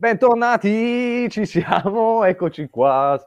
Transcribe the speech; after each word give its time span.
Bentornati, 0.00 1.28
ci 1.28 1.44
siamo, 1.44 2.22
eccoci 2.22 2.68
qua. 2.68 3.20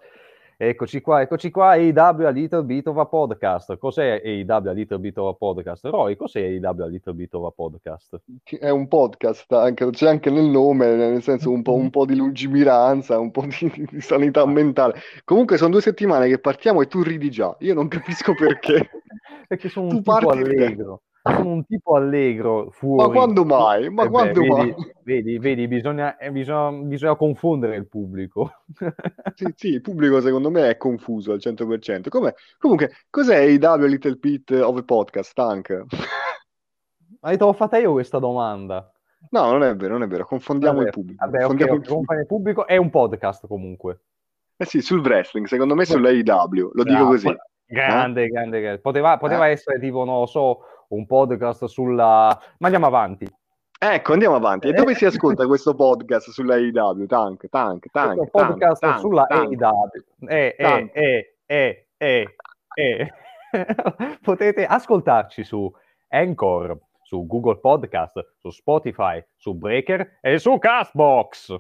Eccoci 0.56 1.02
qua, 1.02 1.20
eccoci 1.20 1.52
qua, 1.52 1.72
AEW 1.72 2.26
a 2.26 2.30
Little 2.30 2.64
Bit 2.64 2.88
of 2.88 2.96
a 2.96 3.06
Podcast. 3.08 3.78
Cos'è 3.78 4.22
AEW 4.24 4.70
a 4.70 4.72
Little 4.72 5.00
Bit 5.00 5.18
of 5.18 5.34
a 5.34 5.38
Podcast? 5.38 5.84
Roy, 5.88 6.16
cos'è 6.16 6.40
AEW 6.40 6.82
a 6.82 6.88
Little 6.88 7.14
Bit 7.14 7.34
of 7.34 7.46
a 7.46 7.52
Podcast? 7.52 8.22
È 8.58 8.70
un 8.70 8.88
podcast, 8.88 9.52
anche, 9.52 9.90
c'è 9.90 10.08
anche 10.08 10.30
nel 10.30 10.46
nome, 10.46 10.96
nel 10.96 11.22
senso 11.22 11.52
un 11.52 11.62
po', 11.62 11.74
un 11.74 11.90
po 11.90 12.06
di 12.06 12.16
lungimiranza, 12.16 13.20
un 13.20 13.32
po' 13.32 13.46
di, 13.48 13.88
di 13.92 14.00
sanità 14.00 14.46
mentale. 14.46 14.94
Comunque 15.26 15.58
sono 15.58 15.72
due 15.72 15.82
settimane 15.82 16.30
che 16.30 16.40
partiamo 16.40 16.82
e 16.82 16.88
tu 16.88 17.04
ridi 17.04 17.30
già, 17.30 17.54
io 17.60 17.74
non 17.74 17.90
capisco 17.90 18.34
perché. 18.34 18.90
Perché 19.46 19.68
sono 19.68 19.90
Tu 19.90 19.96
un 19.96 20.04
tipo 20.04 20.30
allegro. 20.30 21.02
Sono 21.24 21.50
un 21.50 21.66
tipo 21.66 21.96
allegro 21.96 22.72
fuori. 22.72 23.08
Ma 23.08 23.14
quando 23.14 23.46
mai? 23.46 23.90
Ma 23.90 24.04
Eh 24.04 24.06
beh, 24.06 24.12
quando 24.12 24.40
vedi, 24.42 24.50
mai? 24.50 24.76
vedi, 25.04 25.38
vedi, 25.38 25.68
bisogna, 25.68 26.18
eh, 26.18 26.32
bisogna, 26.32 26.72
bisogna 26.72 27.16
confondere 27.16 27.76
il 27.76 27.88
pubblico. 27.88 28.64
Sì, 29.36 29.46
sì, 29.56 29.68
il 29.70 29.82
pubblico 29.82 30.20
secondo 30.20 30.50
me 30.50 30.70
è 30.70 30.78
confuso 30.78 31.32
al 31.32 31.40
100%. 31.40 32.10
Come- 32.10 32.36
Comunque, 32.58 32.92
cos'è 33.10 33.38
AEW 33.38 33.86
Little 33.86 34.16
Bit 34.16 34.52
of 34.52 34.78
a 34.78 34.84
Podcast, 34.84 35.34
Tank? 35.34 35.86
Ma 37.22 37.30
te 37.30 37.38
l'ho 37.38 37.54
fatta 37.54 37.78
io 37.78 37.92
questa 37.94 38.20
domanda. 38.20 38.92
No, 39.30 39.52
non 39.52 39.64
è 39.64 39.76
vero, 39.76 39.94
non 39.94 40.04
è 40.04 40.08
vero, 40.08 40.26
confondiamo 40.26 40.78
Vabbè, 40.78 40.88
il 40.88 40.94
pubblico. 40.94 41.24
vabbè, 41.26 41.38
confondiamo 41.38 41.72
ok, 41.74 41.78
il 41.78 41.82
pubblico. 41.84 41.96
compagnia 41.96 42.26
pubblico 42.26 42.68
è 42.68 42.78
un 42.78 42.90
podcast 42.90 43.48
comunque. 43.48 44.00
Eh 44.58 44.66
sì, 44.66 44.82
sul 44.82 45.00
wrestling, 45.02 45.46
secondo 45.46 45.76
me 45.76 45.86
sull'AEW, 45.86 46.72
lo 46.74 46.84
dico 46.84 46.98
Bravo, 46.98 47.10
così. 47.10 47.28
Grande, 47.72 48.28
grande, 48.28 48.62
grande. 48.62 48.80
Poteva, 48.80 49.18
poteva 49.18 49.48
Eh? 49.48 49.52
essere 49.52 49.80
tipo, 49.80 50.04
non 50.04 50.20
lo 50.20 50.26
so, 50.26 50.60
un 50.90 51.06
podcast 51.06 51.66
sulla... 51.66 52.38
Ma 52.58 52.68
andiamo 52.68 52.88
avanti. 52.88 53.26
Ecco, 53.84 54.14
andiamo 54.14 54.36
avanti. 54.36 54.68
E 54.68 54.74
dove 54.74 54.94
si 54.94 55.06
ascolta 55.06 55.48
questo 55.48 55.74
podcast 55.74 56.30
sull'AEW? 56.30 57.06
Tank, 57.08 57.48
tank, 57.50 57.88
tank, 57.90 58.16
Questo 58.18 58.38
tank, 58.38 58.52
podcast 58.52 58.82
tank, 58.82 59.00
sulla 59.00 59.26
tank. 59.26 59.60
AEW. 59.62 60.28
Eh, 60.30 60.56
eh, 60.58 60.64
Tank. 60.64 60.92
eh, 60.96 61.36
eh, 61.48 61.88
eh, 61.98 62.36
eh. 62.76 63.14
Potete 64.22 64.66
ascoltarci 64.66 65.44
su 65.44 65.72
Anchor, 66.10 66.78
su 67.02 67.26
Google 67.26 67.58
Podcast, 67.58 68.34
su 68.38 68.50
Spotify, 68.52 69.24
su 69.36 69.56
Breaker 69.56 70.20
e 70.22 70.38
su 70.38 70.58
Castbox. 70.60 71.56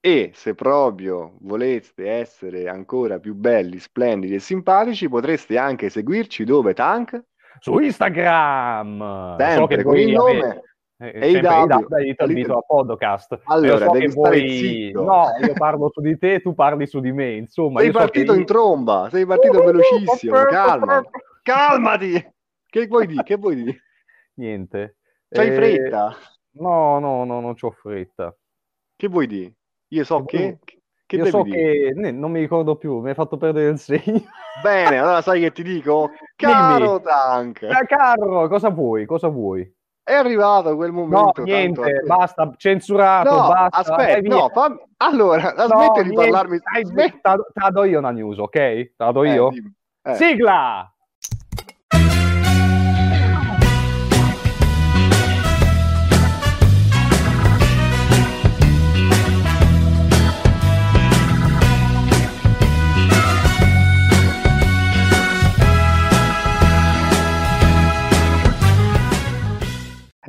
E 0.00 0.30
se 0.34 0.54
proprio 0.54 1.36
voleste 1.40 2.08
essere 2.08 2.68
ancora 2.68 3.18
più 3.18 3.34
belli, 3.34 3.78
splendidi 3.78 4.34
e 4.34 4.38
simpatici, 4.38 5.08
potreste 5.08 5.58
anche 5.58 5.88
seguirci 5.90 6.44
dove, 6.44 6.72
Tank? 6.72 7.20
Su 7.58 7.78
Instagram. 7.78 9.36
So 9.36 9.44
Sempre 9.44 9.76
che 9.76 9.82
con 9.82 9.96
il 9.98 10.16
avete- 10.16 10.38
nome. 10.38 10.62
Eh, 11.00 11.30
sempre 11.32 11.48
AEW, 11.48 11.68
AEW, 11.70 11.86
Little 11.98 12.34
Bit 12.34 12.48
of 12.50 12.56
a 12.56 12.60
Podcast. 12.62 13.40
Allora, 13.44 13.86
so 13.86 13.90
devi 13.92 14.10
stare 14.10 14.38
voi- 14.40 14.48
zitto. 14.58 15.02
No, 15.04 15.24
io 15.40 15.52
parlo 15.52 15.90
su 15.92 16.00
di 16.00 16.18
te, 16.18 16.40
tu 16.40 16.54
parli 16.54 16.86
su 16.88 16.98
di 17.00 17.12
me. 17.12 17.34
Insomma, 17.34 17.78
Sei 17.78 17.86
io 17.88 17.92
so 17.92 17.98
partito 17.98 18.32
che 18.32 18.38
in 18.40 18.44
tromba, 18.46 19.08
sei 19.10 19.24
partito 19.26 19.62
velocissimo, 19.62 20.42
calma. 20.44 21.02
Calmati! 21.42 22.32
Che 22.66 22.86
vuoi 22.86 23.06
dire? 23.06 23.22
Che 23.22 23.36
vuoi 23.36 23.54
dire? 23.56 23.82
Niente. 24.34 24.96
C'hai 25.28 25.48
Eh, 25.48 25.54
fretta? 25.54 26.14
No, 26.58 26.98
no, 26.98 27.24
no, 27.24 27.40
non 27.40 27.54
c'ho 27.54 27.70
fretta. 27.70 28.34
Che 28.96 29.08
vuoi 29.08 29.26
dire? 29.28 29.52
Io 29.88 30.04
so 30.04 30.24
Che 30.24 30.38
che... 30.38 30.58
Che 31.06 31.16
io 31.16 31.24
so 31.24 31.42
dire? 31.42 31.92
che 31.94 32.12
non 32.12 32.30
mi 32.30 32.40
ricordo 32.40 32.76
più, 32.76 33.00
mi 33.00 33.08
hai 33.08 33.14
fatto 33.14 33.38
perdere 33.38 33.70
il 33.70 33.78
segno. 33.78 34.20
Bene, 34.62 34.98
allora 34.98 35.22
sai 35.22 35.40
che 35.40 35.52
ti 35.52 35.62
dico? 35.62 36.10
Caro 36.36 37.00
Tank, 37.00 37.62
Eh, 37.62 37.86
Carlo, 37.86 38.46
cosa 38.48 38.68
vuoi? 38.68 39.06
Cosa 39.06 39.28
vuoi? 39.28 39.74
è 40.02 40.12
arrivato 40.12 40.74
quel 40.76 40.90
No, 40.90 40.96
momento 40.96 41.42
niente, 41.44 41.80
tanto 41.80 42.06
basta, 42.06 42.52
censurato, 42.56 43.30
No, 43.34 43.40
basta. 43.40 43.78
aspetta, 43.78 44.16
eh, 44.18 44.20
no, 44.22 44.48
fammi... 44.50 44.78
Allora, 44.98 45.54
No, 45.56 45.66
smette 45.66 46.02
di 46.02 46.12
parlarmi... 46.12 46.58
smetti- 46.82 47.20
Te 47.20 47.36
la 47.54 47.70
do 47.70 47.84
io 47.84 47.98
una 47.98 48.10
news, 48.10 48.38
ok? 48.38 48.50
Te 48.50 48.94
la 48.96 49.12
do 49.12 49.24
Eh, 49.24 49.32
io? 49.32 49.48
dimmi. 49.50 49.72
Eh. 50.02 50.14
Sigla! 50.14 50.92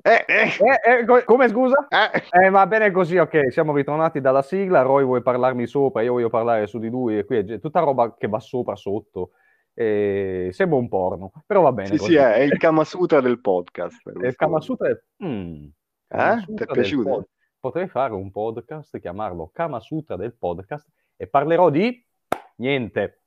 Eh, 0.02 0.26
eh, 0.28 0.44
Eh, 0.60 1.00
eh, 1.00 1.06
co- 1.06 1.24
come 1.26 1.48
scusa? 1.48 1.88
eh. 1.90 2.46
Eh, 2.46 2.50
va 2.50 2.66
bene 2.68 2.92
così, 2.92 3.18
ok, 3.18 3.52
siamo 3.52 3.74
ritornati 3.76 4.22
dalla 4.22 4.42
sigla, 4.42 4.82
Roy 4.82 5.04
vuole 5.04 5.22
parlarmi 5.22 5.66
sopra, 5.68 6.02
io 6.02 6.14
voglio 6.14 6.30
parlare 6.30 6.68
su 6.68 6.80
di 6.80 6.90
lui, 6.90 7.18
e 7.18 7.26
qui 7.26 7.38
è 7.38 7.60
tutta 7.60 7.80
roba 7.82 8.16
che 8.18 8.28
va 8.28 8.40
sopra, 8.40 8.76
sotto, 8.76 9.32
sembra 9.74 10.76
un 10.78 10.88
porno, 10.90 11.32
però 11.46 11.62
va 11.62 11.72
bene 11.72 11.90
Sì, 11.90 11.98
sì, 11.98 12.16
è, 12.16 12.34
è 12.34 12.40
il 12.42 12.58
Kama 12.58 12.84
Sutra 12.84 13.22
del 13.22 13.40
podcast. 13.40 14.08
E 14.08 14.28
il 14.28 14.36
Kama 14.36 14.60
Sutra 14.62 14.90
è... 14.90 15.00
Mm, 15.24 15.66
Kama 16.08 16.34
Eh? 16.34 16.40
Sutra 16.42 16.66
Ti 16.66 16.72
è 16.72 16.74
piaciuto? 16.74 17.10
pod- 17.10 17.28
Potrei 17.60 17.88
fare 17.88 18.14
un 18.14 18.31
podcast, 18.31 19.00
chiamarlo 19.00 19.50
Kama 19.54 19.80
Sutra 19.81 20.16
del 20.16 20.34
podcast, 20.34 20.88
e 21.18 21.28
parlerò 21.28 21.70
di... 21.70 22.06
Niente. 22.58 23.20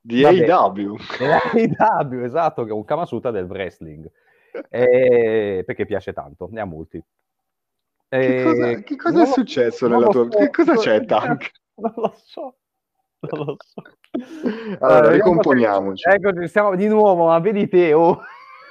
Di 0.00 0.22
Vabbè. 0.22 0.46
AEW. 0.50 0.96
AEW, 1.18 2.24
esatto, 2.24 2.64
che 2.64 2.70
è 2.70 2.72
un 2.74 2.84
Kama 2.84 3.04
Sutra 3.06 3.30
del 3.30 3.44
wrestling. 3.44 4.10
Eh, 4.70 5.62
perché 5.66 5.84
piace 5.84 6.12
tanto, 6.12 6.48
ne 6.50 6.60
ha 6.60 6.64
molti. 6.64 7.02
Che 8.08 8.40
Eh, 8.40 8.44
cosa, 8.44 8.74
che 8.82 8.96
cosa 8.96 9.22
è 9.22 9.26
successo 9.26 9.88
nella 9.88 10.06
tua... 10.08 10.28
so, 10.30 10.38
Che 10.38 10.50
cosa 10.50 10.74
c'è, 10.76 11.04
Tank? 11.04 11.50
Non 11.76 11.92
lo 11.96 12.14
so, 12.16 12.54
non 13.18 13.46
lo 13.46 13.56
so. 13.58 13.82
Allora, 14.78 15.10
ricomponiamoci. 15.10 16.08
Eccoci, 16.08 16.46
stiamo 16.46 16.76
di 16.76 16.86
nuovo, 16.86 17.26
ma 17.26 17.38
vedi 17.40 17.66
te, 17.68 17.92
oh. 17.92 18.20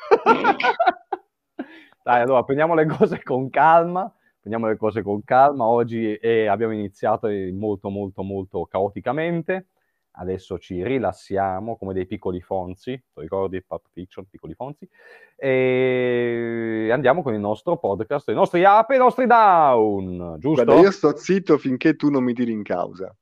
Dai, 2.04 2.22
allora, 2.22 2.44
prendiamo 2.44 2.76
le 2.76 2.86
cose 2.86 3.22
con 3.22 3.50
calma, 3.50 4.10
prendiamo 4.40 4.68
le 4.68 4.78
cose 4.78 5.02
con 5.02 5.22
calma. 5.26 5.66
Oggi 5.66 6.16
eh, 6.16 6.48
abbiamo 6.48 6.72
iniziato 6.74 7.28
eh, 7.28 7.52
molto, 7.52 7.90
molto, 7.90 8.24
molto 8.24 8.66
caoticamente. 8.66 9.68
Adesso 10.16 10.60
ci 10.60 10.84
rilassiamo 10.84 11.76
come 11.76 11.94
dei 11.94 12.06
piccoli 12.06 12.40
fonzi, 12.40 12.92
ti 12.92 13.22
ricordi 13.22 13.64
Pulp 13.64 13.86
Fiction, 13.92 14.26
piccoli 14.30 14.54
fonzi? 14.54 14.88
E 15.36 16.90
andiamo 16.92 17.24
con 17.24 17.34
il 17.34 17.40
nostro 17.40 17.78
podcast, 17.78 18.30
i 18.30 18.34
nostri 18.34 18.64
up 18.64 18.92
e 18.92 18.96
i 18.96 19.00
nostri 19.00 19.26
down, 19.26 20.36
giusto? 20.38 20.64
Guarda, 20.66 20.82
io 20.82 20.92
sto 20.92 21.16
zitto 21.18 21.58
finché 21.58 21.96
tu 21.96 22.12
non 22.12 22.24
mi 22.24 22.34
tiri 22.34 22.52
in 22.52 22.62
causa. 22.62 23.14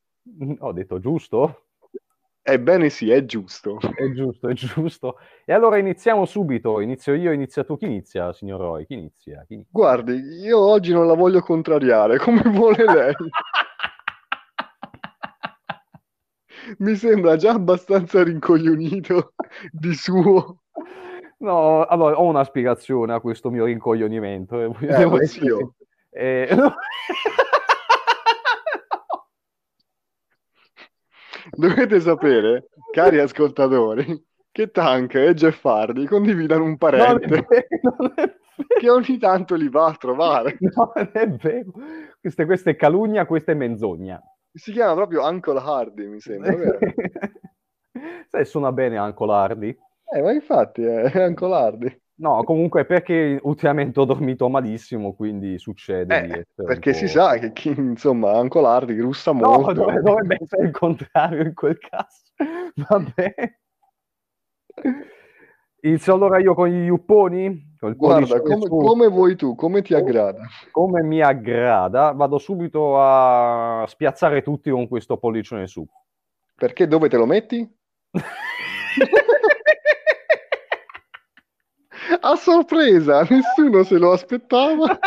Ho 0.59 0.71
detto 0.73 0.99
giusto? 0.99 1.63
Ebbene 2.43 2.89
sì, 2.89 3.09
è 3.09 3.23
giusto. 3.23 3.77
È 3.79 4.11
giusto, 4.11 4.49
è 4.49 4.53
giusto. 4.53 5.17
E 5.45 5.53
allora 5.53 5.77
iniziamo 5.77 6.25
subito. 6.25 6.81
Inizio 6.81 7.13
io, 7.13 7.31
inizia 7.31 7.63
tu. 7.63 7.77
Chi 7.77 7.85
inizia, 7.85 8.33
signor 8.33 8.59
Roy? 8.59 8.85
Chi 8.85 8.95
inizia? 8.95 9.45
Chi 9.47 9.53
inizia? 9.53 9.71
Guardi, 9.71 10.13
io 10.13 10.59
oggi 10.59 10.91
non 10.91 11.07
la 11.07 11.13
voglio 11.13 11.41
contrariare, 11.41 12.17
come 12.17 12.41
vuole 12.41 12.83
lei. 12.83 13.13
Mi 16.79 16.95
sembra 16.95 17.35
già 17.35 17.51
abbastanza 17.51 18.23
rincoglionito 18.23 19.33
di 19.71 19.93
suo. 19.93 20.61
No, 21.39 21.83
allora 21.85 22.19
ho 22.19 22.25
una 22.25 22.43
spiegazione 22.43 23.13
a 23.13 23.19
questo 23.19 23.49
mio 23.49 23.65
rincoglionimento. 23.65 24.59
eh, 24.61 24.65
Eh, 24.81 24.97
devo 24.97 25.25
sin- 25.25 25.71
eh, 26.11 26.47
no. 26.55 26.75
Dovete 31.51 31.99
sapere, 31.99 32.67
cari 32.91 33.19
ascoltatori, 33.19 34.23
che 34.51 34.69
Tank 34.69 35.15
e 35.15 35.33
Jeff 35.33 35.63
Hardy 35.65 36.05
condividano 36.05 36.63
un 36.63 36.69
Non 36.69 36.75
è 36.75 36.77
parente 36.77 37.45
vero, 37.49 37.95
non 37.97 38.13
è 38.15 38.35
che 38.79 38.89
ogni 38.89 39.17
tanto 39.17 39.55
li 39.55 39.69
va 39.69 39.87
a 39.87 39.95
trovare. 39.95 40.57
No, 40.59 40.91
non 40.95 41.09
è 41.13 41.27
vero. 41.27 41.71
Questa, 42.19 42.45
questa 42.45 42.69
è 42.69 42.75
calunnia, 42.75 43.25
questa 43.25 43.51
è 43.53 43.55
menzogna. 43.55 44.21
Si 44.53 44.71
chiama 44.71 44.93
proprio 44.95 45.25
Uncle 45.25 45.59
Hardy, 45.59 46.07
mi 46.07 46.19
sembra, 46.19 46.55
vero? 46.55 46.79
Sai, 48.29 48.45
suona 48.45 48.71
bene 48.71 48.97
anche 48.97 49.25
Lardi. 49.25 49.77
Eh, 50.13 50.21
ma 50.21 50.31
infatti 50.31 50.83
è 50.83 51.25
Uncle 51.25 51.53
Hardy. 51.53 52.01
No, 52.15 52.43
comunque 52.43 52.85
perché 52.85 53.39
ultimamente 53.41 53.99
ho 53.99 54.05
dormito 54.05 54.47
malissimo, 54.47 55.13
quindi 55.13 55.57
succede 55.57 56.19
Eh, 56.29 56.45
perché 56.53 56.93
si 56.93 57.07
sa 57.07 57.37
che 57.37 57.51
chi, 57.51 57.69
insomma, 57.69 58.37
Uncle 58.39 58.65
Hardy 58.65 58.99
russa 58.99 59.31
No, 59.31 59.49
molto. 59.49 59.73
dov- 59.73 59.99
dovrebbe 59.99 60.37
essere 60.39 60.65
il 60.65 60.71
contrario 60.71 61.43
in 61.43 61.53
quel 61.53 61.77
caso. 61.79 62.21
Vabbè. 62.89 63.33
Inizio 65.81 66.13
allora 66.13 66.39
io 66.39 66.53
con 66.53 66.67
gli 66.67 66.85
yupponi? 66.85 67.70
Il 67.83 67.95
Guarda, 67.95 68.41
come, 68.41 68.67
come 68.67 69.07
vuoi 69.07 69.35
tu, 69.35 69.55
come 69.55 69.81
ti 69.81 69.95
aggrada. 69.95 70.43
Come 70.69 71.01
mi 71.01 71.19
aggrada, 71.19 72.11
vado 72.11 72.37
subito 72.37 73.01
a 73.01 73.85
spiazzare 73.87 74.43
tutti 74.43 74.69
con 74.69 74.87
questo 74.87 75.17
pollicione 75.17 75.65
su. 75.65 75.83
Perché 76.55 76.87
dove 76.87 77.09
te 77.09 77.17
lo 77.17 77.25
metti? 77.25 77.67
A 82.23 82.35
sorpresa, 82.35 83.25
nessuno 83.27 83.83
se 83.83 83.97
lo 83.97 84.11
aspettava. 84.11 84.99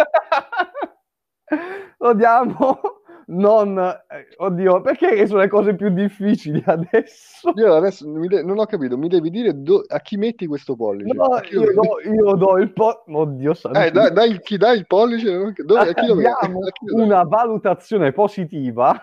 lo 1.99 2.15
diamo 2.15 2.81
non... 3.27 3.79
eh, 3.79 4.27
Oddio, 4.37 4.81
perché 4.81 5.27
sono 5.27 5.41
le 5.41 5.49
cose 5.49 5.75
più 5.75 5.89
difficili 5.91 6.63
adesso? 6.67 7.53
Io 7.55 7.75
adesso 7.75 8.07
de- 8.27 8.43
non 8.43 8.59
ho 8.59 8.67
capito, 8.67 8.97
mi 8.99 9.09
devi 9.09 9.31
dire 9.31 9.63
do- 9.63 9.85
a 9.87 10.01
chi 10.01 10.17
metti 10.17 10.47
questo 10.47 10.77
pollice? 10.77 11.15
No, 11.15 11.41
io 11.51 11.73
do, 11.73 12.01
io 12.13 12.35
do 12.35 12.59
il 12.59 12.73
po... 12.73 13.05
Oddio 13.07 13.55
santo. 13.55 13.79
Eh, 13.79 13.91
dai, 13.91 14.13
dai, 14.13 14.39
chi 14.41 14.57
dai 14.57 14.79
il 14.79 14.87
pollice? 14.87 15.53
Dove, 15.57 15.81
a 15.81 15.93
chi 15.93 16.07
lo 16.07 16.15
metti? 16.15 16.51
Una 16.93 17.23
valutazione 17.25 18.13
positiva 18.13 19.01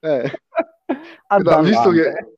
Eh, 0.00 0.30
a 1.28 1.38
Dan 1.38 1.64
visto 1.64 1.90
Lambert. 1.90 2.14
che... 2.14 2.32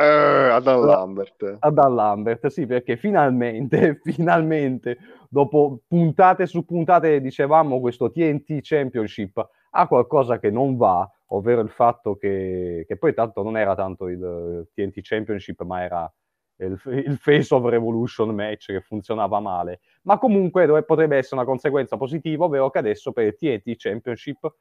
Eh, 0.00 0.04
a 0.50 0.60
Dan 0.60 0.80
Lambert. 0.84 1.56
a 1.58 1.70
Dan 1.70 1.94
Lambert, 1.96 2.46
sì, 2.46 2.66
perché 2.66 2.96
finalmente, 2.96 3.98
finalmente, 4.04 4.96
dopo 5.28 5.80
puntate 5.88 6.46
su 6.46 6.64
puntate, 6.64 7.20
dicevamo, 7.20 7.80
questo 7.80 8.10
TNT 8.12 8.60
Championship 8.62 9.44
ha 9.70 9.86
qualcosa 9.86 10.38
che 10.38 10.50
non 10.50 10.76
va, 10.76 11.10
ovvero 11.28 11.60
il 11.60 11.70
fatto 11.70 12.16
che, 12.16 12.84
che 12.86 12.96
poi 12.96 13.14
tanto 13.14 13.42
non 13.42 13.56
era 13.56 13.74
tanto 13.74 14.08
il 14.08 14.68
TNT 14.72 15.00
Championship, 15.02 15.62
ma 15.62 15.82
era 15.82 16.12
il, 16.56 16.80
il 16.86 17.16
Face 17.18 17.54
of 17.54 17.64
Revolution 17.64 18.34
match 18.34 18.66
che 18.66 18.80
funzionava 18.80 19.40
male, 19.40 19.80
ma 20.02 20.18
comunque 20.18 20.66
dove 20.66 20.82
potrebbe 20.82 21.16
essere 21.16 21.36
una 21.36 21.44
conseguenza 21.44 21.96
positiva, 21.96 22.44
ovvero 22.44 22.70
che 22.70 22.78
adesso 22.78 23.12
per 23.12 23.26
il 23.26 23.36
TNT 23.36 23.76
Championship 23.76 24.54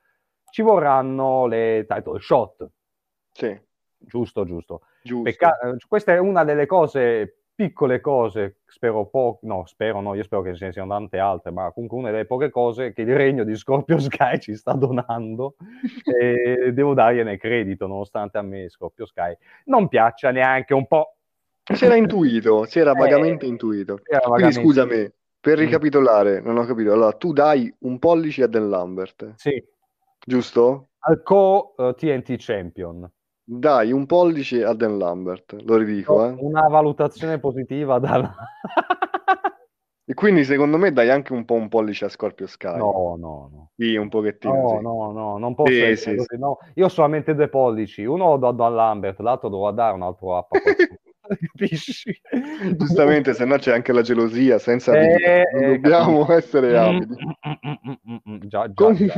ci 0.50 0.62
vorranno 0.62 1.46
le 1.48 1.86
title 1.88 2.20
shot, 2.20 2.70
Sì, 3.32 3.60
giusto, 3.98 4.46
giusto. 4.46 4.82
giusto. 5.02 5.24
Pecca- 5.24 5.60
eh, 5.60 5.78
questa 5.88 6.14
è 6.14 6.20
una 6.20 6.44
delle 6.44 6.66
cose, 6.66 7.37
piccole 7.58 8.00
cose, 8.02 8.58
spero 8.68 9.08
poco, 9.08 9.40
no, 9.48 9.66
spero 9.66 10.00
no, 10.00 10.14
io 10.14 10.22
spero 10.22 10.44
che 10.44 10.54
ce 10.54 10.66
ne 10.68 10.72
siano 10.72 10.90
tante 10.90 11.18
altre, 11.18 11.50
ma 11.50 11.72
comunque 11.72 11.98
una 11.98 12.12
delle 12.12 12.26
poche 12.26 12.52
cose 12.52 12.94
che 12.94 13.02
il 13.02 13.16
regno 13.16 13.44
di 13.44 13.56
Scorpio 13.56 13.98
Sky 13.98 14.38
ci 14.40 14.56
sta 14.56 14.74
donando 14.74 15.56
e 16.06 16.72
devo 16.72 16.94
dargliene 16.94 17.38
credito, 17.38 17.88
nonostante 17.88 18.38
a 18.38 18.44
me 18.44 18.70
Scorpio 18.70 19.08
Sky 19.08 19.36
non 19.66 19.88
piaccia 19.88 20.30
neanche 20.30 20.76
un 20.76 20.86
po'. 20.86 21.16
Si 21.74 21.84
era 21.84 21.96
intuito, 21.96 22.64
si 22.70 22.78
era 22.78 22.92
Eh, 22.92 22.96
vagamente 22.96 23.48
intuito. 23.48 24.00
era 24.04 24.20
Quindi 24.20 24.30
vagamente- 24.44 24.62
scusami, 24.62 25.12
per 25.40 25.58
Mm. 25.58 25.62
ricapitolare, 25.62 26.40
non 26.42 26.58
ho 26.60 26.66
capito. 26.66 26.94
Allora, 26.94 27.12
tu 27.14 27.34
dai 27.34 27.74
un 27.80 27.98
pollice 27.98 28.44
a 28.44 28.48
Dan 28.48 28.70
Lambert, 28.70 29.34
Sì, 29.36 29.60
giusto? 30.24 30.90
al 31.00 31.24
co-TNT 31.24 32.36
Champion. 32.38 33.10
Dai 33.50 33.94
un 33.94 34.06
pollice 34.06 34.66
a 34.66 34.74
Dan 34.74 34.98
Lambert, 34.98 35.56
lo 35.62 35.78
ridico, 35.78 36.26
eh. 36.26 36.36
Una 36.38 36.68
valutazione 36.68 37.40
positiva 37.40 37.98
da... 37.98 38.36
E 40.10 40.14
quindi 40.14 40.44
secondo 40.44 40.78
me 40.78 40.92
dai 40.92 41.10
anche 41.10 41.32
un 41.32 41.46
po' 41.46 41.54
un 41.54 41.70
pollice 41.70 42.06
a 42.06 42.10
Scorpio 42.10 42.46
Sky. 42.46 42.78
No, 42.78 43.16
no, 43.18 43.50
no. 43.52 43.72
Sì, 43.78 43.96
un 43.96 44.10
pochettino, 44.10 44.54
No, 44.62 44.68
sì. 44.68 44.82
no, 44.82 45.12
no, 45.14 45.38
non 45.38 45.56
posso 45.56 45.72
Sì, 45.72 45.96
sì, 45.96 46.16
così, 46.16 46.38
no. 46.38 46.58
Io 46.76 46.86
ho 46.86 46.90
solamente 46.90 47.36
due 47.36 47.48
pollici, 47.48 48.04
uno 48.04 48.30
lo 48.32 48.38
do 48.38 48.48
a 48.50 48.54
Dan 48.54 48.76
Lambert, 48.76 49.20
l'altro 49.20 49.48
devo 49.48 49.72
dare 49.72 49.94
un 49.96 50.02
altro 50.02 50.38
app. 50.38 50.52
Capisci? 51.52 52.20
Giustamente, 52.76 53.34
se 53.34 53.46
no 53.46 53.56
c'è 53.58 53.74
anche 53.74 53.94
la 53.94 54.02
gelosia, 54.02 54.58
senza 54.60 54.94
Eh, 54.94 55.44
eh, 55.54 55.68
dobbiamo 55.68 56.26
capisco. 56.26 56.34
essere. 56.34 56.80
Mm, 56.92 56.96
mm, 56.98 57.02
mm, 57.48 57.74
mm, 57.86 57.94
mm, 58.12 58.16
mm, 58.30 58.40
Già, 58.48 58.72
già, 58.72 58.94
già. 58.94 59.14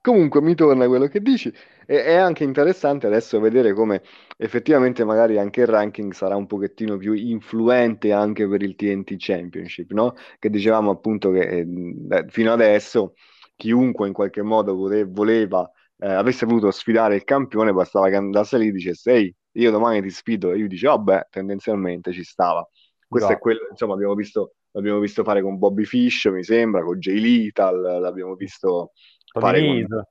Comunque, 0.00 0.40
mi 0.40 0.54
torna 0.54 0.86
quello 0.86 1.06
che 1.06 1.20
dici 1.20 1.52
e 1.86 2.04
è 2.04 2.14
anche 2.14 2.44
interessante 2.44 3.06
adesso 3.06 3.40
vedere 3.40 3.72
come 3.72 4.02
effettivamente 4.36 5.04
magari 5.04 5.38
anche 5.38 5.62
il 5.62 5.66
ranking 5.66 6.12
sarà 6.12 6.36
un 6.36 6.46
pochettino 6.46 6.96
più 6.98 7.14
influente 7.14 8.12
anche 8.12 8.46
per 8.46 8.62
il 8.62 8.76
TNT 8.76 9.16
Championship, 9.18 9.90
no? 9.92 10.14
Che 10.38 10.50
dicevamo 10.50 10.90
appunto 10.90 11.30
che 11.30 11.40
eh, 11.60 12.24
fino 12.28 12.52
adesso 12.52 13.14
chiunque 13.56 14.06
in 14.06 14.12
qualche 14.12 14.42
modo 14.42 14.74
vole- 14.74 15.04
voleva, 15.04 15.68
eh, 15.98 16.08
avesse 16.12 16.46
voluto 16.46 16.70
sfidare 16.70 17.16
il 17.16 17.24
campione, 17.24 17.72
bastava 17.72 18.08
che 18.08 18.16
andasse 18.16 18.58
lì 18.58 18.68
e 18.68 18.72
dicesse 18.72 19.12
ehi, 19.12 19.34
io 19.52 19.70
domani 19.70 20.00
ti 20.02 20.10
sfido 20.10 20.52
e 20.52 20.58
io 20.58 20.68
dice 20.68 20.86
vabbè, 20.86 21.26
tendenzialmente 21.30 22.12
ci 22.12 22.22
stava. 22.22 22.66
Questo 23.06 23.30
Già. 23.30 23.34
è 23.34 23.38
quello, 23.38 23.60
insomma, 23.70 23.94
abbiamo 23.94 24.14
visto, 24.14 24.54
l'abbiamo 24.72 25.00
visto 25.00 25.24
fare 25.24 25.42
con 25.42 25.58
Bobby 25.58 25.84
Fish, 25.84 26.26
mi 26.26 26.44
sembra, 26.44 26.82
con 26.82 26.98
Jay 26.98 27.18
Lethal, 27.18 27.80
l'abbiamo 28.00 28.34
visto 28.34 28.92
Tony 29.32 29.80
Nese. 29.80 30.08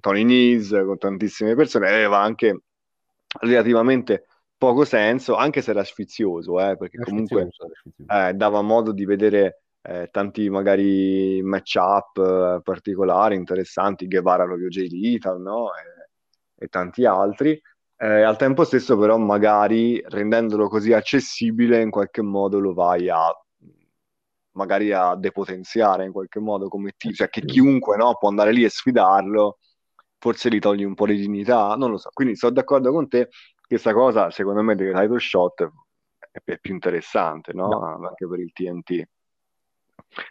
Tony 0.00 0.24
Nese, 0.24 0.84
con 0.84 0.98
tantissime 0.98 1.54
persone, 1.54 1.88
aveva 1.88 2.18
anche 2.18 2.62
relativamente 3.40 4.26
poco 4.56 4.84
senso, 4.84 5.34
anche 5.34 5.60
se 5.62 5.70
era 5.70 5.84
sfizioso, 5.84 6.60
eh, 6.60 6.76
perché 6.76 6.98
comunque 6.98 7.48
eh, 8.06 8.32
dava 8.34 8.62
modo 8.62 8.92
di 8.92 9.04
vedere 9.04 9.62
eh, 9.82 10.08
tanti 10.10 10.48
magari 10.48 11.40
match-up 11.42 12.18
eh, 12.18 12.60
particolari, 12.62 13.36
interessanti, 13.36 14.08
Guevara 14.08 14.44
proprio 14.44 14.68
Jay 14.68 14.88
Lethal, 14.88 15.40
no? 15.40 15.68
E, 15.74 16.64
e 16.64 16.68
tanti 16.68 17.04
altri. 17.04 17.60
Eh, 17.98 18.22
al 18.22 18.36
tempo 18.36 18.64
stesso 18.64 18.98
però 18.98 19.16
magari 19.16 20.02
rendendolo 20.06 20.68
così 20.68 20.92
accessibile 20.92 21.80
in 21.80 21.90
qualche 21.90 22.20
modo 22.20 22.58
lo 22.58 22.74
vai 22.74 23.08
a 23.08 23.32
magari 24.56 24.92
a 24.92 25.14
depotenziare 25.14 26.04
in 26.04 26.12
qualche 26.12 26.40
modo 26.40 26.68
come 26.68 26.92
team, 26.96 27.14
cioè 27.14 27.28
che 27.28 27.42
chiunque 27.42 27.96
no, 27.96 28.16
può 28.16 28.28
andare 28.28 28.52
lì 28.52 28.64
e 28.64 28.68
sfidarlo, 28.68 29.58
forse 30.18 30.50
gli 30.50 30.58
togli 30.58 30.82
un 30.82 30.94
po' 30.94 31.06
di 31.06 31.16
dignità, 31.16 31.74
non 31.76 31.90
lo 31.90 31.98
so. 31.98 32.10
Quindi 32.12 32.36
sono 32.36 32.52
d'accordo 32.52 32.90
con 32.90 33.08
te, 33.08 33.28
questa 33.66 33.92
cosa 33.92 34.30
secondo 34.30 34.62
me 34.62 34.74
del 34.74 34.94
title 34.94 35.18
shot 35.18 35.70
è, 36.30 36.58
più 36.58 36.74
interessante, 36.74 37.52
no? 37.52 37.68
No. 37.68 38.08
Anche 38.08 38.26
per 38.26 38.40
il 38.40 38.52
TNT. 38.52 39.02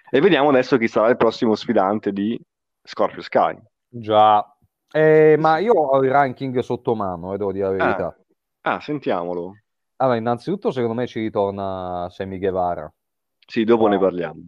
E 0.10 0.20
vediamo 0.20 0.50
adesso 0.50 0.78
chi 0.78 0.88
sarà 0.88 1.10
il 1.10 1.18
prossimo 1.18 1.56
sfidante 1.56 2.12
di 2.12 2.40
Scorpio 2.84 3.22
Sky. 3.22 3.58
Già. 3.88 4.44
Eh, 4.92 5.36
ma 5.38 5.58
io 5.58 5.74
ho 5.74 6.04
il 6.04 6.12
ranking 6.12 6.58
sotto 6.60 6.96
mano, 6.96 7.34
eh, 7.34 7.38
devo 7.38 7.52
dire 7.52 7.66
la 7.66 7.72
verità. 7.72 8.18
Ah, 8.62 8.80
sentiamolo. 8.80 9.54
Allora, 9.98 10.18
innanzitutto, 10.18 10.72
secondo 10.72 10.96
me 10.96 11.08
ci 11.08 11.20
ritorna 11.20 12.08
Sammy 12.10 12.38
Guevara. 12.38 12.92
Sì, 13.46 13.64
dopo 13.64 13.88
ne 13.88 13.96
No. 13.96 14.02
parliamo. 14.02 14.42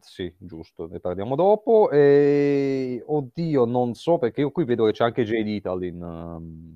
Sì, 0.00 0.34
giusto, 0.38 0.88
ne 0.88 1.00
parliamo 1.00 1.36
dopo. 1.36 1.90
E... 1.90 3.02
Oddio, 3.06 3.64
non 3.64 3.94
so, 3.94 4.18
perché 4.18 4.40
io 4.40 4.50
qui 4.50 4.64
vedo 4.64 4.86
che 4.86 4.92
c'è 4.92 5.04
anche 5.04 5.24
Jay 5.24 5.44
Lethal 5.44 5.84
in, 5.84 6.02
um, 6.02 6.74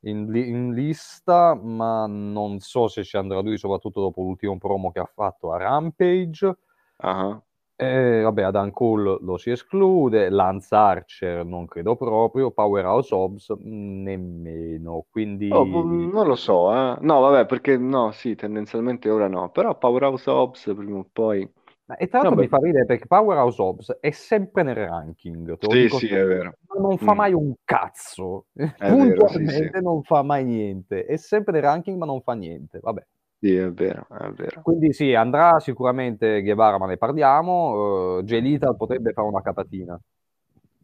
in, 0.00 0.34
in 0.34 0.74
lista, 0.74 1.54
ma 1.54 2.06
non 2.06 2.60
so 2.60 2.88
se 2.88 3.04
ci 3.04 3.16
andrà 3.16 3.40
lui, 3.40 3.58
soprattutto 3.58 4.00
dopo 4.00 4.22
l'ultimo 4.22 4.56
promo 4.58 4.90
che 4.90 5.00
ha 5.00 5.10
fatto 5.12 5.52
a 5.52 5.58
Rampage. 5.58 6.56
Ah, 6.98 7.40
Eh, 7.80 8.22
vabbè, 8.22 8.42
Adam 8.42 8.70
Cole 8.72 9.18
lo 9.20 9.36
si 9.36 9.50
esclude, 9.52 10.30
Lance 10.30 10.74
Archer 10.74 11.44
non 11.44 11.64
credo 11.66 11.94
proprio, 11.94 12.50
Powerhouse 12.50 13.14
Hobbs 13.14 13.52
mm, 13.56 14.02
nemmeno, 14.02 15.06
quindi 15.08 15.48
Oh, 15.50 15.64
mm, 15.64 16.10
non 16.10 16.26
lo 16.26 16.34
so, 16.34 16.70
eh. 16.74 16.98
No, 17.00 17.20
vabbè, 17.20 17.46
perché 17.46 17.78
no, 17.78 18.10
sì, 18.10 18.34
tendenzialmente 18.34 19.08
ora 19.08 19.28
no. 19.28 19.50
Però 19.50 19.76
Powerhouse 19.78 20.28
Hobbs 20.28 20.64
prima 20.76 20.98
o 20.98 21.08
poi... 21.10 21.50
E 21.96 22.06
tra 22.08 22.18
l'altro 22.18 22.36
Vabbè. 22.36 22.42
mi 22.42 22.48
fa 22.48 22.58
ridere 22.58 22.84
perché 22.84 23.06
Powerhouse 23.06 23.62
Hobbs 23.62 23.96
è 24.00 24.10
sempre 24.10 24.62
nel 24.62 24.74
ranking, 24.74 25.56
te 25.56 25.66
Sì, 25.70 25.88
sì, 25.88 26.06
sempre, 26.08 26.20
è 26.20 26.24
vero. 26.26 26.52
non 26.78 26.98
fa 26.98 27.12
Mm. 27.14 27.16
mai 27.16 27.32
un 27.32 27.54
cazzo, 27.64 28.46
vero, 28.54 28.94
puntualmente 28.94 29.78
sì, 29.78 29.82
non 29.82 30.02
fa 30.02 30.22
mai 30.22 30.44
niente, 30.44 31.06
è 31.06 31.16
sempre 31.16 31.52
nel 31.54 31.62
ranking 31.62 31.96
ma 31.96 32.04
non 32.04 32.20
fa 32.20 32.34
niente, 32.34 32.78
vabbè. 32.82 33.06
Sì, 33.40 33.54
è 33.54 33.70
vero, 33.72 34.06
è 34.10 34.30
vero. 34.32 34.62
Quindi 34.62 34.92
sì, 34.92 35.14
andrà 35.14 35.58
sicuramente 35.60 36.42
Guevara, 36.42 36.78
ma 36.78 36.86
ne 36.86 36.96
parliamo, 36.96 38.18
eh, 38.18 38.22
Jay 38.24 38.40
Lethal 38.40 38.76
potrebbe 38.76 39.12
fare 39.12 39.26
una 39.28 39.42
catatina, 39.42 39.98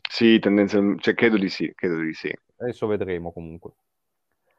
Sì, 0.09 0.39
tendenzialmente, 0.39 1.03
cioè, 1.03 1.15
credo 1.15 1.37
di 1.37 1.49
sì, 1.49 1.73
credo 1.75 1.99
di 1.99 2.13
sì. 2.15 2.33
adesso 2.59 2.87
vedremo 2.87 3.33
comunque. 3.33 3.73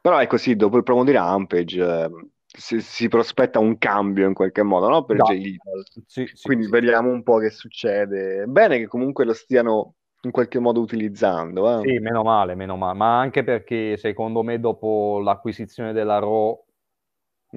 Però 0.02 0.20
ecco 0.22 0.38
sì, 0.38 0.56
dopo 0.56 0.78
il 0.78 0.84
promo 0.84 1.04
di 1.04 1.12
Rampage 1.12 1.82
eh, 1.84 2.10
si, 2.46 2.80
si 2.82 3.08
prospetta 3.08 3.60
un 3.60 3.78
cambio 3.78 4.28
in 4.28 4.34
qualche 4.34 4.64
modo, 4.64 4.88
no? 4.90 5.04
Per. 5.06 5.18
Jay 5.18 5.42
Lethal. 5.42 5.84
Sì, 6.06 6.26
sì, 6.28 6.42
Quindi 6.42 6.66
sì. 6.66 6.72
vediamo 6.72 7.10
un 7.10 7.24
po' 7.24 7.38
che 7.38 7.50
succede. 7.50 8.46
Bene 8.46 8.78
che 8.78 8.88
comunque 8.88 9.26
lo 9.26 9.34
stiano 9.34 9.96
in 10.22 10.32
qualche 10.32 10.60
modo 10.60 10.80
utilizzando, 10.82 11.82
eh. 11.82 11.90
Sì, 11.90 12.00
meno 12.00 12.24
male, 12.24 12.56
meno 12.56 12.76
male, 12.78 12.98
ma 12.98 13.20
anche 13.20 13.44
perché 13.44 13.98
secondo 13.98 14.44
me 14.44 14.60
dopo 14.60 15.20
l'acquisizione 15.20 15.94
della 15.94 16.20
Raw. 16.20 16.64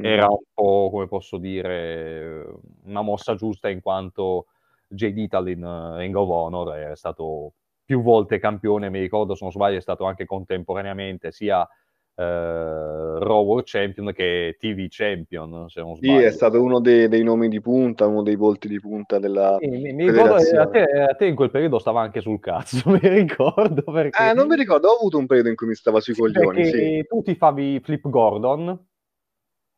Era 0.00 0.28
un 0.28 0.38
po', 0.52 0.88
come 0.90 1.07
posso 1.09 1.38
dire, 1.38 2.45
una 2.85 3.02
mossa 3.02 3.35
giusta 3.35 3.69
in 3.69 3.81
quanto 3.81 4.47
Jay 4.88 5.12
Lethal 5.12 5.49
in 5.49 5.62
eh, 5.62 5.99
Ring 5.99 6.14
of 6.17 6.28
Honor 6.28 6.75
è 6.90 6.97
stato 6.97 7.52
più 7.85 8.02
volte 8.02 8.38
campione, 8.38 8.90
mi 8.90 9.00
ricordo 9.00 9.35
se 9.35 9.45
non 9.45 9.52
sbaglio 9.52 9.78
è 9.78 9.81
stato 9.81 10.05
anche 10.05 10.26
contemporaneamente 10.26 11.33
sia 11.33 11.62
eh, 12.14 12.23
Raw 12.23 13.45
World 13.45 13.64
Champion 13.67 14.12
che 14.12 14.57
TV 14.59 14.87
Champion, 14.88 15.69
se 15.69 15.81
non 15.81 15.95
Sì, 15.95 16.07
sbaglio. 16.07 16.26
è 16.26 16.31
stato 16.31 16.62
uno 16.62 16.81
dei, 16.81 17.09
dei 17.09 17.23
nomi 17.23 17.49
di 17.49 17.61
punta, 17.61 18.07
uno 18.07 18.23
dei 18.23 18.37
volti 18.37 18.69
di 18.69 18.78
punta 18.78 19.19
della 19.19 19.57
Sì, 19.61 19.69
mi, 19.69 19.93
mi 19.93 20.07
ricordo 20.07 20.37
che 20.37 20.57
a 20.57 20.67
te, 20.67 20.83
a 20.83 21.14
te 21.14 21.26
in 21.26 21.35
quel 21.35 21.50
periodo 21.50 21.78
stava 21.78 22.00
anche 22.02 22.21
sul 22.21 22.40
cazzo, 22.40 22.90
mi 22.90 23.00
ricordo 23.02 23.83
perché, 23.83 24.31
Eh, 24.31 24.35
non 24.35 24.47
mi 24.47 24.57
ricordo, 24.57 24.88
ho 24.88 24.97
avuto 24.97 25.19
un 25.19 25.26
periodo 25.26 25.49
in 25.49 25.57
cui 25.57 25.67
mi 25.69 25.75
stava 25.75 26.00
sui 26.00 26.14
sì, 26.14 26.21
coglioni, 26.21 26.64
sì. 26.64 27.05
tu 27.09 27.23
ti 27.23 27.35
favi 27.35 27.81
Flip 27.81 28.09
Gordon 28.09 28.87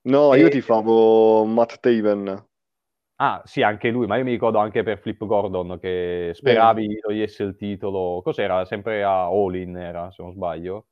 No, 0.03 0.35
io 0.35 0.47
e 0.47 0.51
ti 0.51 0.61
favo 0.61 1.45
Matt 1.45 1.79
Taven. 1.81 2.47
Ah, 3.23 3.43
sì, 3.45 3.61
anche 3.63 3.91
lui, 3.91 4.07
ma 4.07 4.17
io 4.17 4.25
mi 4.25 4.31
ricordo 4.31 4.57
anche 4.59 4.83
per 4.83 4.99
Flip 4.99 5.27
Gordon 5.27 5.79
che 5.79 6.31
speravi 6.35 6.87
Vero. 6.87 7.01
togliesse 7.01 7.43
il 7.43 7.55
titolo. 7.57 8.23
Cos'era? 8.23 8.65
Sempre 8.65 9.03
a 9.05 9.27
All-In 9.27 9.77
era, 9.77 10.11
se 10.11 10.23
non 10.23 10.33
sbaglio. 10.33 10.87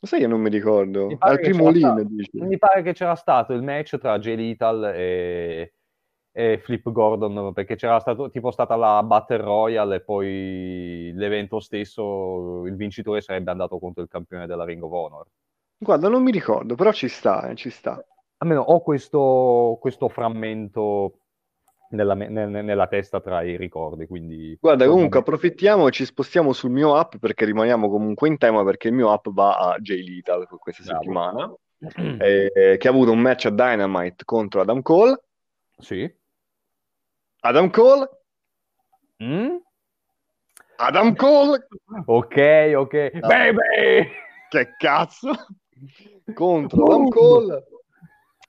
Ma 0.00 0.08
sai 0.08 0.20
che 0.20 0.26
non 0.26 0.40
mi 0.40 0.48
Mi 0.48 0.50
ricordo? 0.58 1.16
pare 1.16 1.34
Al 1.34 1.40
primo 1.40 1.70
dici? 1.70 2.38
mi 2.40 2.58
pare 2.58 2.82
che 2.82 2.92
c'era 2.92 3.14
stato 3.14 3.52
il 3.52 3.62
match 3.62 3.98
tra 3.98 4.18
Jay 4.18 4.34
Lethal 4.36 4.84
e, 4.96 5.74
e 6.32 6.58
Flip 6.58 6.90
Gordon, 6.90 7.52
perché 7.52 7.76
c'era 7.76 8.00
stato, 8.00 8.30
tipo 8.30 8.50
stata 8.50 8.74
la 8.74 9.00
Battle 9.04 9.36
Royale 9.38 9.96
e 9.96 10.00
poi 10.02 11.12
l'evento 11.14 11.60
stesso, 11.60 12.64
il 12.66 12.74
vincitore 12.74 13.20
sarebbe 13.20 13.52
andato 13.52 13.78
contro 13.78 14.02
il 14.02 14.08
campione 14.08 14.46
della 14.48 14.64
Ring 14.64 14.82
of 14.82 14.90
Honor. 14.92 15.26
Guarda, 15.78 16.08
non 16.08 16.24
mi 16.24 16.32
ricordo, 16.32 16.74
però 16.74 16.90
ci 16.92 17.06
sta, 17.06 17.48
eh, 17.48 17.54
ci 17.54 17.70
sta. 17.70 18.04
Almeno 18.44 18.60
ho 18.60 18.82
questo, 18.82 19.78
questo 19.80 20.10
frammento 20.10 21.20
nella, 21.90 22.14
me- 22.14 22.28
nel- 22.28 22.50
nella 22.50 22.86
testa 22.88 23.18
tra 23.20 23.42
i 23.42 23.56
ricordi, 23.56 24.06
quindi 24.06 24.54
Guarda, 24.60 24.86
comunque 24.86 25.20
approfittiamo 25.20 25.88
e 25.88 25.90
ci 25.92 26.04
spostiamo 26.04 26.52
sul 26.52 26.70
mio 26.70 26.94
app 26.94 27.14
perché 27.16 27.46
rimaniamo 27.46 27.88
comunque 27.88 28.28
in 28.28 28.36
tema 28.36 28.62
perché 28.62 28.88
il 28.88 28.94
mio 28.94 29.10
app 29.12 29.28
va 29.30 29.56
a 29.56 29.78
Jay 29.78 30.02
Lethal 30.04 30.46
questa 30.58 30.82
bravo. 30.82 30.98
settimana, 31.00 31.54
eh, 32.22 32.76
che 32.78 32.86
ha 32.86 32.90
avuto 32.90 33.12
un 33.12 33.20
match 33.20 33.46
a 33.46 33.50
Dynamite 33.50 34.24
contro 34.26 34.60
Adam 34.60 34.82
Cole. 34.82 35.22
Sì. 35.78 36.14
Adam 37.40 37.70
Cole, 37.70 38.08
Mm? 39.22 39.56
Adam 40.76 41.14
Cole, 41.14 41.66
Ok, 42.04 42.72
ok. 42.76 43.10
No. 43.14 43.26
Baby! 43.28 44.08
che 44.50 44.74
cazzo, 44.76 45.30
contro 46.34 46.84
Adam 46.84 47.08
Cole. 47.08 47.64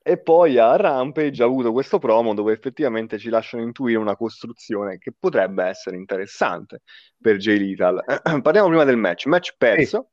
E 0.07 0.19
poi 0.19 0.59
a 0.59 0.75
Rampage 0.75 1.41
ha 1.41 1.47
avuto 1.47 1.71
questo 1.71 1.97
promo 1.97 2.35
dove 2.35 2.53
effettivamente 2.53 3.17
ci 3.17 3.29
lasciano 3.29 3.63
intuire 3.63 3.97
una 3.97 4.15
costruzione 4.15 4.99
che 4.99 5.11
potrebbe 5.17 5.63
essere 5.63 5.95
interessante 5.97 6.81
per 7.19 7.37
Jay 7.37 7.57
Lethal. 7.57 8.03
Parliamo 8.43 8.67
prima 8.67 8.83
del 8.83 8.97
match. 8.97 9.25
Match 9.25 9.55
perso, 9.57 10.11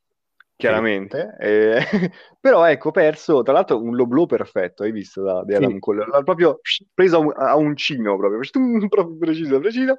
chiaramente, 0.57 1.37
eh, 1.39 1.79
però 2.41 2.65
ecco, 2.65 2.91
perso, 2.91 3.43
tra 3.43 3.53
l'altro 3.53 3.83
un 3.83 3.95
low 3.95 4.07
blow 4.07 4.25
perfetto, 4.25 4.83
hai 4.83 4.93
visto 4.93 5.23
da, 5.23 5.45
Sì. 5.47 5.57
Adam 5.57 5.79
Cole? 5.79 6.07
L'ha 6.07 6.23
proprio 6.23 6.61
preso 6.95 7.17
a, 7.17 7.19
un- 7.21 7.35
a 7.37 7.57
uncino, 7.57 8.17
proprio, 8.17 8.41
proprio 8.89 9.19
preciso, 9.19 9.61
preciso. 9.61 9.99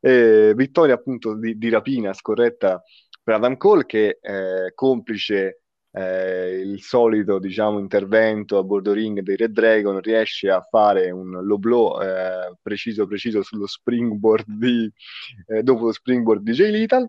Eh, 0.00 0.52
vittoria 0.56 0.94
appunto 0.94 1.36
di, 1.36 1.56
di 1.56 1.68
rapina 1.68 2.12
scorretta 2.12 2.82
per 3.22 3.34
Adam 3.34 3.56
Cole 3.56 3.86
che 3.86 4.18
eh, 4.20 4.72
complice 4.74 5.62
eh, 5.92 6.60
il 6.60 6.82
solito 6.82 7.38
diciamo 7.38 7.78
intervento 7.78 8.58
a 8.58 8.62
bordo 8.62 8.92
ring 8.92 9.20
dei 9.20 9.36
Red 9.36 9.52
Dragon 9.52 10.00
riesce 10.00 10.50
a 10.50 10.60
fare 10.60 11.10
un 11.10 11.30
low 11.30 11.58
blow 11.58 12.00
eh, 12.00 12.54
preciso 12.60 13.06
preciso 13.06 13.42
sullo 13.42 13.66
springboard 13.66 14.44
di 14.46 14.90
eh, 15.46 15.62
dopo 15.62 15.86
lo 15.86 15.92
springboard 15.92 16.42
di 16.42 16.52
Jay 16.52 16.70
Lethal. 16.70 17.08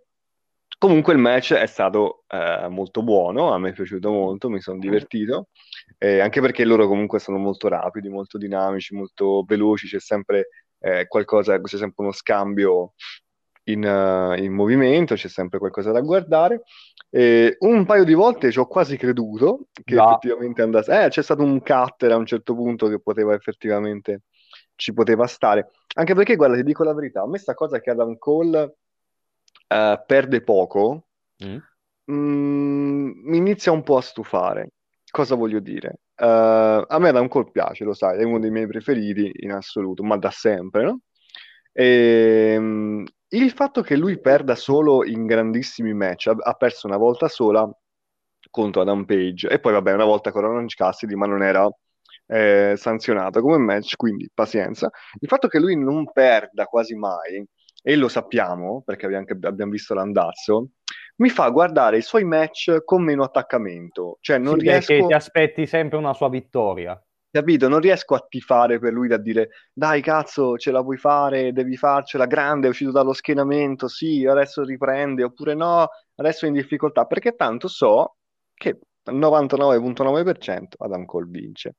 Comunque 0.77 1.11
il 1.11 1.19
match 1.19 1.53
è 1.53 1.65
stato 1.65 2.23
eh, 2.29 2.67
molto 2.69 3.03
buono 3.03 3.51
a 3.51 3.57
me 3.57 3.69
è 3.71 3.73
piaciuto 3.73 4.09
molto 4.11 4.49
mi 4.49 4.61
sono 4.61 4.79
divertito. 4.79 5.49
Eh, 5.97 6.19
anche 6.19 6.39
perché 6.39 6.63
loro 6.63 6.87
comunque 6.87 7.19
sono 7.19 7.37
molto 7.37 7.67
rapidi 7.67 8.07
molto 8.07 8.37
dinamici 8.37 8.95
molto 8.95 9.43
veloci 9.45 9.87
c'è 9.87 9.99
sempre 9.99 10.47
eh, 10.79 11.07
qualcosa 11.07 11.59
c'è 11.59 11.77
sempre 11.77 12.03
uno 12.03 12.13
scambio 12.13 12.93
in, 13.71 13.83
eh, 13.83 14.41
in 14.43 14.53
movimento 14.53 15.15
c'è 15.15 15.27
sempre 15.27 15.59
qualcosa 15.59 15.91
da 15.91 16.01
guardare 16.01 16.63
e 17.09 17.55
un 17.59 17.85
paio 17.85 18.03
di 18.03 18.13
volte 18.13 18.51
ci 18.51 18.59
ho 18.59 18.67
quasi 18.67 18.97
creduto 18.97 19.67
che 19.83 19.95
Già. 19.95 20.05
effettivamente 20.09 20.61
andasse. 20.61 21.05
Eh, 21.05 21.07
c'è 21.09 21.23
stato 21.23 21.43
un 21.43 21.61
cutter 21.61 22.11
a 22.11 22.17
un 22.17 22.25
certo 22.25 22.53
punto 22.55 22.87
che 22.87 22.99
poteva 22.99 23.33
effettivamente 23.33 24.23
ci 24.75 24.93
poteva 24.93 25.27
stare. 25.27 25.71
Anche 25.95 26.13
perché, 26.13 26.35
guarda, 26.35 26.55
ti 26.55 26.63
dico 26.63 26.83
la 26.83 26.93
verità, 26.93 27.21
a 27.21 27.27
me 27.27 27.37
sta 27.37 27.53
cosa 27.53 27.79
che 27.79 27.89
Adam 27.89 28.17
Cole 28.17 28.75
eh, 29.67 30.03
perde 30.05 30.41
poco, 30.41 31.03
Mm? 31.41 31.55
mm, 32.11 33.11
mi 33.29 33.37
inizia 33.37 33.71
un 33.71 33.81
po' 33.83 33.95
a 33.97 34.01
stufare. 34.01 34.71
Cosa 35.09 35.35
voglio 35.35 35.59
dire? 35.59 35.99
Eh, 36.15 36.25
a 36.87 36.99
me 36.99 37.09
Adam 37.09 37.27
Cole 37.29 37.49
piace, 37.51 37.85
lo 37.85 37.93
sai, 37.93 38.19
è 38.19 38.23
uno 38.23 38.39
dei 38.39 38.51
miei 38.51 38.67
preferiti 38.67 39.31
in 39.41 39.51
assoluto, 39.53 40.03
ma 40.03 40.17
da 40.17 40.29
sempre, 40.31 40.83
no? 40.83 40.99
E, 41.71 42.55
mm, 42.59 43.05
il 43.29 43.51
fatto 43.51 43.81
che 43.81 43.95
lui 43.95 44.19
perda 44.19 44.55
solo 44.55 45.05
in 45.05 45.25
grandissimi 45.25 45.93
match, 45.93 46.27
ha, 46.27 46.35
ha 46.37 46.53
perso 46.53 46.87
una 46.87 46.97
volta 46.97 47.27
sola 47.27 47.69
contro 48.49 48.81
Adam 48.81 49.05
Page 49.05 49.47
e 49.49 49.59
poi 49.59 49.73
vabbè 49.73 49.93
una 49.93 50.05
volta 50.05 50.31
con 50.31 50.45
Orange 50.45 50.75
Cassidy, 50.75 51.15
ma 51.15 51.27
non 51.27 51.43
era 51.43 51.69
eh, 52.27 52.73
sanzionato 52.75 53.41
come 53.41 53.57
match, 53.57 53.95
quindi 53.95 54.29
pazienza. 54.33 54.89
Il 55.19 55.27
fatto 55.27 55.47
che 55.47 55.59
lui 55.59 55.75
non 55.77 56.11
perda 56.11 56.65
quasi 56.65 56.95
mai, 56.95 57.45
e 57.81 57.95
lo 57.95 58.07
sappiamo 58.07 58.81
perché 58.85 59.05
abbiamo, 59.05 59.25
anche- 59.27 59.47
abbiamo 59.47 59.71
visto 59.71 59.93
l'andazzo, 59.93 60.69
mi 61.17 61.29
fa 61.29 61.49
guardare 61.49 61.97
i 61.97 62.01
suoi 62.01 62.23
match 62.23 62.83
con 62.83 63.03
meno 63.03 63.23
attaccamento, 63.23 64.17
cioè 64.21 64.37
non 64.37 64.57
Sì, 64.57 64.65
perché 64.65 64.95
riesco... 64.95 65.07
ti 65.07 65.13
aspetti 65.13 65.65
sempre 65.65 65.97
una 65.97 66.13
sua 66.13 66.29
vittoria. 66.29 67.01
Capito? 67.31 67.67
Non 67.67 67.79
riesco 67.79 68.15
a 68.15 68.25
tifare 68.27 68.79
per 68.79 68.91
lui 68.91 69.07
da 69.07 69.17
dire 69.17 69.49
dai 69.71 70.01
cazzo, 70.01 70.57
ce 70.57 70.71
la 70.71 70.81
puoi 70.81 70.97
fare, 70.97 71.51
devi 71.53 71.77
farcela 71.77 72.25
grande, 72.25 72.65
è 72.67 72.69
uscito 72.71 72.91
dallo 72.91 73.13
schienamento, 73.13 73.87
sì, 73.87 74.25
adesso 74.25 74.63
riprende, 74.63 75.23
oppure 75.23 75.53
no, 75.53 75.87
adesso 76.15 76.45
è 76.45 76.47
in 76.47 76.55
difficoltà, 76.55 77.05
perché 77.05 77.35
tanto 77.35 77.67
so 77.67 78.15
che 78.55 78.79
al 79.03 79.15
99.9% 79.15 80.73
Adam 80.79 81.05
Cole 81.05 81.27
vince. 81.29 81.75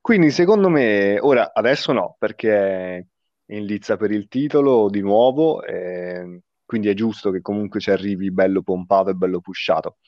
Quindi 0.00 0.30
secondo 0.30 0.68
me, 0.68 1.18
ora 1.20 1.52
adesso 1.52 1.92
no, 1.92 2.14
perché 2.18 2.52
è 2.96 3.04
in 3.46 3.64
lizza 3.64 3.96
per 3.96 4.12
il 4.12 4.28
titolo 4.28 4.88
di 4.90 5.00
nuovo, 5.00 5.62
eh, 5.64 6.40
quindi 6.74 6.90
è 6.90 6.94
giusto 6.94 7.30
che 7.30 7.40
comunque 7.40 7.78
ci 7.78 7.92
arrivi 7.92 8.32
bello 8.32 8.60
pompato 8.60 9.10
e 9.10 9.14
bello 9.14 9.38
pushato. 9.38 9.98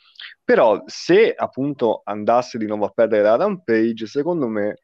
Però 0.43 0.83
se 0.87 1.33
appunto 1.33 2.01
andasse 2.03 2.59
di 2.59 2.67
nuovo 2.67 2.87
a 2.87 2.91
perdere 2.93 3.23
da 3.23 3.35
Adam 3.35 3.63
Page, 3.63 4.07
secondo 4.07 4.49
me 4.49 4.81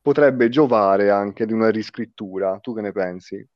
potrebbe 0.00 0.48
giovare 0.48 1.10
anche 1.10 1.44
di 1.44 1.52
una 1.52 1.68
riscrittura. 1.68 2.58
Tu 2.60 2.74
che 2.74 2.80
ne 2.80 2.92
pensi? 2.92 3.46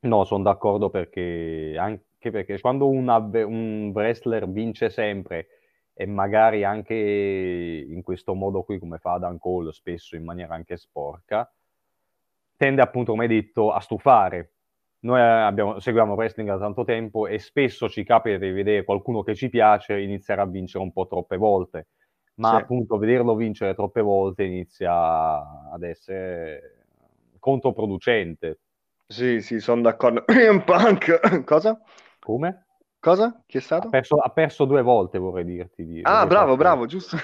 No, 0.00 0.24
sono 0.24 0.42
d'accordo 0.42 0.90
perché 0.90 1.76
anche 1.78 2.30
perché 2.30 2.60
quando 2.60 2.90
un, 2.90 3.08
un 3.08 3.90
wrestler 3.94 4.46
vince 4.46 4.90
sempre 4.90 5.46
e 5.94 6.04
magari 6.04 6.62
anche 6.62 6.94
in 6.94 8.02
questo 8.02 8.34
modo 8.34 8.64
qui, 8.64 8.78
come 8.78 8.98
fa 8.98 9.14
Adam 9.14 9.38
Cole, 9.38 9.72
spesso 9.72 10.14
in 10.14 10.24
maniera 10.24 10.54
anche 10.54 10.76
sporca, 10.76 11.50
tende 12.58 12.82
appunto, 12.82 13.12
come 13.12 13.24
hai 13.24 13.30
detto, 13.30 13.72
a 13.72 13.80
stufare. 13.80 14.56
Noi 15.02 15.20
abbiamo- 15.20 15.78
seguiamo 15.80 16.14
wrestling 16.14 16.48
da 16.48 16.58
tanto 16.58 16.84
tempo 16.84 17.26
e 17.26 17.38
spesso 17.38 17.88
ci 17.88 18.04
capita 18.04 18.36
di 18.36 18.50
vedere 18.50 18.84
qualcuno 18.84 19.22
che 19.22 19.34
ci 19.34 19.48
piace 19.48 19.98
iniziare 19.98 20.42
a 20.42 20.46
vincere 20.46 20.84
un 20.84 20.92
po' 20.92 21.06
troppe 21.06 21.36
volte, 21.38 21.88
ma 22.34 22.50
Sì. 22.50 22.56
appunto 22.56 22.98
vederlo 22.98 23.34
vincere 23.34 23.74
troppe 23.74 24.02
volte 24.02 24.44
inizia 24.44 25.70
ad 25.72 25.82
essere 25.82 26.84
controproducente. 27.38 28.60
Sì, 29.06 29.40
sì, 29.40 29.58
sono 29.58 29.80
d'accordo. 29.80 30.24
Punk, 30.64 31.44
cosa? 31.44 31.80
Come? 32.20 32.66
Cosa? 33.00 33.42
Chi 33.46 33.56
è 33.56 33.60
Ha 33.60 33.62
stato? 33.62 33.88
perso, 33.88 34.16
ha 34.16 34.28
perso 34.28 34.66
due 34.66 34.82
volte, 34.82 35.18
vorrei 35.18 35.44
dirti. 35.46 35.86
di- 35.86 36.02
Ah, 36.02 36.26
bravo, 36.26 36.48
farti- 36.48 36.56
bravo, 36.58 36.86
giusto. 36.86 37.16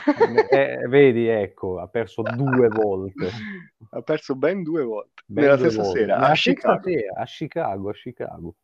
Eh, 0.50 0.78
vedi, 0.88 1.26
ecco, 1.28 1.78
ha 1.78 1.86
perso 1.86 2.22
due 2.22 2.68
volte. 2.68 3.28
Ha 3.90 4.00
perso 4.02 4.34
ben 4.34 4.62
due 4.62 4.82
volte. 4.82 5.22
Ben 5.26 5.44
Nella 5.44 5.56
due 5.56 5.68
stessa 5.70 5.82
volte. 5.82 5.98
sera, 6.00 6.14
Nella 6.16 6.26
a 6.30 6.34
stessa 6.34 6.56
Chicago. 6.76 6.88
sera, 6.88 7.12
a 7.20 7.24
Chicago, 7.24 7.88
a 7.88 7.92
Chicago. 7.92 8.54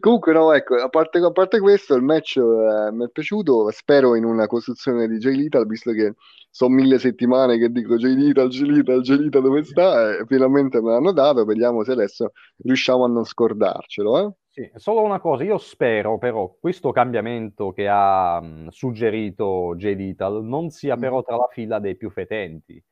Comunque, 0.00 0.32
no, 0.32 0.52
ecco, 0.52 0.74
a 0.76 0.88
parte, 0.88 1.18
a 1.18 1.30
parte 1.32 1.60
questo, 1.60 1.94
il 1.94 2.02
match 2.02 2.36
eh, 2.36 2.90
mi 2.92 3.04
è 3.04 3.08
piaciuto. 3.10 3.70
Spero 3.70 4.14
in 4.14 4.24
una 4.24 4.46
costruzione 4.46 5.06
di 5.08 5.18
Jay 5.18 5.36
Lethal, 5.36 5.66
visto 5.66 5.92
che 5.92 6.14
sono 6.50 6.74
mille 6.74 6.98
settimane 6.98 7.58
che 7.58 7.70
dico 7.70 7.96
Jay 7.96 8.14
Lethal, 8.16 8.48
Jay 8.48 8.68
Lethal, 8.68 9.00
Jay 9.02 9.18
Lethal 9.18 9.42
dove 9.42 9.62
sta? 9.64 10.16
E 10.18 10.24
finalmente 10.26 10.80
me 10.80 10.90
l'hanno 10.92 11.12
dato. 11.12 11.44
Vediamo 11.44 11.84
se 11.84 11.92
adesso 11.92 12.32
riusciamo 12.58 13.04
a 13.04 13.08
non 13.08 13.24
scordarcelo. 13.24 14.18
Eh? 14.18 14.32
Sì, 14.48 14.70
solo 14.74 15.02
una 15.02 15.20
cosa, 15.20 15.44
io 15.44 15.58
spero 15.58 16.18
però 16.18 16.52
questo 16.58 16.90
cambiamento 16.90 17.70
che 17.72 17.86
ha 17.88 18.40
mh, 18.40 18.68
suggerito 18.70 19.74
Jay 19.76 19.94
Lethal 19.96 20.42
non 20.44 20.70
sia 20.70 20.96
Mm. 20.96 21.00
però 21.00 21.22
tra 21.22 21.36
la 21.36 21.48
fila 21.50 21.78
dei 21.78 21.96
più 21.96 22.10
fetenti, 22.10 22.82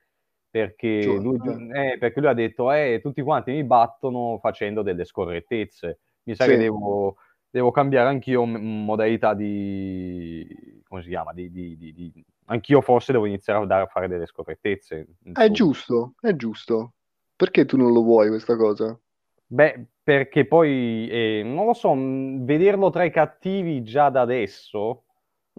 perché 0.50 1.02
lui, 1.04 1.36
eh, 1.74 1.98
perché 1.98 2.20
lui 2.20 2.28
ha 2.28 2.32
detto 2.34 2.70
eh, 2.72 3.00
tutti 3.02 3.22
quanti 3.22 3.50
mi 3.52 3.64
battono 3.64 4.38
facendo 4.40 4.82
delle 4.82 5.04
scorrettezze, 5.04 5.98
mi 6.28 6.34
sa 6.34 6.44
Sì. 6.44 6.50
che 6.50 6.56
devo, 6.58 7.16
devo 7.48 7.70
cambiare 7.70 8.10
anch'io 8.10 8.44
modalità 8.44 9.32
di, 9.32 10.82
come 10.86 11.02
si 11.02 11.08
chiama, 11.08 11.32
di, 11.32 11.50
di- 11.50 11.76
di- 11.78 12.24
anch'io 12.46 12.82
forse 12.82 13.12
devo 13.12 13.24
iniziare 13.24 13.62
a, 13.62 13.66
dare- 13.66 13.84
a 13.84 13.86
fare 13.86 14.08
delle 14.08 14.26
scorrettezze. 14.26 15.06
È 15.32 15.50
giusto, 15.50 16.14
è 16.20 16.36
giusto. 16.36 16.92
Perché 17.34 17.64
tu 17.64 17.78
non 17.78 17.92
lo 17.92 18.02
vuoi 18.02 18.28
questa 18.28 18.56
cosa? 18.56 18.98
Beh, 19.46 19.86
perché 20.02 20.44
poi, 20.46 21.08
eh, 21.10 21.42
non 21.44 21.64
lo 21.64 21.72
so, 21.72 21.94
vederlo 21.96 22.90
tra 22.90 23.04
i 23.04 23.10
cattivi 23.10 23.82
già 23.82 24.10
da 24.10 24.20
adesso 24.20 25.04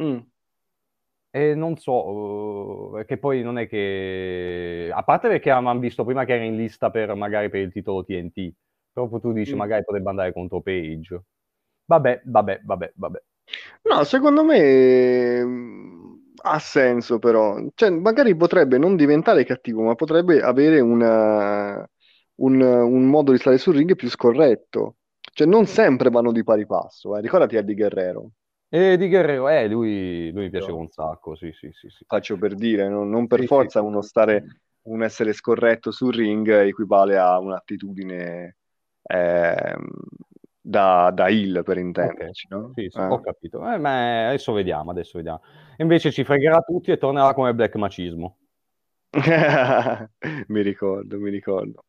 Mm. 0.01 0.19
E 1.31 1.53
non 1.53 1.75
so, 1.77 2.07
uh, 2.07 3.05
che 3.05 3.17
poi 3.17 3.43
non 3.43 3.57
è 3.57 3.67
che... 3.67 4.89
A 4.91 5.03
parte 5.03 5.27
perché 5.27 5.51
avevamo 5.51 5.79
visto 5.79 6.05
prima 6.05 6.23
che 6.23 6.35
era 6.35 6.43
in 6.45 6.55
lista 6.55 6.89
per 6.89 7.13
magari 7.15 7.49
per 7.49 7.59
il 7.59 7.71
titolo 7.71 8.03
TNT, 8.03 8.51
proprio 8.91 9.19
tu 9.19 9.31
dici 9.31 9.53
mm. 9.53 9.58
magari 9.58 9.84
potrebbe 9.84 10.10
andare 10.10 10.34
contro 10.34 10.62
Page. 10.62 11.24
Vabbè, 11.86 12.22
vabbè, 12.25 12.62
vabbè, 12.63 12.93
vabbè. 12.96 13.22
No, 13.84 14.03
secondo 14.03 14.43
me 14.43 15.43
mm, 15.43 16.13
ha 16.43 16.60
senso 16.60 17.19
però. 17.19 17.58
Cioè, 17.74 17.89
magari 17.89 18.36
potrebbe 18.36 18.77
non 18.77 18.96
diventare 18.96 19.43
cattivo, 19.46 19.81
ma 19.84 19.96
potrebbe 19.96 20.41
avere 20.41 20.79
una, 20.79 21.88
un, 22.36 22.62
un 22.62 23.05
modo 23.05 23.31
di 23.31 23.39
stare 23.39 23.58
sul 23.58 23.75
ring 23.75 23.96
più 23.96 24.10
scorretto. 24.10 24.98
Cioè, 25.34 25.48
non 25.48 25.65
sempre 25.65 26.10
vanno 26.10 26.31
di 26.31 26.43
pari 26.43 26.65
passo. 26.65 27.15
Eh. 27.17 27.22
Ricordati 27.22 27.55
Eddie 27.55 27.75
Guerrero. 27.75 28.31
E 28.72 28.98
di 28.98 29.10
Guerrero, 29.10 29.50
eh, 29.50 29.67
lui, 29.67 30.31
lui 30.31 30.43
mi 30.43 30.50
piaceva 30.51 30.77
un 30.77 30.89
sacco, 30.89 31.36
sì, 31.36 31.51
sì, 31.53 31.72
sì, 31.72 31.89
sì. 31.89 32.05
Faccio 32.05 32.38
per 32.38 32.53
dire, 32.53 32.88
non, 32.88 33.10
non 33.10 33.25
per 33.25 33.39
sì, 33.39 33.48
forza 33.48 33.79
sì. 33.79 33.86
uno 33.86 34.03
stare, 34.03 34.62
un 34.84 35.01
essere 35.01 35.34
scorretto 35.34 35.89
sul 35.89 36.13
ring 36.13 36.48
equivale 36.48 37.17
a 37.17 37.39
un'attitudine 37.39 38.58
eh, 39.11 39.75
da, 40.61 41.09
da 41.11 41.29
Hill, 41.29 41.63
per 41.63 41.77
intenderci, 41.77 42.47
okay. 42.49 42.59
no? 42.59 42.71
Sì, 42.75 42.87
sì, 42.89 42.99
eh. 42.99 43.05
ho 43.05 43.19
capito. 43.19 43.57
Eh, 43.71 43.77
ma 43.79 44.27
adesso 44.27 44.53
vediamo, 44.53 44.91
adesso 44.91 45.17
vediamo. 45.17 45.41
Invece 45.77 46.11
ci 46.11 46.23
fregherà 46.23 46.61
tutti 46.61 46.91
e 46.91 46.97
tornerà 46.97 47.33
come 47.33 47.55
black 47.55 47.75
macismo. 47.75 48.37
mi 50.47 50.61
ricordo, 50.61 51.17
mi 51.17 51.31
ricordo. 51.31 51.83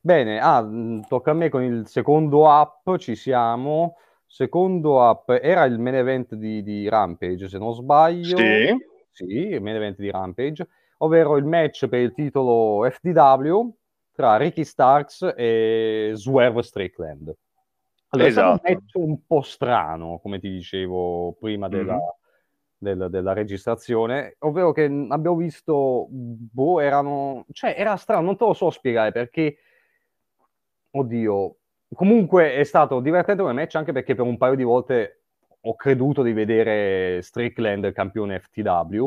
Bene, 0.00 0.38
ah, 0.38 0.64
tocca 1.08 1.32
a 1.32 1.34
me 1.34 1.48
con 1.48 1.64
il 1.64 1.88
secondo 1.88 2.44
up, 2.46 2.96
ci 2.98 3.16
siamo. 3.16 3.96
Secondo 4.24 5.00
up 5.00 5.36
era 5.42 5.64
il 5.64 5.80
main 5.80 5.96
event 5.96 6.34
di, 6.34 6.62
di 6.62 6.88
Rampage, 6.88 7.48
se 7.48 7.58
non 7.58 7.74
sbaglio. 7.74 8.36
Sì. 8.36 8.76
Sì, 9.10 9.24
il 9.24 9.62
main 9.62 9.76
event 9.76 9.98
di 9.98 10.10
Rampage, 10.10 10.68
ovvero 10.98 11.36
il 11.36 11.44
match 11.44 11.88
per 11.88 12.00
il 12.00 12.12
titolo 12.12 12.88
FDW 12.88 13.74
tra 14.16 14.36
Ricky 14.38 14.64
Starks 14.64 15.34
e 15.36 16.12
Swerve 16.14 16.62
Strickland. 16.62 17.32
Allora, 18.08 18.28
esatto. 18.28 18.66
è 18.66 18.70
un 18.70 18.76
match 18.76 18.94
un 18.94 19.26
po' 19.26 19.42
strano, 19.42 20.18
come 20.22 20.38
ti 20.38 20.48
dicevo 20.48 21.36
prima 21.38 21.68
della, 21.68 21.94
mm-hmm. 21.94 22.98
del, 22.98 23.10
della 23.10 23.32
registrazione, 23.34 24.36
ovvero 24.40 24.72
che 24.72 24.84
abbiamo 24.84 25.36
visto, 25.36 26.06
boh, 26.08 26.80
erano, 26.80 27.44
cioè 27.52 27.74
era 27.76 27.96
strano, 27.96 28.24
non 28.24 28.36
te 28.36 28.46
lo 28.46 28.54
so 28.54 28.70
spiegare 28.70 29.12
perché, 29.12 29.58
oddio, 30.92 31.56
comunque 31.94 32.54
è 32.54 32.64
stato 32.64 33.00
divertente 33.00 33.42
come 33.42 33.54
match 33.54 33.74
anche 33.74 33.92
perché 33.92 34.14
per 34.14 34.24
un 34.24 34.38
paio 34.38 34.54
di 34.54 34.62
volte 34.62 35.24
ho 35.60 35.74
creduto 35.74 36.22
di 36.22 36.32
vedere 36.32 37.20
Strickland 37.20 37.92
campione 37.92 38.40
FTW. 38.40 39.06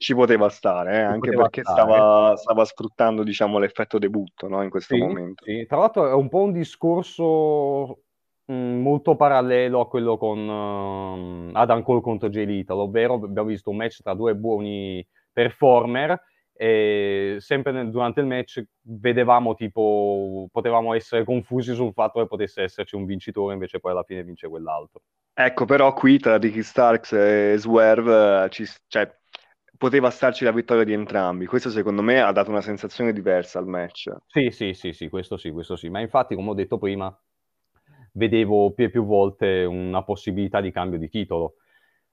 Ci 0.00 0.14
poteva 0.14 0.48
stare, 0.48 0.94
eh, 0.94 1.00
anche 1.00 1.28
poteva 1.28 1.42
perché 1.42 1.60
stare. 1.60 1.78
Stava, 1.78 2.36
stava, 2.36 2.64
sfruttando 2.64 3.22
diciamo, 3.22 3.58
l'effetto 3.58 3.98
debutto 3.98 4.48
no, 4.48 4.62
in 4.62 4.70
questo 4.70 4.94
sì, 4.94 5.00
momento. 5.00 5.44
Sì. 5.44 5.66
Tra 5.68 5.76
l'altro 5.76 6.08
è 6.08 6.14
un 6.14 6.30
po' 6.30 6.38
un 6.38 6.52
discorso 6.52 7.98
mh, 8.46 8.54
mm, 8.54 8.80
molto 8.80 9.14
parallelo 9.14 9.80
a 9.80 9.88
quello 9.88 10.16
con 10.16 10.38
uh, 10.48 11.50
Adam 11.52 11.82
Cole 11.82 12.00
contro 12.00 12.30
Jay 12.30 12.46
Little, 12.46 12.80
ovvero 12.80 13.14
abbiamo 13.14 13.48
visto 13.48 13.68
un 13.68 13.76
match 13.76 14.00
tra 14.00 14.14
due 14.14 14.34
buoni 14.34 15.06
performer 15.30 16.18
e 16.54 17.36
sempre 17.38 17.72
nel, 17.72 17.90
durante 17.90 18.20
il 18.20 18.26
match 18.26 18.62
vedevamo 18.80 19.54
tipo, 19.54 20.48
potevamo 20.50 20.94
essere 20.94 21.24
confusi 21.24 21.74
sul 21.74 21.92
fatto 21.92 22.20
che 22.20 22.26
potesse 22.26 22.62
esserci 22.62 22.96
un 22.96 23.04
vincitore, 23.04 23.52
invece 23.52 23.80
poi 23.80 23.92
alla 23.92 24.02
fine 24.02 24.24
vince 24.24 24.48
quell'altro. 24.48 25.02
Ecco, 25.34 25.66
però 25.66 25.92
qui 25.92 26.18
tra 26.18 26.38
Ricky 26.38 26.62
Starks 26.62 27.12
e 27.12 27.54
Swerve 27.56 28.48
ci, 28.50 28.66
cioè, 28.88 29.10
poteva 29.80 30.10
starci 30.10 30.44
la 30.44 30.52
vittoria 30.52 30.84
di 30.84 30.92
entrambi. 30.92 31.46
Questo 31.46 31.70
secondo 31.70 32.02
me 32.02 32.20
ha 32.20 32.30
dato 32.32 32.50
una 32.50 32.60
sensazione 32.60 33.14
diversa 33.14 33.58
al 33.58 33.66
match. 33.66 34.14
Sì, 34.26 34.50
sì, 34.50 34.74
sì, 34.74 34.92
sì, 34.92 35.08
questo 35.08 35.38
sì, 35.38 35.50
questo 35.50 35.74
sì. 35.74 35.88
Ma 35.88 36.00
infatti, 36.00 36.34
come 36.34 36.50
ho 36.50 36.54
detto 36.54 36.76
prima, 36.76 37.18
vedevo 38.12 38.72
più 38.72 38.84
e 38.84 38.90
più 38.90 39.06
volte 39.06 39.64
una 39.64 40.02
possibilità 40.02 40.60
di 40.60 40.70
cambio 40.70 40.98
di 40.98 41.08
titolo. 41.08 41.54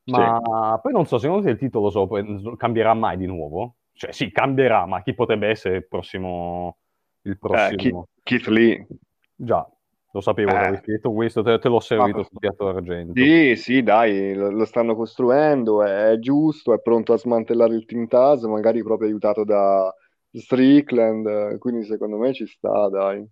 Ma 0.05 0.39
sì. 0.41 0.81
poi 0.81 0.93
non 0.93 1.05
so, 1.07 1.17
secondo 1.17 1.43
te 1.43 1.49
il 1.49 1.57
titolo 1.57 1.89
so, 1.89 2.07
cambierà 2.55 2.93
mai 2.93 3.17
di 3.17 3.25
nuovo? 3.25 3.75
Cioè 3.91 4.13
sì, 4.13 4.31
cambierà, 4.31 4.85
ma 4.85 5.01
chi 5.01 5.13
potrebbe 5.13 5.49
essere 5.49 5.75
il 5.75 5.87
prossimo? 5.89 6.77
Il 7.23 7.33
eh, 7.33 7.37
prossimo? 7.37 8.07
Eh, 8.15 8.21
Keith, 8.23 8.47
Lee. 8.47 8.87
Già, 9.35 9.69
lo 10.17 10.21
sapevo 10.21 10.49
eh. 10.49 10.81
che 10.81 10.91
detto 10.93 11.11
questo, 11.11 11.43
te, 11.43 11.59
te 11.59 11.69
l'ho 11.69 11.79
servito 11.79 12.23
sul 12.23 12.39
piatto 12.39 12.71
d'argento. 12.71 13.13
Sì, 13.13 13.55
sì, 13.55 13.83
dai, 13.83 14.33
lo, 14.33 14.49
lo, 14.49 14.65
stanno 14.65 14.95
costruendo, 14.95 15.83
è, 15.83 16.11
è, 16.11 16.19
giusto, 16.19 16.73
è 16.73 16.81
pronto 16.81 17.13
a 17.13 17.17
smantellare 17.17 17.75
il 17.75 17.85
Team 17.85 18.07
Taz, 18.07 18.43
magari 18.43 18.81
proprio 18.83 19.07
aiutato 19.07 19.43
da 19.43 19.93
Strickland, 20.31 21.57
quindi 21.59 21.85
secondo 21.85 22.17
me 22.17 22.33
ci 22.33 22.47
sta, 22.47 22.89
dai. 22.89 23.25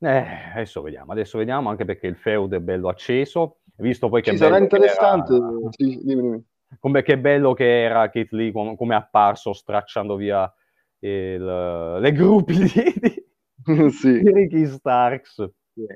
Eh, 0.00 0.26
adesso 0.54 0.82
vediamo, 0.82 1.12
adesso 1.12 1.38
vediamo, 1.38 1.70
anche 1.70 1.86
perché 1.86 2.06
il 2.06 2.16
feud 2.16 2.54
è 2.54 2.60
bello 2.60 2.88
acceso, 2.88 3.60
visto 3.76 4.10
poi 4.10 4.20
che... 4.20 4.32
Ci 4.32 4.36
sarà 4.36 4.58
interessante, 4.58 5.34
era... 5.34 5.48
sì, 5.70 5.98
dimmi, 6.02 6.20
dimmi 6.20 6.44
come 6.78 7.02
che 7.02 7.18
bello 7.18 7.54
che 7.54 7.84
era 7.84 8.10
Kate 8.10 8.28
Lee, 8.36 8.52
come, 8.52 8.76
è 8.76 8.98
apparso 8.98 9.52
stracciando 9.54 10.16
via 10.16 10.52
il, 10.98 11.96
le 12.00 12.12
gruppi 12.12 12.52
di, 12.58 13.24
sì. 13.90 14.20
di 14.20 14.32
Ricky 14.32 14.66
Starks. 14.66 15.50
Sì. 15.72 15.86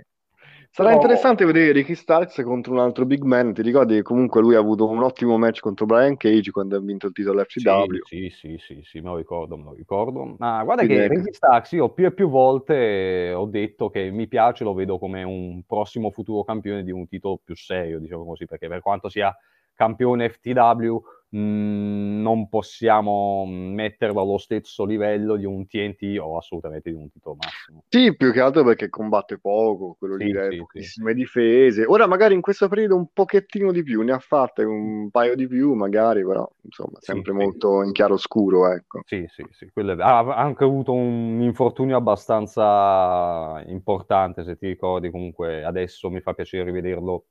Sarà 0.70 0.90
Però... 0.90 1.00
interessante 1.00 1.44
vedere 1.44 1.72
Ricky 1.72 1.94
Starks 1.94 2.42
contro 2.42 2.72
un 2.72 2.78
altro 2.78 3.04
big 3.04 3.22
man. 3.22 3.52
Ti 3.52 3.62
ricordi 3.62 3.94
che 3.96 4.02
comunque 4.02 4.40
lui 4.40 4.54
ha 4.54 4.58
avuto 4.58 4.88
un 4.88 5.02
ottimo 5.02 5.38
match 5.38 5.60
contro 5.60 5.86
Brian 5.86 6.16
Cage 6.16 6.50
quando 6.50 6.76
ha 6.76 6.80
vinto 6.80 7.06
il 7.06 7.12
titolo 7.12 7.42
FCW? 7.42 8.04
Sì, 8.04 8.30
sì, 8.30 8.56
sì, 8.58 8.82
sì, 8.84 9.00
me 9.00 9.08
lo 9.08 9.16
ricordo, 9.16 9.56
me 9.56 9.64
lo 9.64 9.72
ricordo. 9.72 10.36
Ma 10.38 10.62
guarda 10.62 10.84
Quindi 10.84 10.94
che 10.94 11.04
ecco. 11.04 11.14
Ricky 11.14 11.32
Starks 11.32 11.72
io 11.72 11.88
più 11.88 12.06
e 12.06 12.12
più 12.12 12.28
volte 12.28 13.32
ho 13.34 13.46
detto 13.46 13.88
che 13.88 14.10
mi 14.10 14.28
piace, 14.28 14.62
lo 14.62 14.74
vedo 14.74 14.98
come 14.98 15.22
un 15.22 15.62
prossimo 15.66 16.10
futuro 16.10 16.44
campione 16.44 16.84
di 16.84 16.92
un 16.92 17.08
titolo 17.08 17.40
più 17.42 17.56
serio, 17.56 17.98
diciamo 17.98 18.24
così, 18.24 18.44
perché 18.44 18.68
per 18.68 18.80
quanto 18.80 19.08
sia 19.08 19.34
campione 19.74 20.28
FTW 20.28 20.96
mh, 21.30 21.38
mm, 21.38 22.22
non 22.22 22.48
possiamo 22.48 23.44
metterlo 23.46 24.20
allo 24.20 24.38
stesso 24.38 24.84
livello 24.84 25.36
di 25.36 25.44
un 25.44 25.66
TNT 25.66 26.18
o 26.20 26.36
assolutamente 26.36 26.90
di 26.90 26.96
un 26.96 27.10
titolo 27.10 27.36
massimo. 27.38 27.84
Sì, 27.88 28.14
più 28.16 28.32
che 28.32 28.40
altro 28.40 28.64
perché 28.64 28.88
combatte 28.88 29.38
poco, 29.38 29.96
quello 29.98 30.16
sì, 30.16 30.24
lì 30.24 30.50
sì, 30.50 30.56
pochissime 30.58 31.12
sì. 31.12 31.16
difese. 31.16 31.84
Ora 31.84 32.06
magari 32.06 32.34
in 32.34 32.40
questo 32.40 32.68
periodo 32.68 32.96
un 32.96 33.08
pochettino 33.12 33.72
di 33.72 33.82
più, 33.82 34.02
ne 34.02 34.12
ha 34.12 34.18
fatte 34.18 34.62
un 34.62 35.10
paio 35.10 35.34
di 35.34 35.46
più 35.46 35.74
magari, 35.74 36.24
però 36.24 36.48
insomma 36.62 36.98
sempre 37.00 37.32
molto 37.32 37.82
in 37.82 37.92
chiaro 37.92 38.16
scuro, 38.16 38.70
ecco. 38.72 39.02
Sì, 39.04 39.26
sì, 39.28 39.44
sì. 39.50 39.70
È... 39.72 39.80
Ha 39.80 40.34
anche 40.34 40.64
avuto 40.64 40.92
un 40.92 41.40
infortunio 41.40 41.96
abbastanza 41.96 43.62
importante, 43.66 44.44
se 44.44 44.56
ti 44.56 44.66
ricordi, 44.66 45.10
comunque 45.10 45.64
adesso 45.64 46.10
mi 46.10 46.20
fa 46.20 46.34
piacere 46.34 46.64
rivederlo 46.64 47.24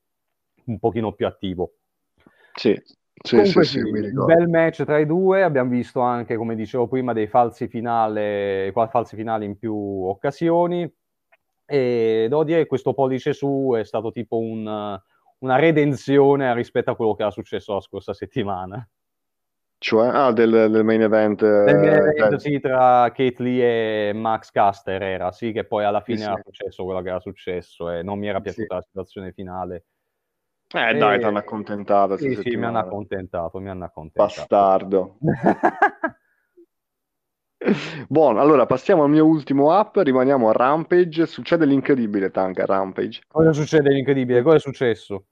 un 0.66 0.80
pochino 0.80 1.14
più 1.14 1.26
attivo. 1.26 1.74
Sì, 2.54 2.76
sì, 3.24 3.36
Comunque, 3.36 3.66
sì, 3.66 3.80
sì, 3.80 3.90
un 3.90 4.26
bel 4.26 4.48
match 4.48 4.84
tra 4.84 5.00
i 5.00 5.06
due, 5.06 5.44
abbiamo 5.44 5.72
visto 5.72 6.02
anche, 6.02 6.36
come 6.36 6.56
dicevo 6.56 6.88
prima, 6.88 7.14
dei 7.14 7.28
falsi 7.28 7.68
finali, 7.68 8.72
falsi 8.72 9.16
finali 9.16 9.46
in 9.46 9.58
più 9.58 9.76
occasioni. 9.76 10.90
E 11.70 12.28
devo 12.30 12.44
dire 12.44 12.60
che 12.60 12.68
questo 12.68 12.94
pollice 12.94 13.34
su 13.34 13.74
è 13.78 13.84
stato 13.84 14.12
tipo 14.12 14.38
un, 14.38 14.98
una 15.40 15.56
redenzione 15.58 16.54
rispetto 16.54 16.92
a 16.92 16.96
quello 16.96 17.16
che 17.16 17.24
era 17.24 17.32
successo 17.32 17.74
la 17.74 17.82
scorsa 17.82 18.14
settimana. 18.14 18.88
Cioè, 19.80 20.08
ah, 20.08 20.32
del, 20.32 20.70
del 20.72 20.84
main 20.84 21.02
event, 21.02 21.42
del 21.42 21.76
main 21.76 21.94
event 21.94 22.34
eh, 22.34 22.40
sì, 22.40 22.60
tra 22.60 23.12
Kate 23.14 23.44
Lee 23.44 24.10
e 24.10 24.14
Max 24.14 24.50
Caster 24.50 25.02
era, 25.04 25.32
sì, 25.32 25.52
che 25.52 25.66
poi 25.66 25.84
alla 25.84 26.02
fine 26.02 26.20
sì, 26.20 26.24
era 26.24 26.40
successo 26.44 26.84
quello 26.84 27.02
che 27.02 27.10
era 27.10 27.20
successo 27.20 27.92
e 27.92 28.02
non 28.02 28.18
mi 28.18 28.28
era 28.28 28.40
piaciuta 28.40 28.76
la 28.76 28.82
situazione 28.82 29.32
finale 29.34 29.86
eh 30.74 30.98
dai, 30.98 31.16
e... 31.16 31.20
ti 31.20 31.26
hanno 31.26 31.38
accontentato. 31.38 32.18
Sì, 32.18 32.36
sì, 32.36 32.56
mi 32.56 32.66
hanno 32.66 32.80
accontentato, 32.80 33.60
mi 33.60 33.70
hanno 33.70 33.86
accontentato. 33.86 34.42
Bastardo. 34.42 35.18
Buono, 38.08 38.40
allora 38.40 38.66
passiamo 38.66 39.04
al 39.04 39.10
mio 39.10 39.26
ultimo 39.26 39.72
app, 39.72 39.98
rimaniamo 39.98 40.50
a 40.50 40.52
Rampage. 40.52 41.26
Succede 41.26 41.66
l'incredibile, 41.66 42.30
Tank, 42.30 42.60
a 42.60 42.66
Rampage. 42.66 43.24
Cosa 43.28 43.52
succede 43.52 43.90
l'incredibile? 43.90 44.44
Cosa 44.44 44.58
è 44.58 44.60
successo? 44.60 45.26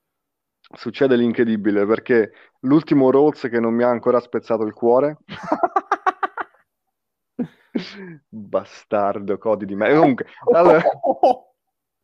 Succede 0.73 1.15
l'incredibile 1.15 1.85
perché 1.85 2.31
l'ultimo 2.61 3.11
Rhodes 3.11 3.47
che 3.49 3.59
non 3.59 3.75
mi 3.75 3.83
ha 3.83 3.89
ancora 3.89 4.19
spezzato 4.19 4.63
il 4.63 4.73
cuore. 4.73 5.19
Bastardo, 8.27 9.37
codi 9.37 9.65
di 9.65 9.75
me. 9.75 9.93
Comunque, 9.93 10.25
allora... 10.51 10.81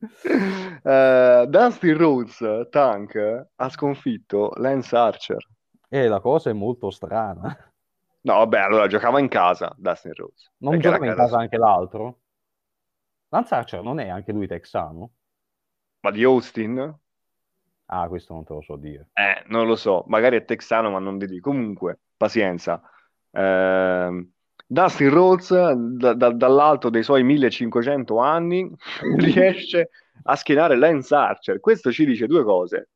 Uh, 0.02 1.46
Dustin 1.50 1.98
Rhodes, 1.98 2.68
Tank, 2.70 3.48
ha 3.56 3.70
sconfitto 3.70 4.52
Lance 4.56 4.96
Archer. 4.96 5.48
E 5.88 6.08
la 6.08 6.20
cosa 6.20 6.50
è 6.50 6.54
molto 6.54 6.90
strana. 6.90 7.56
No, 8.22 8.34
vabbè, 8.36 8.60
allora 8.60 8.88
giocava 8.88 9.20
in 9.20 9.28
casa 9.28 9.74
Dustin 9.78 10.14
Rhodes. 10.14 10.52
Non 10.58 10.80
giocava 10.80 11.06
in 11.06 11.16
casa 11.16 11.38
anche 11.38 11.58
l'altro? 11.58 12.20
Lance 13.30 13.56
Archer 13.56 13.82
non 13.82 14.00
è 14.00 14.10
anche 14.10 14.32
lui 14.32 14.48
texano? 14.48 15.12
Ma 16.02 16.12
di 16.12 16.24
Austin? 16.24 17.00
Ah, 17.86 18.08
questo 18.08 18.34
non 18.34 18.44
te 18.44 18.54
lo 18.54 18.62
so 18.62 18.76
dire. 18.78 19.10
Eh, 19.14 19.44
non 19.48 19.68
lo 19.68 19.76
so, 19.76 20.06
magari 20.08 20.38
è 20.38 20.46
texano, 20.46 20.90
ma 20.90 21.00
non 21.00 21.18
di 21.18 21.28
lì. 21.28 21.40
Comunque, 21.40 22.00
pazienza. 22.16 22.82
Eh, 23.30 24.28
Dustin 24.72 25.10
Rhodes, 25.10 25.52
da, 25.74 26.14
da, 26.14 26.32
dall'alto 26.32 26.90
dei 26.90 27.04
suoi 27.04 27.24
1500 27.24 28.18
anni, 28.20 28.74
riesce 29.18 29.90
a 30.24 30.36
schienare 30.38 30.78
Lance 30.78 31.14
Archer. 31.14 31.60
Questo 31.60 31.92
ci 31.92 32.06
dice 32.06 32.26
due 32.26 32.46
cose. 32.46 32.88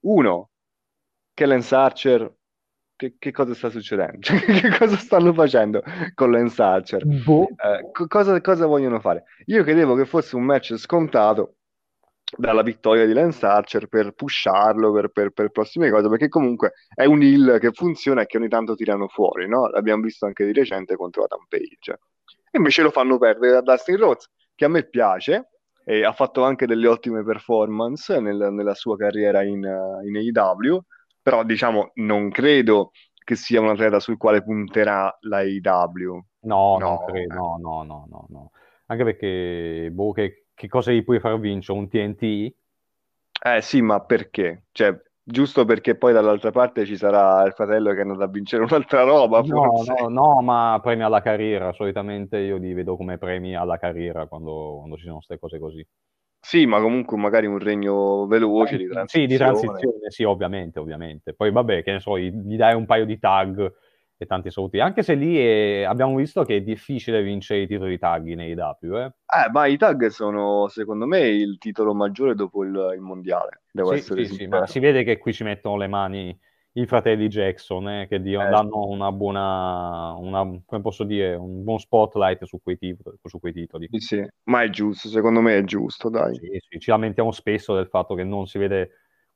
Uno, 0.00 0.50
che 1.32 1.46
Lance 1.46 1.72
Archer 1.72 2.34
che, 2.96 3.14
che, 3.16 3.30
cosa 3.30 3.54
sta 3.54 3.70
succedendo? 3.70 4.18
che 4.26 4.76
cosa 4.76 4.96
stanno 4.96 5.32
facendo 5.32 5.84
con 6.14 6.32
Lance 6.32 6.60
Archer? 6.60 7.04
Boh. 7.06 7.46
Eh, 7.46 8.08
cosa, 8.08 8.40
cosa, 8.40 8.66
vogliono 8.66 8.98
fare? 8.98 9.22
Io 9.46 9.62
credevo 9.62 9.94
che 9.94 10.06
fosse 10.06 10.34
un 10.34 10.42
match 10.42 10.74
scontato 10.74 11.58
dalla 12.36 12.62
vittoria 12.62 13.06
di 13.06 13.12
Lance 13.12 13.44
Archer 13.44 13.88
per 13.88 14.12
pusharlo 14.12 14.92
per, 14.92 15.08
per, 15.08 15.30
per, 15.30 15.50
prossime 15.50 15.90
cose, 15.90 16.08
perché 16.08 16.28
comunque 16.28 16.72
è 16.94 17.04
un 17.04 17.22
heal 17.22 17.58
che 17.58 17.72
funziona 17.72 18.22
e 18.22 18.26
che 18.26 18.36
ogni 18.36 18.48
tanto 18.48 18.74
tirano 18.74 19.08
fuori, 19.08 19.48
no? 19.48 19.68
L'abbiamo 19.68 20.02
visto 20.02 20.26
anche 20.26 20.44
di 20.44 20.52
recente 20.52 20.96
contro 20.96 21.24
Adam 21.24 21.44
Page. 21.48 21.98
E 22.50 22.58
invece 22.58 22.82
lo 22.82 22.90
fanno 22.90 23.18
perdere 23.18 23.52
da 23.52 23.60
Dustin 23.60 23.96
Rhodes, 23.96 24.30
che 24.54 24.64
a 24.64 24.68
me 24.68 24.88
piace, 24.88 25.50
e 25.84 26.04
ha 26.04 26.12
fatto 26.12 26.44
anche 26.44 26.66
delle 26.66 26.86
ottime 26.86 27.24
performance 27.24 28.20
nel, 28.20 28.48
nella 28.52 28.74
sua 28.74 28.96
carriera 28.96 29.42
in, 29.42 29.62
in 30.04 30.16
AEW, 30.16 30.80
però 31.22 31.42
diciamo 31.42 31.92
non 31.94 32.30
credo 32.30 32.90
che 33.24 33.34
sia 33.36 33.60
un 33.60 33.68
atleta 33.68 34.00
sul 34.00 34.16
quale 34.16 34.42
punterà 34.42 35.16
la 35.20 35.38
AEW. 35.38 36.24
No, 36.42 36.78
no, 36.78 37.04
credo, 37.04 37.34
no, 37.34 37.58
no, 37.60 37.82
no, 37.84 38.06
no, 38.08 38.26
no. 38.28 38.50
Anche 38.86 39.04
perché, 39.04 39.90
boh, 39.92 40.12
che, 40.12 40.39
che 40.60 40.68
cosa 40.68 40.92
gli 40.92 41.02
puoi 41.02 41.18
far 41.20 41.40
vincere? 41.40 41.78
Un 41.78 41.88
TNT? 41.88 42.52
Eh 43.42 43.62
sì, 43.62 43.80
ma 43.80 44.00
perché? 44.00 44.64
Cioè, 44.72 44.94
giusto 45.22 45.64
perché 45.64 45.94
poi 45.94 46.12
dall'altra 46.12 46.50
parte 46.50 46.84
ci 46.84 46.98
sarà 46.98 47.42
il 47.46 47.54
fratello 47.54 47.92
che 47.92 47.96
è 47.96 48.02
andato 48.02 48.24
a 48.24 48.28
vincere 48.28 48.64
un'altra 48.70 49.02
roba. 49.04 49.40
No, 49.40 49.82
no, 49.86 50.08
no, 50.08 50.42
ma 50.42 50.78
premi 50.82 51.02
alla 51.02 51.22
carriera. 51.22 51.72
Solitamente 51.72 52.36
io 52.36 52.58
li 52.58 52.74
vedo 52.74 52.94
come 52.98 53.16
premi 53.16 53.56
alla 53.56 53.78
carriera 53.78 54.26
quando, 54.26 54.76
quando 54.80 54.96
ci 54.96 55.04
sono 55.04 55.14
queste 55.14 55.38
cose 55.38 55.58
così. 55.58 55.86
Sì, 56.42 56.66
ma 56.66 56.78
comunque 56.78 57.16
magari 57.16 57.46
un 57.46 57.58
regno 57.58 58.26
veloce 58.26 58.76
di 58.76 58.86
transizione. 58.86 59.26
Sì, 59.26 59.32
di 59.32 59.38
transizione, 59.38 60.10
sì, 60.10 60.24
ovviamente, 60.24 60.78
ovviamente. 60.78 61.32
Poi 61.32 61.50
vabbè, 61.50 61.82
che 61.82 61.92
ne 61.92 62.00
so, 62.00 62.18
gli 62.18 62.56
dai 62.56 62.74
un 62.74 62.84
paio 62.84 63.06
di 63.06 63.18
tag 63.18 63.72
e 64.22 64.26
tanti 64.26 64.50
saluti. 64.50 64.80
Anche 64.80 65.02
se 65.02 65.14
lì 65.14 65.38
è... 65.38 65.82
abbiamo 65.82 66.14
visto 66.14 66.44
che 66.44 66.56
è 66.56 66.60
difficile 66.60 67.22
vincere 67.22 67.62
i 67.62 67.66
titoli 67.66 67.98
tag 67.98 68.34
nei 68.34 68.52
W. 68.54 68.94
Eh? 68.96 69.04
eh, 69.04 69.50
ma 69.50 69.64
i 69.64 69.78
tag 69.78 70.08
sono 70.08 70.68
secondo 70.68 71.06
me 71.06 71.20
il 71.20 71.56
titolo 71.56 71.94
maggiore 71.94 72.34
dopo 72.34 72.62
il, 72.62 72.92
il 72.94 73.00
mondiale. 73.00 73.62
Devo 73.72 73.92
sì, 73.92 73.98
essere 73.98 74.26
sì, 74.26 74.34
sì, 74.34 74.46
ma 74.46 74.66
si 74.66 74.78
vede 74.78 75.04
che 75.04 75.16
qui 75.16 75.32
ci 75.32 75.42
mettono 75.42 75.78
le 75.78 75.86
mani 75.86 76.38
i 76.72 76.86
fratelli 76.86 77.28
Jackson, 77.28 77.88
eh, 77.88 78.06
che 78.08 78.20
di- 78.20 78.34
eh, 78.34 78.36
danno 78.36 78.86
una 78.88 79.10
buona, 79.10 80.12
una, 80.12 80.44
come 80.66 80.80
posso 80.82 81.04
dire, 81.04 81.34
un 81.34 81.64
buon 81.64 81.78
spotlight 81.78 82.44
su 82.44 82.60
quei, 82.62 82.76
titoli, 82.76 83.16
su 83.24 83.40
quei 83.40 83.52
titoli. 83.52 83.88
Sì, 83.90 83.98
sì, 83.98 84.28
ma 84.44 84.62
è 84.62 84.70
giusto, 84.70 85.08
secondo 85.08 85.40
me 85.40 85.56
è 85.56 85.64
giusto, 85.64 86.10
dai. 86.10 86.34
Sì, 86.34 86.60
sì, 86.68 86.78
ci 86.78 86.90
lamentiamo 86.90 87.32
spesso 87.32 87.74
del 87.74 87.88
fatto 87.88 88.14
che 88.14 88.22
non 88.22 88.46
si 88.46 88.58
vede 88.58 88.90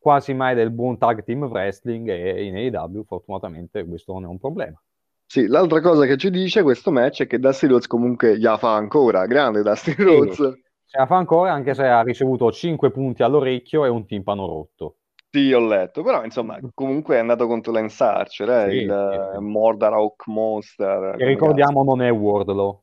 quasi 0.05 0.35
mai 0.35 0.55
del 0.55 0.71
buon 0.71 0.99
tag 0.99 1.25
team 1.25 1.45
wrestling 1.45 2.07
e 2.11 2.45
in 2.45 2.55
AEW 2.57 3.05
fortunatamente 3.05 3.87
questo 3.87 4.13
non 4.13 4.25
è 4.25 4.27
un 4.27 4.39
problema. 4.39 4.79
Sì, 5.25 5.47
l'altra 5.47 5.81
cosa 5.81 6.05
che 6.05 6.19
ci 6.19 6.29
dice 6.29 6.63
questo 6.63 6.91
match 6.91 7.23
è 7.23 7.27
che 7.27 7.39
Dusty 7.39 7.67
Rhodes 7.67 7.87
comunque 7.87 8.37
gliela 8.37 8.59
fa 8.59 8.75
ancora, 8.75 9.25
grande 9.25 9.63
Dusty 9.63 9.95
Rhodes. 9.97 10.35
Sì, 10.35 10.63
ce 10.85 10.99
la 10.99 11.07
fa 11.07 11.17
ancora 11.17 11.53
anche 11.53 11.73
se 11.73 11.87
ha 11.87 12.03
ricevuto 12.03 12.53
5 12.53 12.91
punti 12.91 13.23
all'orecchio 13.23 13.87
e 13.87 13.89
un 13.89 14.05
timpano 14.05 14.47
rotto. 14.47 14.97
Sì, 15.31 15.51
ho 15.55 15.67
letto, 15.67 16.03
però 16.03 16.23
insomma 16.23 16.59
comunque 16.75 17.17
è 17.17 17.21
andato 17.21 17.47
contro 17.47 17.73
Lance 17.73 18.05
Archer, 18.05 18.51
eh, 18.51 18.71
sì, 18.71 18.77
il 18.77 19.31
sì. 19.33 19.43
Mordarok 19.43 20.27
Monster. 20.27 21.17
Che 21.17 21.25
ricordiamo 21.25 21.83
non 21.83 22.03
è 22.03 22.13
Wardlow. 22.13 22.83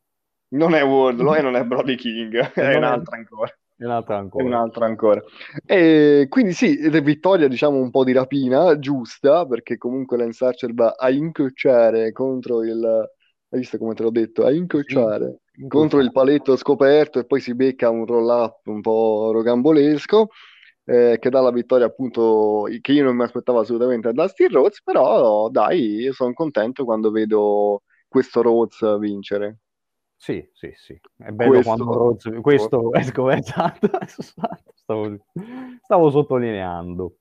Non 0.56 0.74
è 0.74 0.84
Wardlow 0.84 1.36
e 1.38 1.42
non 1.44 1.56
è 1.56 1.64
Brody 1.64 1.94
King, 1.94 2.52
è 2.54 2.76
un'altra 2.78 3.16
ancora. 3.16 3.56
È 3.82 3.86
un'altra 3.86 4.18
ancora. 4.18 4.44
È 4.44 4.48
un'altra 4.48 4.86
ancora. 4.86 5.24
E 5.66 6.28
quindi 6.30 6.54
sì, 6.54 6.88
vittoria 7.02 7.48
diciamo 7.48 7.78
un 7.78 7.90
po' 7.90 8.04
di 8.04 8.12
rapina, 8.12 8.78
giusta, 8.78 9.48
perché 9.48 9.80
comunque 9.80 10.18
Lance 10.18 10.46
Archer 10.46 10.72
va 10.76 10.94
a 10.96 11.10
incrociare 11.10 12.12
contro 12.12 12.64
il... 12.64 13.10
Hai 13.50 13.60
visto 13.60 13.80
come 13.80 13.96
te 13.96 14.04
l'ho 14.04 14.12
detto? 14.12 14.46
A 14.46 14.52
incrociare 14.52 15.40
sì, 15.52 15.68
contro 15.68 16.00
il 16.00 16.12
paletto 16.12 16.56
scoperto 16.58 17.18
e 17.18 17.26
poi 17.26 17.40
si 17.40 17.56
becca 17.56 17.90
un 17.90 18.06
roll 18.06 18.30
up 18.30 18.68
un 18.68 18.82
po' 18.82 19.32
rocambolesco. 19.34 20.28
Eh, 20.84 21.18
che 21.20 21.30
dà 21.32 21.42
la 21.42 21.52
vittoria 21.52 21.88
appunto 21.88 22.68
che 22.82 22.92
io 22.92 23.04
non 23.04 23.16
mi 23.16 23.24
aspettavo 23.24 23.60
assolutamente 23.60 24.10
a 24.10 24.12
Dusty 24.12 24.48
Rhodes, 24.48 24.84
però 24.84 25.50
dai, 25.50 26.02
io 26.02 26.14
sono 26.14 26.34
contento 26.34 26.86
quando 26.86 27.10
vedo 27.10 27.82
questo 28.08 28.44
Rhodes 28.44 29.00
vincere. 29.00 29.58
Sì, 30.22 30.48
sì, 30.54 30.72
sì. 30.76 30.94
È 31.18 31.32
bello 31.32 31.54
questo, 31.54 31.74
quando 31.74 31.98
Rhodes... 31.98 32.42
Questo 32.42 32.92
è 33.32 33.38
esatto, 33.38 33.90
stavo, 34.76 35.18
stavo 35.82 36.10
sottolineando. 36.12 37.16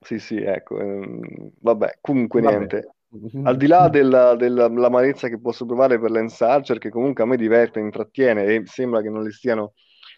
Sì, 0.00 0.18
sì, 0.18 0.42
ecco. 0.42 0.80
Ehm, 0.80 1.52
vabbè, 1.60 1.98
comunque 2.00 2.40
vabbè. 2.40 2.56
niente. 2.56 2.94
Al 3.44 3.56
di 3.56 3.68
là 3.68 3.88
della, 3.88 4.34
dell'amarezza 4.34 5.28
che 5.28 5.38
posso 5.38 5.66
provare 5.66 6.00
per 6.00 6.10
Lance 6.10 6.44
Archer, 6.44 6.78
che 6.78 6.90
comunque 6.90 7.22
a 7.22 7.28
me 7.28 7.36
diverte, 7.36 7.78
intrattiene 7.78 8.44
e 8.44 8.62
sembra 8.64 9.02
che 9.02 9.08
non 9.08 9.22
li 9.22 9.30
stiano, 9.30 9.74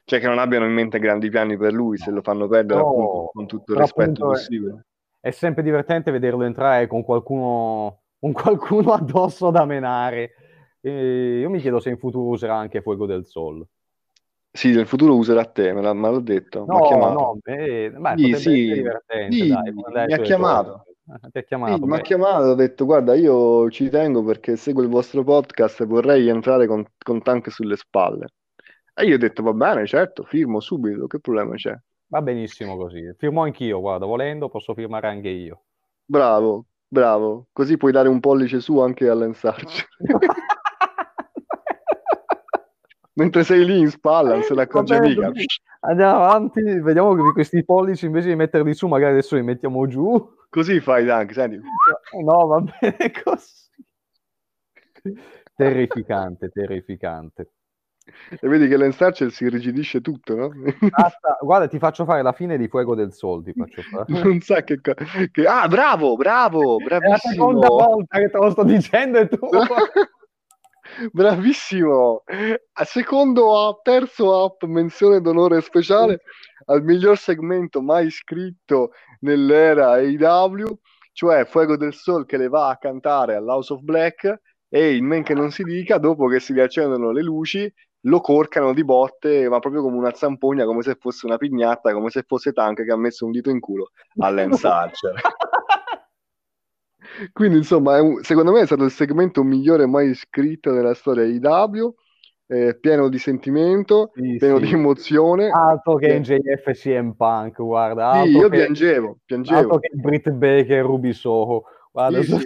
cioè 0.07 0.19
che 0.19 0.29
non 0.29 0.39
abbiano 0.39 0.65
in 0.65 0.73
mente 0.73 0.99
grandi 0.99 1.29
piani 1.29 1.59
per 1.59 1.75
lui, 1.75 1.99
se 1.99 2.11
lo 2.11 2.23
fanno 2.23 2.49
perdere 2.49 2.81
no, 2.81 2.89
appunto, 2.89 3.31
con 3.35 3.47
tutto 3.47 3.73
il 3.75 3.81
rispetto 3.81 4.29
possibile. 4.29 4.87
È, 5.21 5.29
è 5.29 5.31
sempre 5.31 5.63
divertente 5.63 6.11
vederlo 6.11 6.45
entrare 6.45 6.87
con 6.87 7.05
qualcuno, 7.05 8.01
con 8.19 8.33
qualcuno 8.33 8.95
addosso 8.95 9.51
da 9.51 9.67
menare 9.67 10.33
e 10.81 11.39
io 11.41 11.51
mi 11.51 11.61
chiedo 11.61 11.81
se 11.81 11.91
in 11.91 11.99
futuro 11.99 12.29
userà 12.29 12.57
anche 12.57 12.83
Fuego 12.83 13.07
del 13.07 13.27
Sol. 13.27 13.67
Sì, 14.51 14.73
nel 14.73 14.87
futuro 14.87 15.15
userà 15.15 15.45
te, 15.45 15.73
me, 15.73 15.83
l'ha, 15.83 15.93
me 15.93 16.11
l'ho 16.11 16.21
detto. 16.21 16.65
No, 16.67 17.13
no, 17.13 17.39
beh, 17.43 17.91
beh, 17.91 18.17
sì, 18.17 18.35
sì, 18.35 18.83
sì 19.29 19.49
dai, 19.49 20.07
mi 20.07 20.13
ha 20.13 20.19
chiamato. 20.19 20.87
Eh, 21.11 21.31
ti 21.31 21.39
ha 21.39 21.43
chiamato, 21.43 21.77
sì, 21.77 21.85
mi 21.85 21.97
ha 21.97 22.01
chiamato, 22.01 22.51
ha 22.51 22.55
detto 22.55 22.85
guarda 22.85 23.15
io 23.15 23.71
ci 23.71 23.89
tengo 23.89 24.23
perché 24.23 24.57
seguo 24.57 24.83
il 24.83 24.89
vostro 24.89 25.25
podcast 25.25 25.81
e 25.81 25.87
vorrei 25.87 26.29
entrare 26.29 26.67
con, 26.67 26.85
con 26.99 27.23
Tank 27.23 27.51
sulle 27.51 27.77
spalle. 27.77 28.27
E 28.95 29.07
io 29.07 29.15
ho 29.15 29.19
detto 29.19 29.43
va 29.43 29.53
bene, 29.53 29.87
certo, 29.87 30.25
firmo 30.25 30.61
subito, 30.61 31.07
che 31.07 31.21
problema 31.21 31.55
c'è? 31.55 31.75
Va 32.09 32.21
benissimo 32.21 32.77
così, 32.77 33.15
firmo 33.17 33.43
anch'io, 33.43 33.81
guarda, 33.81 34.07
volendo 34.07 34.49
posso 34.49 34.75
firmare 34.75 35.09
anche 35.09 35.29
io. 35.29 35.63
Bravo, 36.05 36.67
bravo, 36.87 37.47
così 37.53 37.77
puoi 37.77 37.93
dare 37.93 38.09
un 38.09 38.21
pollice 38.21 38.61
su 38.61 38.79
anche 38.81 39.09
all'ensarci. 39.09 39.85
mentre 43.19 43.43
sei 43.43 43.65
lì 43.65 43.81
in 43.81 43.91
spalla, 43.91 44.35
non 44.35 44.43
se 44.43 44.55
ne 44.55 44.63
accorge 44.63 45.01
mica. 45.01 45.31
Andiamo 45.81 46.25
avanti, 46.25 46.63
vediamo 46.63 47.15
che 47.15 47.33
questi 47.33 47.65
pollici 47.65 48.07
invece 48.07 48.29
di 48.29 48.37
metterli 48.37 48.75
su, 48.75 48.87
magari 48.87 49.13
adesso 49.13 49.37
li 49.37 49.43
mettiamo 49.43 49.87
giù. 49.87 50.37
Così 50.49 50.81
fai 50.81 51.09
anche, 51.11 51.35
senti. 51.35 51.61
No, 52.25 52.47
va 52.47 52.61
bene 52.61 53.13
così. 53.23 53.67
Terrificante, 55.55 56.49
terrificante. 56.49 57.51
E 58.41 58.49
vedi 58.49 58.69
che 58.69 58.77
l'Enstarcher 58.77 59.31
si 59.31 59.45
irrigidisce 59.45 60.01
tutto, 60.01 60.35
no? 60.35 60.51
Basta, 60.89 61.37
guarda, 61.43 61.69
ti 61.69 61.79
faccio 61.79 62.05
fare 62.05 62.23
la 62.23 62.33
fine 62.33 62.57
di 62.57 62.67
Fuego 62.67 62.95
del 62.95 63.13
Sol, 63.13 63.45
ti 63.45 63.53
faccio 63.53 63.83
fare. 63.83 64.05
Non 64.25 64.41
sa 64.41 64.63
che, 64.63 64.81
che... 64.81 65.47
Ah, 65.47 65.69
bravo, 65.69 66.17
bravo, 66.17 66.77
bravissimo. 66.77 66.99
È 66.99 67.09
la 67.09 67.19
seconda 67.19 67.67
volta 67.69 68.19
che 68.19 68.31
te 68.31 68.39
lo 68.39 68.51
sto 68.51 68.63
dicendo 68.63 69.19
e 69.19 69.29
tu... 69.29 69.39
Bravissimo! 71.13 72.25
A 72.73 72.85
secondo 72.85 73.69
up, 73.69 73.83
terzo 73.83 74.45
up, 74.45 74.65
menzione 74.65 75.21
d'onore 75.21 75.61
speciale 75.61 76.21
al 76.67 76.83
miglior 76.83 77.17
segmento 77.17 77.81
mai 77.81 78.11
scritto 78.11 78.93
nell'era 79.21 79.93
AEW, 79.93 80.79
cioè 81.13 81.45
Fuego 81.45 81.77
del 81.77 81.95
Sol 81.95 82.27
che 82.27 82.37
le 82.37 82.49
va 82.49 82.69
a 82.69 82.79
cantare 82.79 83.35
all'House 83.35 83.73
of 83.73 83.81
Black 83.81 84.41
e 84.69 84.97
in 84.97 85.07
men 85.07 85.23
che 85.23 85.35
non 85.35 85.51
si 85.51 85.63
dica, 85.63 85.99
dopo 85.99 86.27
che 86.27 86.41
si 86.41 86.53
riaccendono 86.53 87.11
le 87.11 87.23
luci, 87.23 87.73
lo 88.03 88.21
corcano 88.21 88.73
di 88.73 88.85
botte, 88.85 89.49
ma 89.49 89.59
proprio 89.59 89.83
come 89.83 89.97
una 89.97 90.15
zampogna, 90.15 90.65
come 90.65 90.83
se 90.83 90.97
fosse 90.99 91.27
una 91.27 91.37
pignatta, 91.37 91.93
come 91.93 92.11
se 92.11 92.25
fosse 92.27 92.53
Tank 92.53 92.85
che 92.85 92.93
ha 92.93 92.97
messo 92.97 93.25
un 93.25 93.33
dito 93.33 93.51
in 93.51 93.61
culo 93.61 93.91
a 94.19 94.31
Lance 94.31 94.67
Archer. 94.69 95.15
Quindi, 97.33 97.59
insomma, 97.59 98.01
un, 98.01 98.23
secondo 98.23 98.53
me 98.53 98.61
è 98.61 98.67
stato 98.67 98.85
il 98.85 98.91
segmento 98.91 99.43
migliore 99.43 99.87
mai 99.87 100.15
scritto 100.15 100.71
nella 100.71 100.95
storia 100.95 101.25
di 101.25 101.39
W. 101.39 101.95
Eh, 102.51 102.79
pieno 102.81 103.11
di 103.11 103.19
sentimento, 103.19 104.11
sì, 104.15 104.37
pieno 104.39 104.59
sì. 104.59 104.65
di 104.65 104.73
emozione. 104.73 105.51
Altro 105.51 105.97
che 105.97 106.15
in 106.15 106.23
JF 106.23 106.71
CM 106.73 107.13
Punk, 107.13 107.57
guarda. 107.57 108.23
Sì, 108.23 108.31
io 108.31 108.49
che, 108.49 108.57
piangevo, 108.57 109.19
piangevo. 109.23 109.59
Altro 109.59 109.79
che 109.81 109.91
Britt 109.93 110.31
Baker 110.31 110.79
e 110.79 110.81
Ruby 110.81 111.13
Soho. 111.13 111.65
Guarda, 111.93 112.23
sì, 112.23 112.39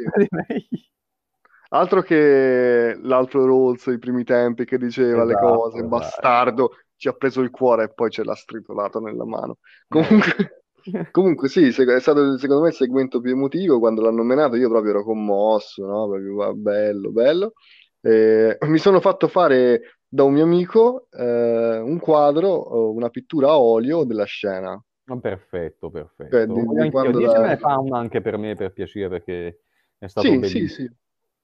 Altro 1.68 2.02
che 2.02 2.98
l'altro 3.00 3.46
Rolls 3.46 3.86
ai 3.86 3.98
primi 3.98 4.24
tempi 4.24 4.64
che 4.64 4.76
diceva 4.76 5.22
esatto, 5.22 5.26
le 5.28 5.34
cose, 5.34 5.76
esatto. 5.78 5.88
bastardo, 5.88 6.70
ci 6.96 7.08
ha 7.08 7.12
preso 7.12 7.40
il 7.40 7.50
cuore 7.50 7.84
e 7.84 7.92
poi 7.92 8.10
ce 8.10 8.24
l'ha 8.24 8.34
stritolato 8.34 9.00
nella 9.00 9.24
mano. 9.24 9.58
Comunque... 9.88 10.61
Comunque 11.10 11.48
sì, 11.48 11.66
è 11.66 12.00
stato 12.00 12.38
secondo 12.38 12.62
me 12.62 12.68
il 12.68 12.74
segmento 12.74 13.20
più 13.20 13.32
emotivo, 13.32 13.78
quando 13.78 14.02
l'hanno 14.02 14.18
nominato 14.18 14.56
io 14.56 14.68
proprio 14.68 14.90
ero 14.90 15.04
commosso, 15.04 15.86
no? 15.86 16.08
Proprio, 16.08 16.54
bello, 16.54 17.10
bello. 17.10 17.52
Eh, 18.00 18.58
mi 18.62 18.78
sono 18.78 19.00
fatto 19.00 19.28
fare 19.28 19.98
da 20.08 20.24
un 20.24 20.32
mio 20.32 20.44
amico 20.44 21.06
eh, 21.10 21.78
un 21.78 21.98
quadro, 21.98 22.92
una 22.92 23.08
pittura 23.10 23.50
a 23.50 23.58
olio 23.58 24.04
della 24.04 24.24
scena. 24.24 24.82
Oh, 25.06 25.18
perfetto, 25.18 25.90
perfetto. 25.90 26.36
Cioè, 26.36 26.46
di, 26.46 26.82
di 26.82 26.90
quando 26.90 27.20
la... 27.20 27.56
fa 27.56 27.78
una 27.78 27.98
anche 27.98 28.20
per 28.20 28.36
me, 28.38 28.54
per 28.54 28.72
piacere, 28.72 29.08
perché 29.08 29.62
è 29.98 30.06
stato 30.06 30.26
sì, 30.26 30.38
bellissimo. 30.38 30.66
Sì, 30.66 30.74
sì. 30.74 30.90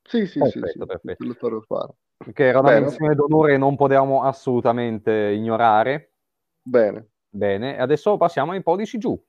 Sì, 0.09 0.27
sì, 0.27 0.39
perfetto, 0.39 0.69
sì, 0.69 0.79
perfetto. 0.87 1.25
lo 1.27 1.35
farò 1.35 1.61
fare. 1.61 1.93
Che 2.33 2.45
era 2.45 2.61
una 2.61 2.71
Bene. 2.71 2.81
menzione 2.81 3.15
d'onore 3.15 3.53
che 3.53 3.59
non 3.59 3.77
potevamo 3.77 4.23
assolutamente 4.23 5.13
ignorare. 5.13 6.15
Bene. 6.63 7.09
Bene, 7.29 7.79
adesso 7.79 8.17
passiamo 8.17 8.53
ai 8.53 8.63
pollici 8.63 8.97
giù. 8.97 9.23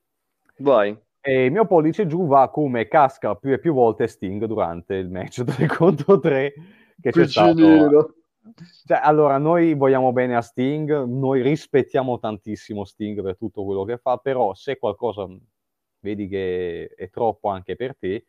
Vai. 0.59 0.97
E 1.21 1.45
il 1.45 1.51
mio 1.51 1.65
pollice 1.65 2.07
giù 2.07 2.27
va 2.27 2.49
come 2.49 2.87
casca 2.87 3.35
più 3.35 3.51
e 3.51 3.59
più 3.59 3.73
volte 3.73 4.07
Sting 4.07 4.45
durante 4.45 4.95
il 4.95 5.09
match 5.09 5.43
3 5.45 5.67
contro 5.67 6.19
3 6.19 6.53
che 7.01 7.11
c'è 7.11 7.27
stato. 7.27 8.13
Cioè, 8.85 8.99
allora, 9.01 9.37
noi 9.37 9.73
vogliamo 9.75 10.11
bene 10.11 10.35
a 10.35 10.41
Sting, 10.41 11.03
noi 11.03 11.41
rispettiamo 11.41 12.19
tantissimo 12.19 12.83
Sting 12.83 13.21
per 13.21 13.37
tutto 13.37 13.63
quello 13.63 13.83
che 13.83 13.97
fa, 13.97 14.17
però 14.17 14.53
se 14.53 14.77
qualcosa 14.77 15.27
vedi 15.99 16.27
che 16.27 16.87
è 16.95 17.09
troppo 17.09 17.49
anche 17.49 17.75
per 17.75 17.95
te, 17.97 18.25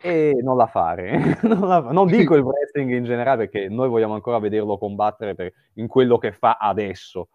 e 0.00 0.38
non 0.42 0.56
la 0.56 0.66
fare. 0.66 1.38
non, 1.42 1.60
la 1.66 1.82
fa. 1.82 1.90
non, 1.90 2.06
dico 2.08 2.34
il 2.36 2.42
wrestling 2.42 2.92
in 2.92 3.04
generale 3.04 3.48
perché 3.48 3.68
noi 3.68 3.88
vogliamo 3.88 4.14
ancora 4.14 4.38
vederlo 4.38 4.78
combattere 4.78 5.34
per, 5.34 5.52
in 5.74 5.88
quello 5.88 6.18
che 6.18 6.32
fa 6.32 6.56
adesso. 6.60 7.30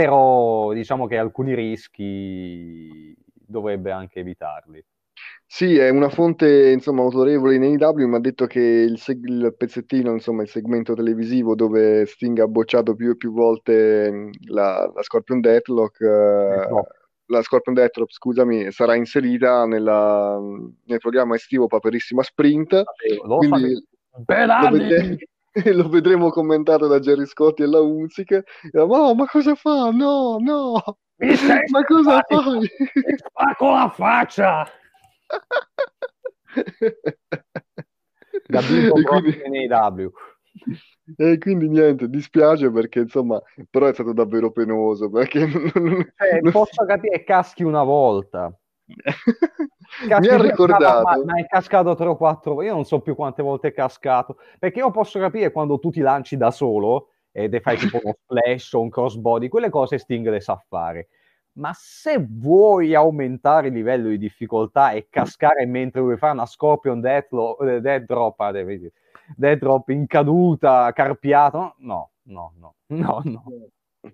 Però 0.00 0.72
diciamo 0.72 1.06
che 1.06 1.18
alcuni 1.18 1.54
rischi 1.54 3.14
dovrebbe 3.34 3.90
anche 3.90 4.20
evitarli. 4.20 4.82
Sì, 5.44 5.76
è 5.76 5.90
una 5.90 6.08
fonte 6.08 6.70
insomma 6.70 7.02
autorevole 7.02 7.56
in 7.56 7.64
AEW, 7.64 8.06
mi 8.06 8.14
ha 8.14 8.20
detto 8.20 8.46
che 8.46 8.60
il, 8.60 8.96
seg- 8.96 9.28
il, 9.28 9.54
pezzettino, 9.54 10.12
insomma 10.12 10.40
il 10.40 10.48
segmento 10.48 10.94
televisivo 10.94 11.54
dove 11.54 12.06
Sting 12.06 12.38
ha 12.38 12.46
bocciato 12.46 12.94
più 12.94 13.10
e 13.10 13.16
più 13.16 13.32
volte 13.32 14.30
la, 14.46 14.90
la 14.94 15.02
Scorpion 15.02 15.40
Deathlock, 15.40 16.00
eh, 16.00 16.66
no 16.70 16.86
la 17.26 17.42
Scorpion 17.42 17.74
Deathloop, 17.74 18.10
scusami, 18.10 18.72
sarà 18.72 18.94
inserita 18.94 19.64
nella, 19.64 20.38
nel 20.38 20.98
programma 20.98 21.34
estivo 21.34 21.66
Paperissima 21.66 22.22
Sprint. 22.22 22.82
Lo, 23.24 23.36
quindi 23.36 23.72
lo, 23.72 24.24
vedremo, 25.52 25.82
lo, 25.82 25.88
vedremo 25.88 26.30
commentato 26.30 26.86
da 26.86 26.98
Jerry 26.98 27.26
Scotti 27.26 27.62
e 27.62 27.66
la 27.66 27.80
Unzic. 27.80 28.42
Oh, 28.74 29.14
ma 29.14 29.26
cosa 29.26 29.54
fa? 29.54 29.90
No, 29.90 30.38
no! 30.38 30.98
ma 31.70 31.84
cosa 31.84 32.24
fai? 32.26 32.68
Spacco 33.16 33.70
la 33.70 33.92
faccia! 33.94 34.68
Gabino 38.46 38.92
quindi... 38.92 39.40
in 39.44 39.72
AW. 39.72 40.10
E 41.16 41.38
quindi 41.38 41.68
niente, 41.68 42.08
dispiace 42.08 42.70
perché 42.70 43.00
insomma, 43.00 43.40
però 43.68 43.86
è 43.86 43.92
stato 43.92 44.12
davvero 44.12 44.50
penoso 44.50 45.08
perché 45.10 45.46
non, 45.46 46.00
eh, 46.16 46.40
non... 46.40 46.52
posso 46.52 46.84
capire 46.84 47.24
caschi 47.24 47.62
una 47.62 47.82
volta. 47.82 48.52
Mi 50.06 50.12
ha 50.12 50.40
ricordato, 50.40 51.02
ma, 51.02 51.24
ma, 51.24 51.38
è 51.38 51.46
cascato 51.46 51.94
3 51.94 52.08
o 52.08 52.16
4 52.16 52.62
io 52.62 52.72
non 52.72 52.84
so 52.84 53.00
più 53.00 53.14
quante 53.14 53.42
volte 53.42 53.68
è 53.68 53.72
cascato 53.72 54.36
perché 54.58 54.78
io 54.78 54.90
posso 54.90 55.18
capire 55.18 55.50
quando 55.50 55.78
tu 55.78 55.90
ti 55.90 56.00
lanci 56.00 56.36
da 56.36 56.50
solo 56.50 57.08
e 57.32 57.60
fai 57.60 57.76
tipo 57.76 57.98
uno 58.02 58.14
splash 58.24 58.72
o 58.72 58.80
un 58.80 58.90
crossbody, 58.90 59.48
quelle 59.48 59.70
cose 59.70 59.98
Sting 59.98 60.28
le 60.28 60.40
sa 60.40 60.62
fare. 60.68 61.08
Ma 61.52 61.72
se 61.74 62.24
vuoi 62.28 62.94
aumentare 62.94 63.68
il 63.68 63.74
livello 63.74 64.08
di 64.08 64.18
difficoltà 64.18 64.92
e 64.92 65.08
cascare 65.10 65.66
mentre 65.66 66.00
vuoi 66.00 66.16
fare 66.16 66.32
una 66.32 66.46
Scorpion 66.46 67.00
Death, 67.00 67.32
lo, 67.32 67.56
death 67.80 68.04
Drop, 68.04 68.40
ah, 68.40 68.52
death 68.52 69.58
drop 69.58 69.88
in 69.88 70.06
caduta, 70.06 70.92
carpiato. 70.92 71.74
No, 71.78 72.12
no, 72.24 72.52
no, 72.56 72.74
no, 72.88 73.20
no. 73.24 73.44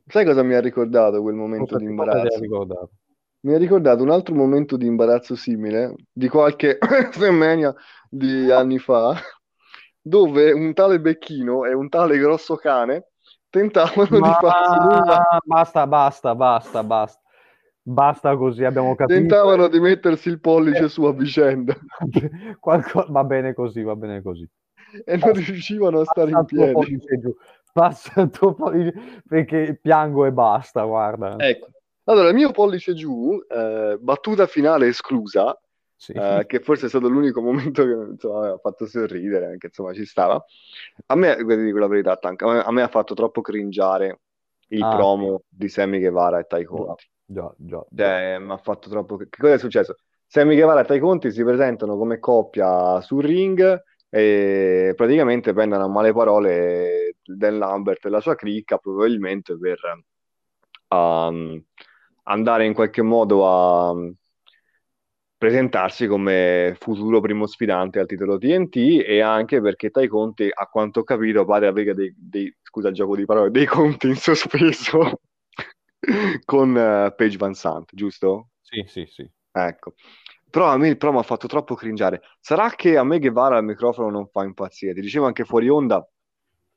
Sai 0.06 0.24
cosa 0.24 0.42
mi 0.42 0.54
ha 0.54 0.60
ricordato 0.60 1.22
quel 1.22 1.34
momento 1.34 1.76
di 1.76 1.84
imbarazzo? 1.84 2.40
Mi 3.46 3.54
ha 3.54 3.58
ricordato 3.58 4.02
un 4.02 4.10
altro 4.10 4.34
momento 4.34 4.76
di 4.76 4.86
imbarazzo 4.86 5.36
simile 5.36 5.94
di 6.12 6.28
qualche 6.28 6.78
Semmenia 7.12 7.72
di 8.10 8.50
anni 8.50 8.80
fa, 8.80 9.14
dove 10.02 10.50
un 10.50 10.74
tale 10.74 10.98
Becchino 10.98 11.64
e 11.64 11.72
un 11.72 11.88
tale 11.88 12.18
grosso 12.18 12.56
cane 12.56 13.10
tentavano 13.48 14.18
Ma... 14.18 14.26
di 14.26 14.34
farsi 14.40 14.78
nulla. 14.80 15.40
Basta, 15.44 15.86
basta, 15.86 16.34
basta, 16.34 16.82
basta. 16.82 17.20
Basta 17.82 18.36
così, 18.36 18.64
abbiamo 18.64 18.96
capito. 18.96 19.16
Tentavano 19.16 19.68
di 19.68 19.78
mettersi 19.78 20.28
il 20.28 20.40
pollice 20.40 20.86
eh. 20.86 20.88
su 20.88 21.04
a 21.04 21.12
vicenda. 21.12 21.72
Qualco... 22.58 23.06
Va 23.08 23.22
bene 23.22 23.54
così, 23.54 23.80
va 23.84 23.94
bene 23.94 24.22
così 24.22 24.44
e 25.04 25.16
non 25.16 25.32
riuscivano 25.32 26.00
a 26.00 26.04
stare 26.04 26.30
in 26.30 26.44
piedi. 26.46 26.98
Passa 27.72 28.22
il 28.22 28.30
tuo 28.30 28.54
pollice 28.54 29.22
perché 29.28 29.78
piango 29.80 30.24
e 30.24 30.32
basta, 30.32 30.82
guarda. 30.82 31.36
Ecco. 31.38 31.68
Allora, 32.08 32.28
il 32.28 32.34
mio 32.34 32.52
pollice 32.52 32.94
giù, 32.94 33.36
eh, 33.48 33.96
battuta 34.00 34.46
finale 34.46 34.86
esclusa, 34.86 35.58
sì. 35.96 36.12
eh, 36.12 36.44
che 36.46 36.60
forse 36.60 36.86
è 36.86 36.88
stato 36.88 37.08
l'unico 37.08 37.40
momento 37.40 37.84
che 37.84 38.10
insomma, 38.12 38.52
ha 38.52 38.58
fatto 38.58 38.86
sorridere, 38.86 39.46
anche 39.46 39.66
insomma 39.66 39.92
ci 39.92 40.04
stava. 40.04 40.42
A 41.06 41.14
me, 41.16 41.36
dico 41.36 41.78
la 41.78 41.88
verità, 41.88 42.16
Tank, 42.16 42.42
a 42.42 42.52
me, 42.52 42.62
a 42.62 42.70
me 42.70 42.82
ha 42.82 42.88
fatto 42.88 43.14
troppo 43.14 43.40
cringiare 43.40 44.20
il 44.68 44.82
ah, 44.82 44.94
promo 44.94 45.38
sì. 45.38 45.56
di 45.56 45.68
Sammy 45.68 45.98
Guevara 45.98 46.38
e 46.38 46.44
Tai 46.44 46.64
Conti. 46.64 47.08
Già, 47.24 47.52
già, 47.56 47.84
già. 47.88 48.04
Cioè, 48.04 48.38
mi 48.38 48.52
ha 48.52 48.58
fatto 48.58 48.88
troppo... 48.88 49.16
Che 49.16 49.28
cosa 49.36 49.54
è 49.54 49.58
successo? 49.58 49.96
Sammy 50.26 50.54
Guevara 50.54 50.82
e 50.82 50.84
Tai 50.84 51.00
Conti 51.00 51.32
si 51.32 51.42
presentano 51.42 51.96
come 51.96 52.20
coppia 52.20 53.00
sul 53.00 53.24
ring 53.24 53.82
e 54.08 54.92
praticamente 54.94 55.52
prendono 55.52 55.84
a 55.84 55.88
male 55.88 56.12
parole 56.12 57.16
Dan 57.24 57.58
Lambert 57.58 58.04
e 58.04 58.10
la 58.10 58.20
sua 58.20 58.36
cricca 58.36 58.78
probabilmente 58.78 59.58
per 59.58 59.78
um, 60.88 61.60
andare 62.28 62.64
in 62.64 62.74
qualche 62.74 63.02
modo 63.02 63.46
a 63.46 63.90
um, 63.90 64.14
presentarsi 65.36 66.06
come 66.06 66.76
futuro 66.78 67.20
primo 67.20 67.46
sfidante 67.46 67.98
al 67.98 68.06
titolo 68.06 68.38
TNT 68.38 69.04
e 69.06 69.20
anche 69.20 69.60
perché 69.60 69.90
Tai 69.90 70.08
Conti 70.08 70.48
a 70.52 70.66
quanto 70.66 71.00
ho 71.00 71.04
capito 71.04 71.44
pare 71.44 71.66
avere 71.66 71.94
dei, 71.94 72.14
dei 72.16 72.54
scusa 72.62 72.88
il 72.88 72.94
gioco 72.94 73.16
di 73.16 73.24
parole 73.24 73.50
dei 73.50 73.66
conti 73.66 74.08
in 74.08 74.16
sospeso 74.16 75.20
con 76.44 76.70
uh, 76.70 77.14
Page 77.14 77.36
Van 77.36 77.54
Sant 77.54 77.90
giusto? 77.92 78.48
Sì 78.60 78.82
sì 78.86 79.04
sì 79.06 79.30
ecco 79.52 79.94
però 80.48 80.68
a 80.68 80.78
me 80.78 80.88
il 80.88 80.96
promo 80.96 81.18
ha 81.18 81.22
fatto 81.22 81.48
troppo 81.48 81.74
cringiare. 81.74 82.22
Sarà 82.40 82.70
che 82.70 82.96
a 82.96 83.04
me 83.04 83.18
Guevara 83.18 83.58
al 83.58 83.64
microfono 83.64 84.08
non 84.08 84.26
fa 84.28 84.42
impazzire. 84.42 84.94
Ti 84.94 85.02
dicevo 85.02 85.26
anche 85.26 85.44
fuori 85.44 85.68
onda, 85.68 86.02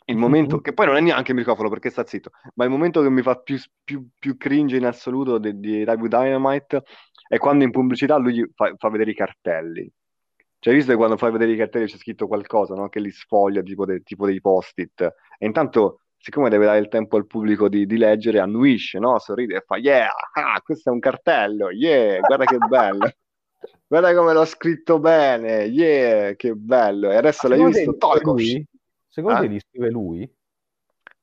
il 0.10 0.18
momento, 0.18 0.56
mm-hmm. 0.56 0.64
che 0.64 0.74
poi 0.74 0.88
non 0.88 0.96
è 0.96 1.02
neanche 1.02 1.32
il 1.32 1.38
microfono 1.38 1.70
perché 1.70 1.90
sta 1.90 2.06
zitto, 2.06 2.32
ma 2.56 2.66
il 2.66 2.70
momento 2.70 3.02
che 3.02 3.10
mi 3.10 3.22
fa 3.22 3.36
più, 3.36 3.58
più, 3.84 4.08
più 4.18 4.38
cringe 4.38 4.78
in 4.78 4.86
assoluto 4.86 5.38
di, 5.38 5.60
di 5.60 5.86
Live 5.86 6.08
Dynamite 6.08 6.84
è 7.28 7.38
quando 7.38 7.64
in 7.64 7.72
pubblicità 7.72 8.18
lui 8.18 8.44
fa, 8.56 8.74
fa, 8.76 8.90
vedere 8.90 9.12
i 9.12 9.16
cartelli. 9.16 9.90
Cioè, 10.58 10.74
visto 10.74 10.92
che 10.92 10.98
quando 10.98 11.16
fai 11.16 11.32
vedere 11.32 11.52
i 11.52 11.58
cartelli 11.58 11.86
c'è 11.86 11.98
scritto 11.98 12.28
qualcosa, 12.28 12.74
no? 12.74 12.90
Che 12.90 13.00
li 13.00 13.12
sfoglia 13.12 13.62
tipo, 13.62 13.86
de, 13.86 14.02
tipo 14.02 14.26
dei 14.26 14.42
post-it. 14.42 15.02
E 15.38 15.46
intanto, 15.46 16.02
siccome 16.18 16.50
deve 16.50 16.66
dare 16.66 16.80
il 16.80 16.90
tempo 16.90 17.16
al 17.16 17.28
pubblico 17.28 17.70
di, 17.70 17.86
di 17.86 17.98
leggere, 17.98 18.40
annuisce, 18.40 18.98
no? 19.00 19.20
Sorride 19.20 19.58
e 19.58 19.64
fa, 19.66 19.78
yeah, 19.78 20.10
ah, 20.34 20.60
questo 20.62 20.90
è 20.90 20.92
un 20.92 21.00
cartello, 21.00 21.70
yeah, 21.70 22.20
guarda 22.20 22.46
che 22.46 22.58
bello. 22.58 23.10
Guarda 23.90 24.14
come 24.16 24.34
l'ho 24.34 24.46
scritto 24.46 25.00
bene, 25.00 25.64
yeah, 25.64 26.34
che 26.36 26.54
bello. 26.54 27.12
E 27.12 27.16
adesso 27.16 27.48
l'hai 27.48 27.62
visto? 27.66 27.98
Tolgo. 27.98 28.36
Secondo 29.10 29.40
eh? 29.40 29.42
te 29.42 29.48
li 29.48 29.60
scrive 29.60 29.90
lui? 29.90 30.34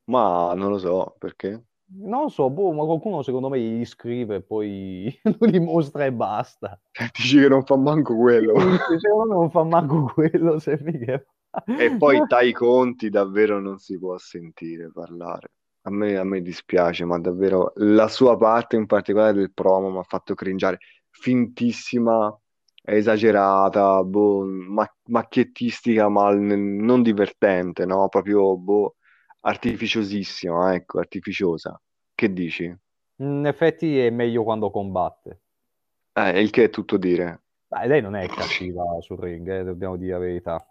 Ma 0.06 0.52
non 0.54 0.70
lo 0.70 0.78
so, 0.78 1.14
perché? 1.18 1.64
Non 1.88 2.22
lo 2.22 2.28
so, 2.28 2.50
boh, 2.50 2.72
ma 2.72 2.84
qualcuno 2.84 3.22
secondo 3.22 3.48
me 3.48 3.60
gli 3.60 3.84
scrive 3.84 4.36
e 4.36 4.42
poi 4.42 5.20
lui 5.38 5.50
li 5.52 5.60
mostra 5.60 6.04
e 6.04 6.12
basta. 6.12 6.78
Dici 7.14 7.40
che 7.40 7.48
non 7.48 7.64
fa 7.64 7.76
manco 7.76 8.16
quello. 8.16 8.58
secondo 8.98 9.26
me 9.26 9.34
non 9.34 9.50
fa 9.50 9.62
manco 9.62 10.10
quello, 10.12 10.58
se 10.58 10.78
mica... 10.82 11.24
E 11.64 11.96
poi 11.96 12.20
dai 12.28 12.52
conti 12.52 13.08
davvero 13.08 13.60
non 13.60 13.78
si 13.78 13.98
può 13.98 14.18
sentire 14.18 14.90
parlare. 14.92 15.52
A 15.82 15.90
me, 15.90 16.16
a 16.16 16.24
me 16.24 16.42
dispiace, 16.42 17.04
ma 17.04 17.18
davvero 17.18 17.72
la 17.76 18.08
sua 18.08 18.36
parte 18.36 18.74
in 18.74 18.86
particolare 18.86 19.32
del 19.34 19.52
promo 19.52 19.88
mi 19.88 19.98
ha 19.98 20.02
fatto 20.02 20.34
cringiare 20.34 20.78
fintissima, 21.08 22.36
esagerata, 22.94 24.02
boh, 24.02 24.44
ma- 24.44 24.94
macchiettistica, 25.06 26.08
ma 26.08 26.32
n- 26.32 26.76
non 26.76 27.02
divertente, 27.02 27.84
no? 27.84 28.08
Proprio 28.08 28.56
boh, 28.56 28.96
artificiosissima, 29.40 30.74
ecco, 30.74 30.98
artificiosa. 30.98 31.80
Che 32.14 32.32
dici? 32.32 32.74
In 33.16 33.46
effetti 33.46 33.98
è 33.98 34.10
meglio 34.10 34.42
quando 34.42 34.70
combatte. 34.70 35.40
Eh, 36.12 36.40
il 36.40 36.50
che 36.50 36.64
è 36.64 36.70
tutto 36.70 36.96
dire. 36.96 37.42
Dai, 37.66 37.88
lei 37.88 38.00
non 38.00 38.14
è 38.14 38.26
cattiva 38.28 38.84
sul 39.00 39.18
ring, 39.18 39.48
eh, 39.48 39.64
dobbiamo 39.64 39.96
dire 39.96 40.12
la 40.12 40.18
verità. 40.18 40.66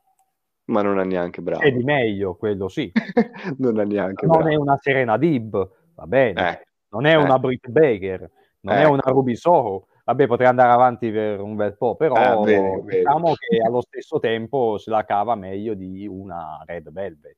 Ma 0.67 0.82
non 0.82 0.99
è 0.99 1.04
neanche 1.04 1.41
brava. 1.41 1.63
È 1.63 1.71
di 1.71 1.84
meglio, 1.84 2.36
quello 2.36 2.67
sì. 2.67 2.91
non 3.60 3.80
è 3.80 3.86
neanche 3.86 4.25
Non 4.25 4.38
brava. 4.38 4.51
è 4.51 4.56
una 4.56 4.78
Serena 4.82 5.17
Dib, 5.17 5.71
va 5.93 6.08
bene. 6.08 6.51
Eh. 6.51 6.67
Non 6.89 7.06
è 7.06 7.12
eh. 7.12 7.15
una 7.17 7.38
Britt 7.38 7.67
Baker 7.69 8.32
non 8.65 8.78
eh. 8.78 8.82
è 8.82 8.86
una 8.86 9.04
Ruby 9.06 9.36
Soho. 9.36 9.88
Vabbè, 10.06 10.28
potrei 10.28 10.48
andare 10.48 10.72
avanti 10.72 11.12
per 11.12 11.39
un 11.41 11.56
bel 11.56 11.76
po', 11.76 11.96
però 11.96 12.15
eh, 12.15 12.44
bene, 12.44 12.84
diciamo 12.84 13.24
bene. 13.24 13.36
che 13.39 13.58
allo 13.58 13.82
stesso 13.82 14.20
tempo 14.20 14.78
se 14.78 14.91
la 14.91 15.04
cava 15.04 15.34
meglio 15.34 15.74
di 15.74 16.06
una 16.08 16.62
Red 16.63 16.91
Velvet. 16.91 17.38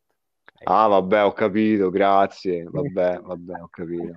Ah, 0.63 0.88
vabbè, 0.88 1.23
ho 1.23 1.32
capito, 1.32 1.89
grazie. 1.89 2.65
Vabbè, 2.69 3.21
vabbè, 3.21 3.62
ho 3.62 3.69
capito. 3.69 4.12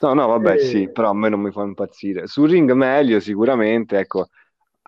No, 0.00 0.12
no, 0.12 0.26
vabbè, 0.26 0.58
sì, 0.58 0.90
però 0.90 1.10
a 1.10 1.14
me 1.14 1.28
non 1.28 1.40
mi 1.40 1.52
fa 1.52 1.62
impazzire. 1.62 2.26
Sul 2.26 2.50
ring 2.50 2.72
meglio 2.72 3.20
sicuramente, 3.20 3.96
ecco, 3.98 4.28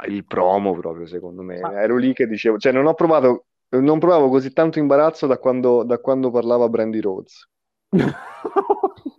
il 0.09 0.25
promo 0.27 0.75
proprio, 0.75 1.07
secondo 1.07 1.43
me. 1.43 1.61
Ma... 1.61 1.81
Ero 1.81 1.97
lì 1.97 2.12
che 2.12 2.27
dicevo, 2.27 2.59
cioè 2.59 2.73
non 2.73 2.87
ho 2.87 2.95
provato, 2.95 3.45
non 3.69 4.01
provavo 4.01 4.29
così 4.29 4.53
tanto 4.53 4.81
imbarazzo 4.81 5.29
da 5.29 5.39
quando, 5.39 5.85
da 5.85 5.99
quando 5.99 6.33
parlava 6.33 6.69
Brandy 6.69 6.99
Rhodes. 6.99 7.49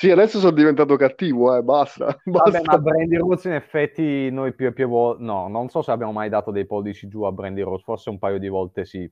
Sì, 0.00 0.10
adesso 0.10 0.38
sono 0.38 0.52
diventato 0.52 0.96
cattivo, 0.96 1.54
eh, 1.54 1.62
basta. 1.62 2.06
basta. 2.24 2.50
Vabbè, 2.50 2.62
ma 2.64 2.78
Brandy 2.78 3.16
Rhodes 3.16 3.44
in 3.44 3.52
effetti 3.52 4.30
noi 4.30 4.54
più 4.54 4.68
e 4.68 4.72
più 4.72 4.88
volte... 4.88 5.22
No, 5.22 5.46
non 5.48 5.68
so 5.68 5.82
se 5.82 5.90
abbiamo 5.90 6.12
mai 6.12 6.30
dato 6.30 6.50
dei 6.50 6.64
pollici 6.64 7.06
giù 7.06 7.24
a 7.24 7.32
Brandy 7.32 7.60
Rhodes, 7.60 7.84
forse 7.84 8.08
un 8.08 8.18
paio 8.18 8.38
di 8.38 8.48
volte 8.48 8.86
sì. 8.86 9.06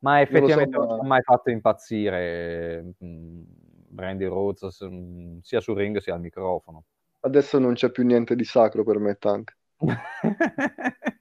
Ma 0.00 0.20
effettivamente 0.20 0.76
non, 0.76 0.84
so, 0.84 0.88
non 0.88 0.98
ci 0.98 1.04
ha 1.04 1.08
mai 1.08 1.22
fatto 1.22 1.50
impazzire 1.50 2.92
mm, 3.04 3.42
Brandy 3.86 4.24
Rhodes 4.24 4.84
mm, 4.84 5.38
sia 5.42 5.60
sul 5.60 5.76
ring 5.76 5.98
sia 5.98 6.14
al 6.14 6.22
microfono. 6.22 6.82
Adesso 7.20 7.60
non 7.60 7.74
c'è 7.74 7.92
più 7.92 8.04
niente 8.04 8.34
di 8.34 8.42
sacro 8.42 8.82
per 8.82 8.98
me, 8.98 9.14
Tank. 9.14 9.56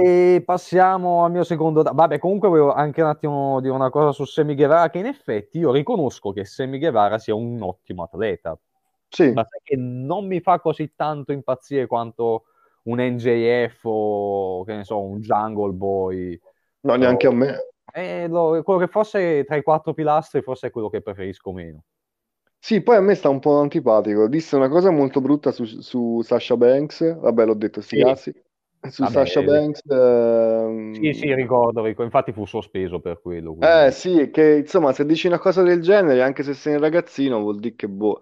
E 0.00 0.42
passiamo 0.44 1.24
al 1.24 1.32
mio 1.32 1.42
secondo. 1.42 1.82
Vabbè, 1.82 2.18
comunque 2.18 2.48
volevo 2.48 2.72
anche 2.72 3.02
un 3.02 3.08
attimo 3.08 3.60
dire 3.60 3.74
una 3.74 3.90
cosa 3.90 4.12
su 4.12 4.24
Sammy 4.24 4.54
Guevara, 4.54 4.90
che 4.90 4.98
in 4.98 5.06
effetti 5.06 5.58
io 5.58 5.72
riconosco 5.72 6.30
che 6.30 6.44
Sammy 6.44 6.78
Guevara 6.78 7.18
sia 7.18 7.34
un 7.34 7.60
ottimo 7.62 8.04
atleta. 8.04 8.56
Sì. 9.08 9.32
Ma 9.32 9.44
sai 9.44 9.60
che 9.62 9.76
non 9.76 10.26
mi 10.26 10.40
fa 10.40 10.60
così 10.60 10.92
tanto 10.94 11.32
impazzire 11.32 11.86
quanto 11.86 12.44
un 12.84 13.00
NJF 13.00 13.80
o 13.82 14.62
che 14.64 14.76
ne 14.76 14.84
so, 14.84 15.00
un 15.00 15.18
Jungle 15.18 15.72
Boy. 15.72 16.40
No, 16.82 16.94
neanche 16.94 17.26
a 17.26 17.32
me. 17.32 17.56
Eh, 17.92 18.28
lo, 18.28 18.62
quello 18.62 18.78
che 18.78 18.86
fosse 18.86 19.42
tra 19.44 19.56
i 19.56 19.62
quattro 19.62 19.94
pilastri, 19.94 20.42
forse 20.42 20.68
è 20.68 20.70
quello 20.70 20.90
che 20.90 21.00
preferisco 21.00 21.50
meno. 21.50 21.82
Sì, 22.60 22.82
poi 22.82 22.96
a 22.96 23.00
me 23.00 23.16
sta 23.16 23.28
un 23.28 23.40
po' 23.40 23.58
antipatico. 23.58 24.28
Disse 24.28 24.54
una 24.54 24.68
cosa 24.68 24.90
molto 24.90 25.20
brutta 25.20 25.50
su, 25.50 25.64
su 25.64 26.20
Sasha 26.22 26.56
Banks. 26.56 27.18
Vabbè, 27.18 27.44
l'ho 27.44 27.54
detto, 27.54 27.80
sti 27.80 27.96
sì. 27.96 28.02
cazzi 28.02 28.42
su 28.88 29.02
Vabbè, 29.02 29.12
Sasha 29.12 29.42
Banks. 29.42 29.82
Ehm... 29.88 30.94
Sì, 30.94 31.12
sì, 31.12 31.34
ricordo, 31.34 31.82
ricordo, 31.82 32.04
infatti 32.04 32.32
fu 32.32 32.44
sospeso 32.44 33.00
per 33.00 33.20
quello. 33.20 33.54
Quindi. 33.54 33.66
Eh 33.66 33.90
sì, 33.90 34.30
che 34.30 34.58
insomma, 34.58 34.92
se 34.92 35.04
dici 35.04 35.26
una 35.26 35.38
cosa 35.38 35.62
del 35.62 35.80
genere, 35.80 36.22
anche 36.22 36.42
se 36.42 36.54
sei 36.54 36.74
un 36.74 36.80
ragazzino, 36.80 37.40
vuol 37.40 37.58
dire 37.58 37.74
che 37.76 37.88
boh, 37.88 38.20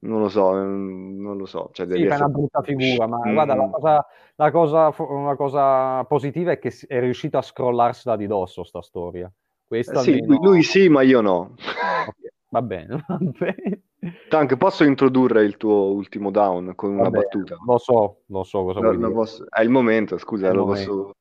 non 0.00 0.20
lo 0.20 0.28
so, 0.28 0.56
ehm, 0.56 1.16
non 1.18 1.36
lo 1.36 1.46
so. 1.46 1.70
Cioè, 1.72 1.86
sì, 1.86 2.06
fai 2.06 2.18
una 2.18 2.28
brutta 2.28 2.62
figura, 2.62 3.06
ma 3.06 3.18
mm. 3.26 3.32
guarda, 3.32 3.54
la 3.54 3.68
cosa, 3.70 4.06
la, 4.36 4.50
cosa, 4.50 4.94
la 4.98 5.34
cosa, 5.36 6.04
positiva 6.04 6.52
è 6.52 6.58
che 6.58 6.72
è 6.86 7.00
riuscito 7.00 7.38
a 7.38 7.42
scrollarsela 7.42 8.16
di 8.16 8.26
dosso 8.26 8.64
sta 8.64 8.82
storia. 8.82 9.32
Questa 9.66 10.00
eh, 10.00 10.02
sì, 10.02 10.12
almeno... 10.12 10.40
lui, 10.42 10.62
sì, 10.62 10.88
ma 10.88 11.02
io 11.02 11.20
no. 11.20 11.54
Okay, 11.56 12.30
va 12.50 12.62
bene, 12.62 13.04
va 13.08 13.18
bene. 13.18 13.80
Tank, 14.28 14.56
posso 14.56 14.84
introdurre 14.84 15.44
il 15.44 15.56
tuo 15.56 15.92
ultimo 15.92 16.30
down 16.30 16.74
con 16.74 16.92
una 16.92 17.04
Vabbè, 17.04 17.18
battuta? 17.18 17.56
Lo 17.64 17.78
so, 17.78 18.22
lo 18.26 18.44
so 18.44 18.64
cosa 18.64 18.80
lo, 18.80 18.92
lo 18.92 19.12
posso... 19.12 19.44
È 19.48 19.60
il 19.62 19.70
momento, 19.70 20.18
scusa, 20.18 20.52
lo 20.52 20.66
momento. 20.66 20.94
posso... 20.94 21.14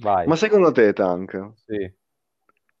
Vai. 0.00 0.26
Ma 0.26 0.36
secondo 0.36 0.72
te, 0.72 0.92
Tank? 0.92 1.52
Sì. 1.66 1.92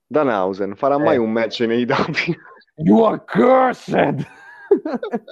Danhausen 0.06 0.74
farà 0.76 0.96
eh. 0.96 1.02
mai 1.02 1.18
un 1.18 1.30
match 1.30 1.60
nei 1.60 1.84
AEW? 1.84 2.34
You 2.82 3.02
are 3.04 3.22
cursed! 3.26 4.26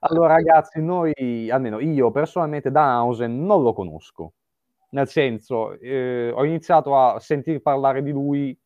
allora, 0.00 0.34
ragazzi, 0.34 0.82
noi, 0.82 1.12
almeno 1.50 1.78
io 1.78 2.10
personalmente, 2.10 2.70
Danhausen 2.70 3.44
non 3.44 3.62
lo 3.62 3.72
conosco. 3.72 4.32
Nel 4.90 5.08
senso, 5.08 5.78
eh, 5.78 6.30
ho 6.34 6.44
iniziato 6.44 6.98
a 6.98 7.20
sentir 7.20 7.62
parlare 7.62 8.02
di 8.02 8.10
lui 8.10 8.58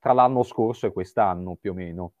tra 0.00 0.12
l'anno 0.12 0.42
scorso 0.42 0.86
e 0.86 0.92
quest'anno, 0.92 1.56
più 1.60 1.70
o 1.70 1.74
meno 1.74 2.12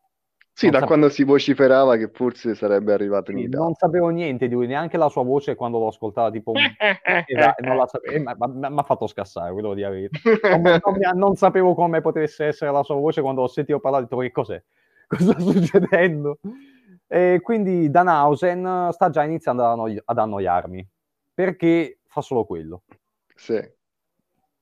sì, 0.54 0.66
non 0.66 0.72
da 0.72 0.78
sape- 0.80 0.86
quando 0.86 1.08
si 1.08 1.24
vociferava 1.24 1.96
che 1.96 2.10
forse 2.12 2.54
sarebbe 2.54 2.92
arrivato 2.92 3.30
in 3.30 3.38
Italia. 3.38 3.58
Non 3.58 3.74
sapevo 3.74 4.08
niente 4.10 4.48
di 4.48 4.54
lui, 4.54 4.66
neanche 4.66 4.98
la 4.98 5.08
sua 5.08 5.22
voce 5.22 5.54
quando 5.54 5.78
l'ho 5.78 5.88
ascoltata, 5.88 6.30
tipo... 6.30 6.52
non 7.62 7.76
la 7.76 7.86
sapevo, 7.86 8.34
mi 8.46 8.78
ha 8.78 8.82
fatto 8.82 9.06
scassare, 9.06 9.52
quello 9.52 9.72
di 9.72 9.82
avere. 9.82 10.10
Non, 10.42 10.80
non, 10.84 11.18
non, 11.18 11.34
sapevo 11.36 11.74
come 11.74 12.00
potesse 12.02 12.46
essere 12.46 12.70
la 12.70 12.82
sua 12.82 12.96
voce 12.96 13.22
quando 13.22 13.42
ho 13.42 13.48
sentito 13.48 13.80
parlare, 13.80 14.04
ho 14.04 14.06
detto 14.06 14.20
che 14.20 14.30
cos'è? 14.30 14.62
Cosa 15.06 15.32
sta 15.32 15.40
succedendo? 15.40 16.38
E 17.06 17.40
quindi 17.42 17.90
Danhausen 17.90 18.90
sta 18.92 19.10
già 19.10 19.22
iniziando 19.24 19.64
ad, 19.64 19.70
annoi- 19.72 20.02
ad 20.04 20.18
annoiarmi, 20.18 20.86
perché 21.32 22.00
fa 22.06 22.20
solo 22.20 22.44
quello. 22.44 22.82
Sì. 23.34 23.60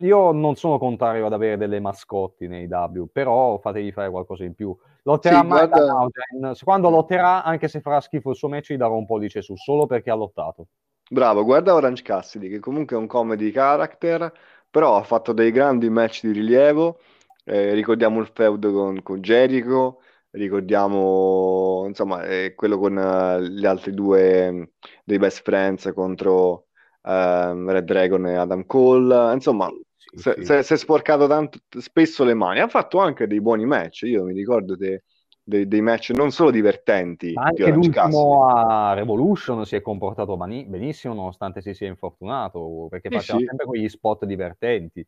Io 0.01 0.33
non 0.33 0.55
sono 0.57 0.79
contrario 0.79 1.27
ad 1.27 1.33
avere 1.33 1.57
delle 1.57 1.79
mascotti 1.79 2.47
nei 2.47 2.67
W, 2.67 3.05
però 3.13 3.59
fatevi 3.59 3.93
fare 3.93 4.11
qualcosa 4.11 4.45
in 4.45 4.55
più. 4.55 4.75
Lotterà 5.03 5.41
sì, 5.41 5.47
mai 5.47 5.69
guarda... 5.69 6.55
Quando 6.63 6.89
lotterà, 6.89 7.43
anche 7.43 7.69
se 7.69 7.81
farà 7.81 8.01
schifo 8.01 8.31
il 8.31 8.37
suo 8.37 8.49
match, 8.49 8.73
gli 8.73 8.77
darò 8.77 8.97
un 8.97 9.05
pollice 9.05 9.43
su, 9.43 9.57
solo 9.57 9.87
perché 9.87 10.11
ha 10.11 10.15
lottato. 10.15 10.69
Bravo, 11.11 11.45
guarda 11.45 11.75
Orange 11.75 12.03
Cassidy, 12.03 12.49
che 12.49 12.61
comunque 12.61 12.97
è 12.97 12.99
un 12.99 13.07
comedy 13.07 13.51
character, 13.51 14.33
però 14.71 14.97
ha 14.97 15.03
fatto 15.03 15.33
dei 15.33 15.51
grandi 15.51 15.91
match 15.91 16.25
di 16.25 16.33
rilievo. 16.33 17.01
Eh, 17.45 17.75
ricordiamo 17.75 18.21
il 18.21 18.31
feud 18.33 18.73
con, 18.73 19.03
con 19.03 19.21
Jericho, 19.21 20.01
ricordiamo 20.31 21.85
insomma 21.89 22.23
eh, 22.25 22.55
quello 22.55 22.79
con 22.79 22.97
uh, 22.97 23.41
gli 23.41 23.67
altri 23.67 23.93
due 23.93 24.53
mm, 24.53 24.63
dei 25.05 25.19
best 25.19 25.43
friends 25.43 25.91
contro 25.93 26.67
uh, 27.03 27.67
Red 27.67 27.85
Dragon 27.85 28.27
e 28.27 28.37
Adam 28.37 28.65
Cole. 28.65 29.33
Insomma, 29.35 29.69
si 30.15 30.73
è 30.73 30.77
sporcato 30.77 31.27
tanto, 31.27 31.59
spesso 31.79 32.25
le 32.25 32.35
mani. 32.35 32.61
Ha 32.61 32.69
fatto 32.69 32.99
anche 32.99 33.27
dei 33.27 33.41
buoni 33.41 33.65
match. 33.65 34.03
Io 34.03 34.25
mi 34.25 34.33
ricordo 34.33 34.77
de, 34.77 35.05
de, 35.43 35.67
dei 35.67 35.81
match 35.81 36.11
non 36.11 36.31
solo 36.31 36.51
divertenti. 36.51 37.33
Ma 37.33 37.45
anche 37.45 37.71
l'ultimo 37.71 38.49
a 38.49 38.95
Revolution 38.95 39.65
si 39.65 39.77
è 39.77 39.83
comportato 39.83 40.37
benissimo, 40.37 41.15
nonostante 41.15 41.61
si 41.61 41.75
sia 41.75 41.89
infortunato, 41.89 42.87
perché 42.89 43.09
sì, 43.11 43.17
faceva 43.17 43.39
sì. 43.39 43.45
sempre 43.47 43.67
quegli 43.67 43.89
spot 43.89 44.25
divertenti. 44.25 45.07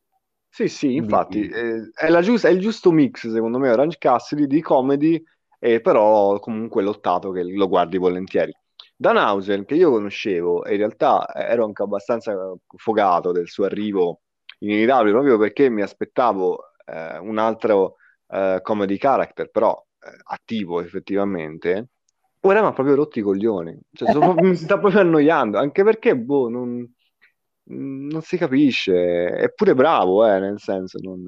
Sì, 0.48 0.68
sì, 0.68 0.96
infatti 0.96 1.48
eh, 1.48 1.90
è, 1.94 2.20
giusta, 2.20 2.48
è, 2.48 2.50
il 2.50 2.60
giusto 2.60 2.90
mix, 2.90 3.26
secondo 3.30 3.58
me, 3.58 3.70
Orange 3.70 3.96
Cassidy 3.98 4.46
di 4.46 4.60
comedy, 4.60 5.22
e 5.58 5.80
però 5.80 6.38
comunque 6.40 6.82
lottato 6.82 7.30
che 7.30 7.42
lo 7.42 7.68
guardi 7.68 7.96
volentieri. 7.96 8.52
Danhausen, 8.94 9.64
che 9.64 9.74
io 9.74 9.90
conoscevo, 9.90 10.64
e 10.64 10.72
in 10.72 10.78
realtà 10.78 11.26
ero 11.34 11.64
anche 11.64 11.82
abbastanza 11.82 12.34
fogato 12.76 13.32
del 13.32 13.48
suo 13.48 13.64
arrivo 13.64 14.21
inevitabile 14.62 15.12
proprio 15.12 15.38
perché 15.38 15.68
mi 15.68 15.82
aspettavo 15.82 16.72
eh, 16.86 17.18
un 17.18 17.38
altro 17.38 17.96
eh, 18.28 18.60
comedy 18.62 18.96
character, 18.96 19.50
però 19.50 19.74
eh, 20.00 20.10
attivo 20.24 20.80
effettivamente. 20.80 21.88
Ora 22.44 22.60
mi 22.60 22.66
ha 22.66 22.72
proprio 22.72 22.96
rotti 22.96 23.20
i 23.20 23.22
coglioni, 23.22 23.78
cioè, 23.92 24.10
sono, 24.10 24.34
mi 24.34 24.56
sta 24.56 24.78
proprio 24.78 25.00
annoiando, 25.00 25.58
anche 25.58 25.84
perché 25.84 26.16
boh, 26.16 26.48
non, 26.48 26.92
non 27.64 28.20
si 28.22 28.36
capisce, 28.36 29.26
è 29.28 29.52
pure 29.52 29.74
bravo, 29.74 30.26
eh, 30.26 30.40
nel 30.40 30.58
senso, 30.58 30.98
non, 31.00 31.22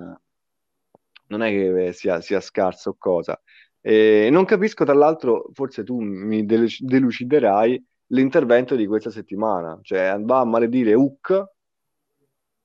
non 1.29 1.43
è 1.43 1.51
che 1.51 1.93
sia, 1.93 2.21
sia 2.21 2.41
scarso 2.41 2.91
o 2.91 2.97
cosa. 2.99 3.41
E 3.81 4.29
non 4.33 4.45
capisco, 4.45 4.85
tra 4.85 4.95
l'altro, 4.95 5.51
forse 5.53 5.85
tu 5.85 6.01
mi 6.01 6.45
deluciderai 6.45 7.87
l'intervento 8.09 8.75
di 8.75 8.87
questa 8.87 9.11
settimana, 9.11 9.79
cioè 9.83 10.17
va 10.21 10.41
a 10.41 10.45
maledire 10.45 10.95
Hook 10.95 11.53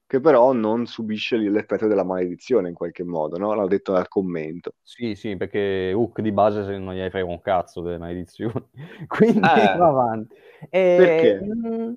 che 0.10 0.19
però 0.22 0.54
non 0.54 0.88
subisce 0.88 1.38
l'effetto 1.38 1.86
della 1.86 2.04
maledizione 2.04 2.69
in 2.69 2.74
qualche 2.74 3.04
modo, 3.04 3.38
no? 3.38 3.54
L'ho 3.54 3.67
detto 3.67 3.93
nel 3.93 4.08
commento. 4.08 4.74
Sì, 4.82 5.13
sì, 5.13 5.38
perché 5.38 5.93
Hook 5.93 6.22
di 6.22 6.32
base 6.32 6.80
non 6.80 6.95
gli 6.95 7.00
hai 7.00 7.12
frega 7.12 7.30
un 7.30 7.39
cazzo 7.39 7.82
delle 7.82 8.00
maledizioni, 8.00 8.69
quindi 9.06 9.38
eh, 9.38 9.78
va 9.78 9.88
avanti. 9.88 10.36
E, 10.67 10.95
perché? 10.98 11.45
Mh, 11.45 11.67
mm, 11.67 11.93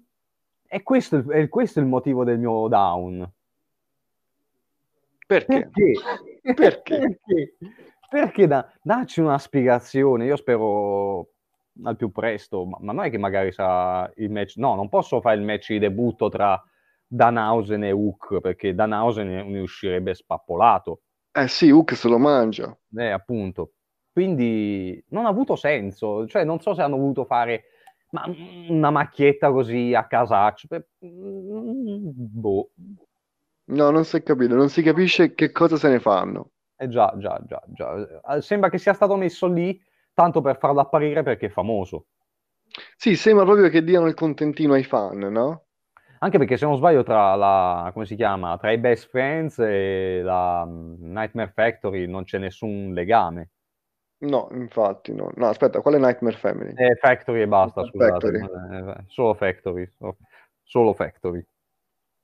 è, 0.67 0.83
questo, 0.83 1.25
è 1.31 1.49
questo 1.49 1.81
il 1.81 1.87
motivo 1.87 2.23
del 2.23 2.39
mio 2.39 2.69
down. 2.69 3.33
Perché? 5.27 5.71
Perché? 5.73 5.93
Perché? 6.53 6.99
Perché, 6.99 7.57
Perché 8.11 8.47
da, 8.47 8.71
dacci 8.83 9.21
una 9.21 9.39
spiegazione, 9.39 10.27
io 10.27 10.37
spero 10.37 11.29
al 11.83 11.97
più 11.97 12.13
presto, 12.13 12.67
ma, 12.67 12.77
ma 12.79 12.93
non 12.93 13.05
è 13.07 13.11
che 13.11 13.17
magari 13.17 13.53
sarà 13.53 14.13
il 14.17 14.31
match, 14.31 14.57
no, 14.57 14.75
non 14.75 14.91
posso 14.91 15.23
fare 15.23 15.37
il 15.37 15.43
match 15.43 15.69
di 15.69 15.79
debutto 15.79 16.29
tra 16.29 16.63
Danhausen 17.15 17.85
e 17.85 17.93
Hook, 17.93 18.41
perché 18.41 18.75
Danhausen 18.75 19.29
ne 19.29 19.61
uscirebbe 19.61 20.15
spappolato. 20.15 21.03
Eh 21.31 21.47
sì, 21.47 21.71
Hook 21.71 21.95
se 21.95 22.09
lo 22.09 22.19
mangia. 22.19 22.75
Eh, 22.97 23.11
appunto. 23.11 23.73
Quindi 24.11 25.03
non 25.09 25.27
ha 25.27 25.29
avuto 25.29 25.55
senso, 25.57 26.27
cioè 26.27 26.45
non 26.45 26.61
so 26.61 26.75
se 26.75 26.81
hanno 26.81 26.97
voluto 26.97 27.25
fare 27.25 27.65
ma 28.13 28.25
una 28.69 28.91
macchietta 28.91 29.51
così 29.51 29.95
a 29.95 30.07
casaccio. 30.07 30.69
Boh. 30.99 32.71
No, 33.65 33.91
non 33.91 34.05
si 34.05 34.17
è 34.17 34.23
capito, 34.23 34.55
non 34.55 34.69
si 34.69 34.83
capisce 34.83 35.35
che 35.35 35.51
cosa 35.51 35.77
se 35.77 35.89
ne 35.89 36.01
fanno. 36.01 36.51
Eh 36.77 36.89
già, 36.89 37.13
già, 37.19 37.41
già, 37.47 37.63
già. 37.69 38.23
Eh, 38.37 38.41
sembra 38.41 38.71
che 38.71 38.79
sia 38.79 38.93
stato 38.95 39.17
messo 39.17 39.47
lì 39.47 39.79
tanto 40.15 40.41
per 40.41 40.59
farlo 40.59 40.81
apparire 40.81 41.23
perché 41.23 41.47
è 41.47 41.51
famoso. 41.51 42.07
Sì, 42.97 43.17
sembra 43.17 43.45
proprio 43.45 43.69
che 43.69 43.85
diano 43.85 44.07
il 44.07 44.15
contentino 44.15 44.73
ai 44.75 44.85
fan, 44.85 45.19
no? 45.19 45.67
Anche 46.23 46.39
perché 46.39 46.57
se 46.57 46.65
non 46.67 46.77
sbaglio 46.77 47.03
tra 47.03 47.35
la, 47.35 47.91
come 47.93 48.07
si 48.07 48.15
chiama, 48.15 48.57
tra 48.57 48.71
i 48.71 48.79
Best 48.79 49.09
Friends 49.09 49.59
e 49.59 50.21
la 50.23 50.65
mm, 50.65 50.95
Nightmare 51.13 51.51
Factory 51.53 52.07
non 52.07 52.23
c'è 52.23 52.39
nessun 52.39 52.93
legame. 52.93 53.51
No, 54.19 54.47
infatti 54.53 55.13
no. 55.13 55.33
No, 55.35 55.49
aspetta, 55.49 55.81
quale 55.81 55.99
Nightmare 55.99 56.37
Family? 56.37 56.73
Eh, 56.77 56.95
Factory 56.95 57.41
e 57.43 57.49
basta, 57.49 57.85
scusate. 57.85 58.11
Factory. 58.11 58.39
Eh, 58.39 59.05
Solo 59.09 59.35
Factory. 59.35 59.91
so- 59.99 60.17
Solo 60.63 60.93
Factory. 60.93 61.45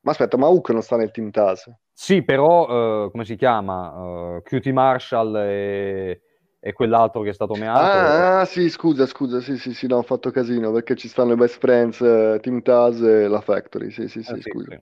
Ma 0.03 0.13
aspetta, 0.13 0.37
ma 0.37 0.47
Hook 0.47 0.71
non 0.71 0.83
sta 0.83 0.97
nel 0.97 1.11
Team 1.11 1.31
Taz? 1.33 1.69
Sì, 1.93 2.23
però, 2.23 3.07
eh, 3.07 3.11
come 3.11 3.25
si 3.25 3.35
chiama? 3.35 4.37
Eh, 4.37 4.43
Cutie 4.49 4.73
Marshall 4.73 5.35
e, 5.39 6.23
e 6.61 6.73
quell'altro 6.73 7.23
che 7.23 7.31
è 7.31 7.33
stato 7.35 7.57
meato. 7.57 7.99
Ah, 8.01 8.41
ah, 8.41 8.45
sì, 8.47 8.69
scusa, 8.69 9.07
scusa, 9.07 9.41
sì, 9.41 9.57
sì, 9.59 9.73
sì, 9.75 9.87
no, 9.87 9.97
ho 9.99 10.03
fatto 10.03 10.31
casino 10.31 10.73
perché 10.73 10.97
ci 10.97 11.09
stanno 11.09 11.33
i 11.33 11.37
Best 11.37 11.59
Friends, 11.59 12.01
eh, 12.01 12.39
Team 12.43 12.63
Taz 12.63 13.01
e 13.01 13.27
la 13.29 13.41
Factory, 13.41 13.91
sì, 13.91 14.09
sì, 14.09 14.23
sì, 14.23 14.37
Eh, 14.37 14.43
scusa. 14.43 14.73
sì. 14.75 14.81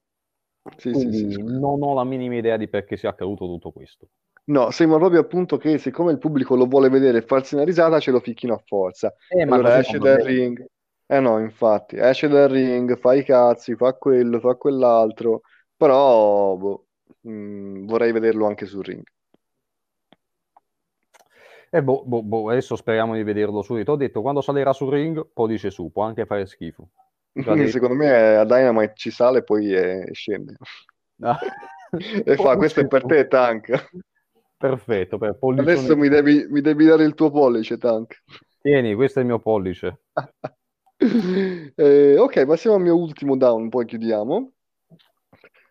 Sì, 0.78 0.94
sì, 0.96 1.12
scusa. 1.12 1.42
non 1.42 1.82
ho 1.82 1.94
la 1.94 2.04
minima 2.04 2.36
idea 2.36 2.56
di 2.56 2.68
perché 2.68 2.96
sia 2.96 3.10
accaduto 3.10 3.46
tutto 3.46 3.72
questo. 3.72 4.08
No, 4.48 4.70
sembra 4.70 4.98
proprio 4.98 5.20
appunto 5.20 5.56
che 5.56 5.78
siccome 5.78 6.12
il 6.12 6.18
pubblico 6.18 6.54
lo 6.54 6.66
vuole 6.66 6.88
vedere 6.88 7.18
e 7.18 7.22
farsi 7.22 7.54
una 7.54 7.64
risata, 7.64 7.98
ce 7.98 8.12
lo 8.12 8.20
ficchino 8.20 8.54
a 8.54 8.62
forza. 8.64 9.12
Eh, 9.28 9.44
ma 9.44 9.56
Allora 9.56 9.78
esce 9.78 9.98
dal 9.98 10.18
ring. 10.18 10.64
Eh 11.06 11.20
no, 11.20 11.38
infatti, 11.40 11.96
esce 11.96 12.28
dal 12.28 12.48
ring, 12.48 12.96
fa 12.98 13.14
i 13.14 13.24
cazzi, 13.24 13.74
fa 13.76 13.92
quello, 13.94 14.38
fa 14.40 14.54
quell'altro, 14.54 15.40
però 15.76 16.56
boh, 16.56 16.86
mm, 17.28 17.86
vorrei 17.86 18.12
vederlo 18.12 18.46
anche 18.46 18.66
sul 18.66 18.84
ring. 18.84 19.02
E 21.76 21.82
boh, 21.82 22.04
boh, 22.06 22.22
boh, 22.22 22.48
adesso 22.48 22.74
speriamo 22.74 23.14
di 23.14 23.22
vederlo 23.22 23.60
subito. 23.60 23.92
Ho 23.92 23.96
detto, 23.96 24.22
quando 24.22 24.40
salirà 24.40 24.72
sul 24.72 24.90
ring, 24.90 25.26
pollice 25.30 25.68
su, 25.68 25.92
può 25.92 26.04
anche 26.04 26.24
fare 26.24 26.46
schifo. 26.46 26.88
Secondo 27.68 27.94
me 27.94 28.36
a 28.36 28.46
Dynamite 28.46 28.94
ci 28.94 29.10
sale 29.10 29.40
e 29.40 29.42
poi 29.42 29.74
eh, 29.74 30.08
scende. 30.12 30.56
Ah. 31.20 31.38
E 32.24 32.34
fa, 32.34 32.56
questo 32.56 32.80
è 32.80 32.86
per 32.88 33.04
te, 33.04 33.28
Tank. 33.28 33.90
Perfetto, 34.58 35.18
per 35.18 35.38
pollicione. 35.38 35.70
Adesso 35.70 35.96
mi 35.96 36.08
devi, 36.08 36.46
mi 36.48 36.60
devi 36.60 36.84
dare 36.84 37.04
il 37.04 37.14
tuo 37.14 37.30
pollice, 37.30 37.78
Tank. 37.78 38.22
Tieni, 38.60 38.94
questo 38.94 39.20
è 39.20 39.22
il 39.22 39.28
mio 39.28 39.38
pollice. 39.38 40.00
Eh, 40.98 42.16
ok, 42.18 42.46
passiamo 42.46 42.76
al 42.76 42.82
mio 42.82 42.96
ultimo 42.96 43.36
down, 43.36 43.68
poi 43.68 43.84
chiudiamo. 43.84 44.52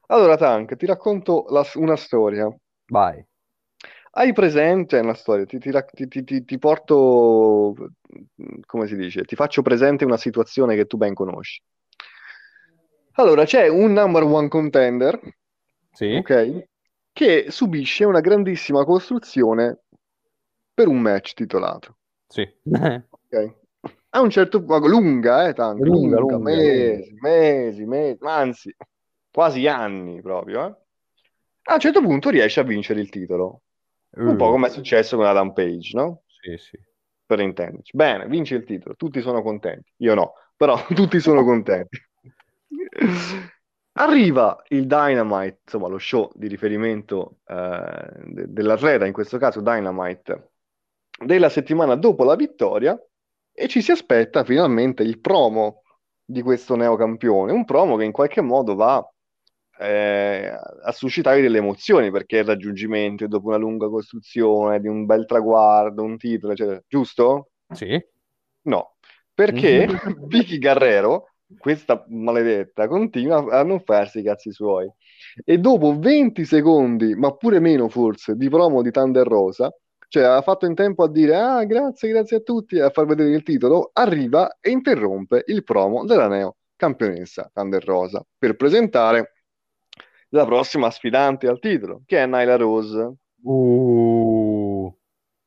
Allora, 0.08 0.38
Tank, 0.38 0.76
ti 0.76 0.86
racconto 0.86 1.46
la- 1.50 1.66
una 1.76 1.96
storia. 1.96 2.48
Vai. 2.90 3.26
Hai 4.18 4.32
presente 4.34 4.98
una 5.00 5.14
storia? 5.14 5.46
Ti, 5.46 5.58
ti 5.60 6.08
ti- 6.24 6.46
ti- 6.46 6.58
porto, 6.58 7.74
come 8.66 8.88
si 8.88 8.96
dice? 8.96 9.24
Ti 9.26 9.36
faccio 9.36 9.62
presente 9.62 10.06
una 10.06 10.18
situazione 10.18 10.76
che 10.76 10.86
tu 10.86 10.98
ben 10.98 11.14
conosci. 11.14 11.62
Allora, 13.18 13.46
c'è 13.46 13.68
un 13.68 13.94
number 13.94 14.24
one 14.24 14.48
contender, 14.48 15.20
Sì? 15.94 16.22
ok? 16.22 16.66
Che 17.12 17.46
subisce 17.50 18.04
una 18.06 18.20
grandissima 18.20 18.84
costruzione 18.84 19.80
per 20.74 20.88
un 20.88 21.00
match 21.00 21.34
titolato. 21.34 21.98
Sì. 22.30 22.46
Ok? 23.10 23.56
A 24.12 24.22
un 24.22 24.30
certo 24.30 24.64
punto, 24.64 24.88
lunga, 24.88 25.48
eh, 25.48 25.54
tanto, 25.54 25.90
Lunga, 25.90 26.20
lunga, 26.20 26.38
lunga, 26.40 26.40
mesi, 26.40 27.14
mesi, 27.20 27.86
mesi, 27.86 28.18
ma 28.22 28.38
anzi, 28.38 28.74
quasi 29.32 29.68
anni 29.68 30.22
proprio, 30.22 30.66
eh. 30.68 30.76
A 31.68 31.74
un 31.76 31.80
certo 31.80 32.02
punto 32.02 32.30
riesce 32.30 32.60
a 32.62 32.64
vincere 32.64 33.02
il 33.02 33.10
titolo, 33.10 33.64
un 34.18 34.36
po' 34.36 34.48
Uh, 34.48 34.52
come 34.52 34.68
è 34.68 34.70
successo 34.70 35.16
con 35.18 35.26
Adam 35.26 35.52
Page, 35.52 35.92
no? 35.94 36.24
Sì, 36.26 36.58
sì. 36.58 36.80
Per 37.26 37.40
intenderci. 37.40 37.96
Bene, 37.96 38.28
vince 38.28 38.56
il 38.56 38.64
titolo, 38.64 38.96
tutti 38.96 39.22
sono 39.22 39.42
contenti. 39.42 39.92
Io 39.98 40.14
no, 40.14 40.34
però 40.56 40.78
tutti 40.94 41.20
sono 41.20 41.44
contenti. 41.44 42.00
Arriva 43.98 44.62
il 44.70 44.88
Dynamite, 44.88 45.60
insomma 45.64 45.88
lo 45.88 45.98
show 45.98 46.30
di 46.34 46.48
riferimento 46.48 47.38
eh, 47.46 48.10
de- 48.26 48.52
dell'atleta, 48.52 49.06
in 49.06 49.14
questo 49.14 49.38
caso 49.38 49.62
Dynamite, 49.62 50.52
della 51.24 51.50
settimana 51.50 51.96
dopo 51.96 52.26
la 52.26 52.36
vittoria 52.36 53.00
e 53.54 53.68
ci 53.68 53.82
si 53.82 53.92
aspetta 53.92 54.44
finalmente 54.44 55.02
il 55.02 55.20
promo 55.20 55.84
di 56.26 56.42
questo 56.42 56.76
neocampione, 56.76 57.54
un 57.54 57.64
promo 57.64 57.96
che 57.96 58.04
in 58.04 58.12
qualche 58.12 58.42
modo 58.42 58.76
va 58.76 59.08
eh, 59.80 60.48
a 60.84 60.92
suscitare 60.92 61.42
delle 61.42 61.58
emozioni 61.58 62.12
perché 62.12 62.38
il 62.38 62.46
raggiungimento 62.46 63.28
dopo 63.28 63.48
una 63.48 63.58
lunga 63.58 63.88
costruzione 63.90 64.80
di 64.80 64.88
un 64.88 65.06
bel 65.06 65.26
traguardo, 65.26 66.04
un 66.04 66.18
titolo, 66.18 66.54
eccetera. 66.54 66.82
Giusto? 66.88 67.50
Sì? 67.74 68.02
No, 68.64 68.96
perché 69.34 69.88
Vicky 70.28 70.60
Guerrero, 70.60 71.32
questa 71.58 72.06
maledetta, 72.10 72.88
continua 72.88 73.46
a 73.60 73.64
non 73.64 73.82
farsi 73.82 74.20
i 74.20 74.24
cazzi 74.24 74.52
suoi. 74.52 74.92
E 75.44 75.58
dopo 75.58 75.98
20 75.98 76.46
secondi, 76.46 77.16
ma 77.16 77.36
pure 77.36 77.60
meno 77.60 77.90
forse, 77.90 78.36
di 78.36 78.50
promo 78.50 78.82
di 78.82 78.92
Thunder 78.92 79.28
Rosa, 79.28 79.72
cioè 80.08 80.24
ha 80.24 80.42
fatto 80.42 80.66
in 80.66 80.76
tempo 80.76 81.04
a 81.04 81.10
dire 81.10 81.36
ah 81.36 81.64
grazie, 81.66 82.10
grazie 82.10 82.38
a 82.38 82.40
tutti 82.40 82.76
e 82.76 82.82
a 82.82 82.90
far 82.90 83.06
vedere 83.06 83.36
il 83.36 83.44
titolo, 83.44 83.90
arriva 83.94 84.58
e 84.62 84.70
interrompe 84.70 85.44
il 85.48 85.64
promo 85.64 86.06
della 86.06 86.28
neo 86.28 86.58
campionessa 86.76 87.50
Thunder 87.54 87.84
Rosa 87.84 88.26
per 88.38 88.56
presentare 88.56 89.35
la 90.36 90.46
prossima 90.46 90.92
sfidante 90.92 91.48
al 91.48 91.60
titolo, 91.60 92.02
che 92.06 92.18
è 92.22 92.26
Nyla 92.28 92.58
Rose. 92.58 93.14
Uh, 93.42 94.94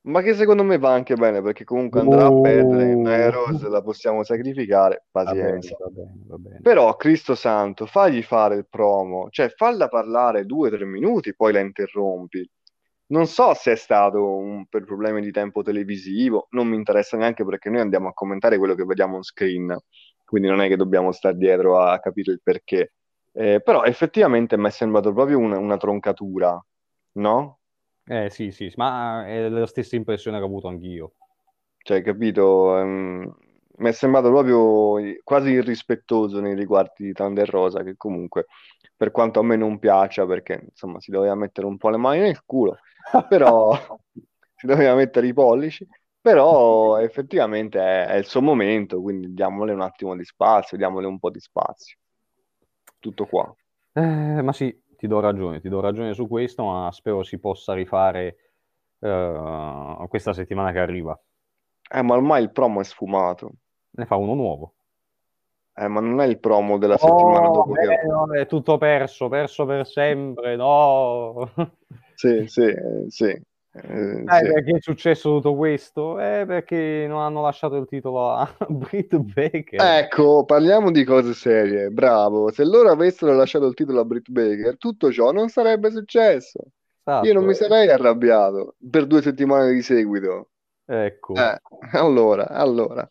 Ma 0.03 0.23
che 0.23 0.35
secondo 0.35 0.63
me 0.65 0.79
va 0.79 0.93
anche 0.93 1.15
bene 1.15 1.43
perché 1.43 1.65
comunque 1.65 2.01
andrà 2.01 2.27
a 2.27 2.41
perdere. 2.41 2.95
Uh. 2.95 3.01
Nyla 3.01 3.31
Rose 3.31 3.69
la 3.69 3.83
possiamo 3.83 4.25
sacrificare, 4.25 5.07
va 5.11 5.25
bene, 5.25 5.59
pazienza. 5.59 5.77
va 5.79 5.89
bene, 5.91 6.13
va 6.27 6.37
bene. 6.39 6.61
Però, 6.63 6.97
Cristo 6.97 7.35
Santo, 7.35 7.85
fagli 7.87 8.23
fare 8.23 8.57
il 8.57 8.67
promo, 8.69 9.29
cioè 9.31 9.51
falla 9.51 9.89
parlare 9.89 10.47
due 10.47 10.69
o 10.69 10.71
tre 10.71 10.85
minuti, 10.87 11.35
poi 11.35 11.53
la 11.53 11.61
interrompi. 11.61 12.49
Non 13.11 13.27
so 13.27 13.55
se 13.55 13.73
è 13.73 13.77
stato 13.77 14.37
un- 14.37 14.67
per 14.69 14.85
problemi 14.85 15.21
di 15.23 15.31
tempo 15.31 15.63
televisivo, 15.63 16.47
non 16.51 16.67
mi 16.69 16.77
interessa 16.77 17.17
neanche 17.17 17.45
perché 17.45 17.71
noi 17.71 17.81
andiamo 17.81 18.09
a 18.09 18.13
commentare 18.13 18.59
quello 18.59 18.75
che 18.75 18.85
vediamo 18.85 19.17
on 19.17 19.23
screen, 19.23 19.77
quindi 20.25 20.49
non 20.49 20.61
è 20.61 20.69
che 20.69 20.77
dobbiamo 20.77 21.11
stare 21.13 21.37
dietro 21.37 21.79
a 21.79 21.99
capire 22.01 22.33
il 22.33 22.41
perché. 22.43 22.93
Eh, 23.33 23.61
però 23.63 23.85
effettivamente 23.85 24.57
mi 24.57 24.67
è 24.69 24.71
sembrato 24.71 25.13
proprio 25.13 25.39
una, 25.39 25.59
una 25.59 25.77
troncatura, 25.77 26.61
no? 27.13 27.61
Eh 28.05 28.31
sì, 28.31 28.51
sì, 28.51 28.73
ma 28.77 29.27
è 29.27 29.49
la 29.49 29.67
stessa 29.67 29.97
impressione 29.97 30.39
che 30.39 30.43
ho 30.45 30.47
avuto 30.47 30.69
anch'io. 30.69 31.15
Cioè, 31.79 32.03
capito? 32.03 32.79
Ehm, 32.79 33.35
mi 33.79 33.89
è 33.89 33.93
sembrato 33.93 34.29
proprio 34.31 34.97
quasi 35.23 35.51
irrispettoso 35.51 36.41
nei 36.41 36.55
riguardi 36.55 37.05
di 37.07 37.13
Thunder 37.13 37.49
Rosa, 37.49 37.83
che 37.83 37.97
comunque, 37.97 38.47
per 38.97 39.11
quanto 39.11 39.41
a 39.41 39.43
me 39.45 39.57
non 39.57 39.79
piaccia, 39.79 40.27
perché 40.27 40.61
insomma 40.71 41.01
si 41.01 41.11
doveva 41.11 41.35
mettere 41.35 41.67
un 41.67 41.77
po' 41.77 41.91
le 41.91 41.97
mani 41.99 42.21
nel 42.21 42.43
culo, 42.45 42.79
però 43.29 43.73
si 44.57 44.67
doveva 44.67 44.95
mettere 44.95 45.29
i 45.29 45.33
pollici, 45.35 45.87
però 46.21 46.99
effettivamente 46.99 47.79
è, 47.79 48.07
è 48.09 48.17
il 48.17 48.25
suo 48.27 48.43
momento, 48.43 49.01
quindi 49.01 49.33
diamole 49.33 49.73
un 49.73 49.81
attimo 49.83 50.17
di 50.17 50.25
spazio, 50.25 50.77
diamole 50.77 51.07
un 51.07 51.19
po' 51.19 51.31
di 51.31 51.41
spazio. 51.41 51.97
Tutto 52.99 53.27
qua. 53.27 53.55
Eh, 53.93 54.43
ma 54.43 54.53
sì, 54.53 54.77
ti 54.97 55.07
do 55.07 55.21
ragione, 55.21 55.61
ti 55.61 55.69
do 55.69 55.81
ragione 55.81 56.15
su 56.15 56.27
questo, 56.27 56.65
ma 56.65 56.91
spero 56.93 57.23
si 57.23 57.39
possa 57.39 57.73
rifare 57.75 58.37
eh, 58.99 60.07
questa 60.09 60.33
settimana 60.33 60.73
che 60.73 60.79
arriva. 60.79 61.19
Eh, 61.91 62.03
ma 62.03 62.15
ormai 62.15 62.43
il 62.43 62.53
promo 62.53 62.81
è 62.81 62.85
sfumato. 62.85 63.53
Ne 63.91 64.07
fa 64.07 64.17
uno 64.17 64.35
nuovo. 64.35 64.75
Eh, 65.75 65.87
ma 65.87 66.01
non 66.01 66.21
è 66.21 66.27
il 66.27 66.41
promo 66.41 66.77
della 66.77 66.99
settimana 66.99 67.49
Oh, 67.49 67.53
dopo 67.53 67.73
che... 67.73 67.87
beh, 67.87 68.03
no, 68.07 68.33
è 68.35 68.47
tutto 68.47 68.79
perso, 68.79 69.29
perso 69.29 69.65
per 69.65 69.87
sempre, 69.87 70.57
no. 70.57 71.53
Sì, 72.15 72.49
sì, 72.49 72.63
eh, 72.63 73.05
sì. 73.07 73.41
Eh, 73.71 73.81
Eh, 73.81 74.25
sì. 74.25 74.25
perché 74.27 74.77
è 74.77 74.81
successo 74.81 75.31
tutto 75.37 75.55
questo? 75.55 76.19
Eh, 76.21 76.45
perché 76.47 77.07
non 77.09 77.21
hanno 77.21 77.43
lasciato 77.43 77.77
il 77.77 77.87
titolo 77.87 78.31
a 78.31 78.49
Britt 78.69 79.17
Baker. 79.17 79.81
Ecco, 79.81 80.45
parliamo 80.45 80.91
di 80.91 81.05
cose 81.05 81.35
serie. 81.35 81.91
Bravo. 81.91 82.51
Se 82.51 82.65
loro 82.65 82.91
avessero 82.91 83.35
lasciato 83.35 83.67
il 83.67 83.75
titolo 83.75 84.01
a 84.01 84.05
Britt 84.05 84.31
Baker, 84.31 84.77
tutto 84.79 85.13
ciò 85.13 85.31
non 85.33 85.49
sarebbe 85.49 85.91
successo. 85.91 86.61
Esatto. 87.05 87.27
Io 87.27 87.33
non 87.35 87.45
mi 87.45 87.55
sarei 87.55 87.89
arrabbiato 87.89 88.77
per 88.91 89.07
due 89.07 89.23
settimane 89.23 89.73
di 89.73 89.83
seguito. 89.83 90.51
Ecco, 90.85 91.35
Eh, 91.35 91.61
allora, 91.93 92.49
allora. 92.49 93.09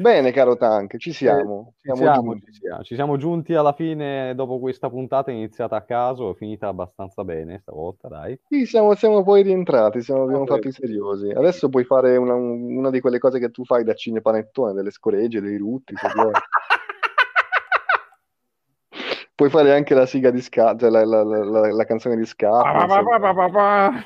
Bene, 0.00 0.32
caro 0.32 0.56
Tank, 0.56 0.96
ci 0.96 1.12
siamo. 1.12 1.74
ci 1.76 1.80
Siamo 1.92 2.00
siamo, 2.00 2.22
giunti. 2.32 2.46
ci 2.46 2.52
siamo, 2.62 2.82
ci 2.82 2.94
siamo 2.94 3.16
giunti 3.18 3.52
alla 3.54 3.74
fine 3.74 4.34
dopo 4.34 4.58
questa 4.58 4.88
puntata 4.88 5.30
iniziata 5.30 5.76
a 5.76 5.82
caso, 5.82 6.30
è 6.30 6.34
finita 6.36 6.68
abbastanza 6.68 7.22
bene 7.22 7.58
stavolta, 7.60 8.08
dai. 8.08 8.40
Sì, 8.48 8.64
siamo, 8.64 8.94
siamo 8.94 9.22
poi 9.22 9.42
rientrati, 9.42 10.00
siamo, 10.00 10.22
abbiamo 10.22 10.46
Vabbè. 10.46 10.54
fatto 10.54 10.68
i 10.68 10.72
seriosi. 10.72 11.28
Adesso 11.28 11.68
puoi 11.68 11.84
fare 11.84 12.16
una, 12.16 12.32
una 12.32 12.88
di 12.88 13.00
quelle 13.00 13.18
cose 13.18 13.38
che 13.38 13.50
tu 13.50 13.62
fai 13.66 13.84
da 13.84 13.92
cinepanettone, 13.92 14.72
delle 14.72 14.90
scoregge, 14.90 15.42
dei 15.42 15.58
rutti, 15.58 15.94
se 15.94 16.08
vuoi. 16.14 16.32
Puoi 19.34 19.50
fare 19.50 19.74
anche 19.74 19.94
la 19.94 20.06
sigla 20.06 20.30
di 20.30 20.40
Ska, 20.40 20.76
cioè 20.78 20.88
la, 20.90 21.04
la- 21.04 21.22
la- 21.22 21.44
la- 21.44 21.84
canzone 21.84 22.16
di 22.16 22.24
vuoi. 23.50 24.04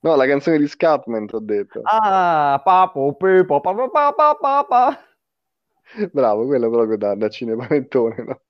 No, 0.00 0.14
la 0.16 0.26
canzone 0.26 0.58
di 0.58 0.66
Scatman, 0.66 1.26
ti 1.26 1.34
ho 1.34 1.40
detto. 1.40 1.80
Ah, 1.84 2.60
papo, 2.62 3.14
pepo, 3.14 3.60
pa, 3.60 3.74
pa, 3.74 4.12
pa, 4.12 4.34
pa, 4.40 4.64
pa. 4.68 4.98
Bravo, 6.12 6.46
quello 6.46 6.70
proprio 6.70 6.96
da, 6.96 7.14
da 7.14 7.28
cinepanettone, 7.28 8.24
no? 8.24 8.42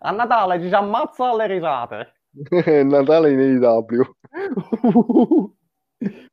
A 0.00 0.10
Natale 0.12 0.60
ci 0.60 0.68
si 0.68 0.74
ammazza 0.74 1.28
alle 1.30 1.46
risate. 1.46 2.14
Natale 2.90 3.30
in 3.32 3.40
AEW. 3.40 4.04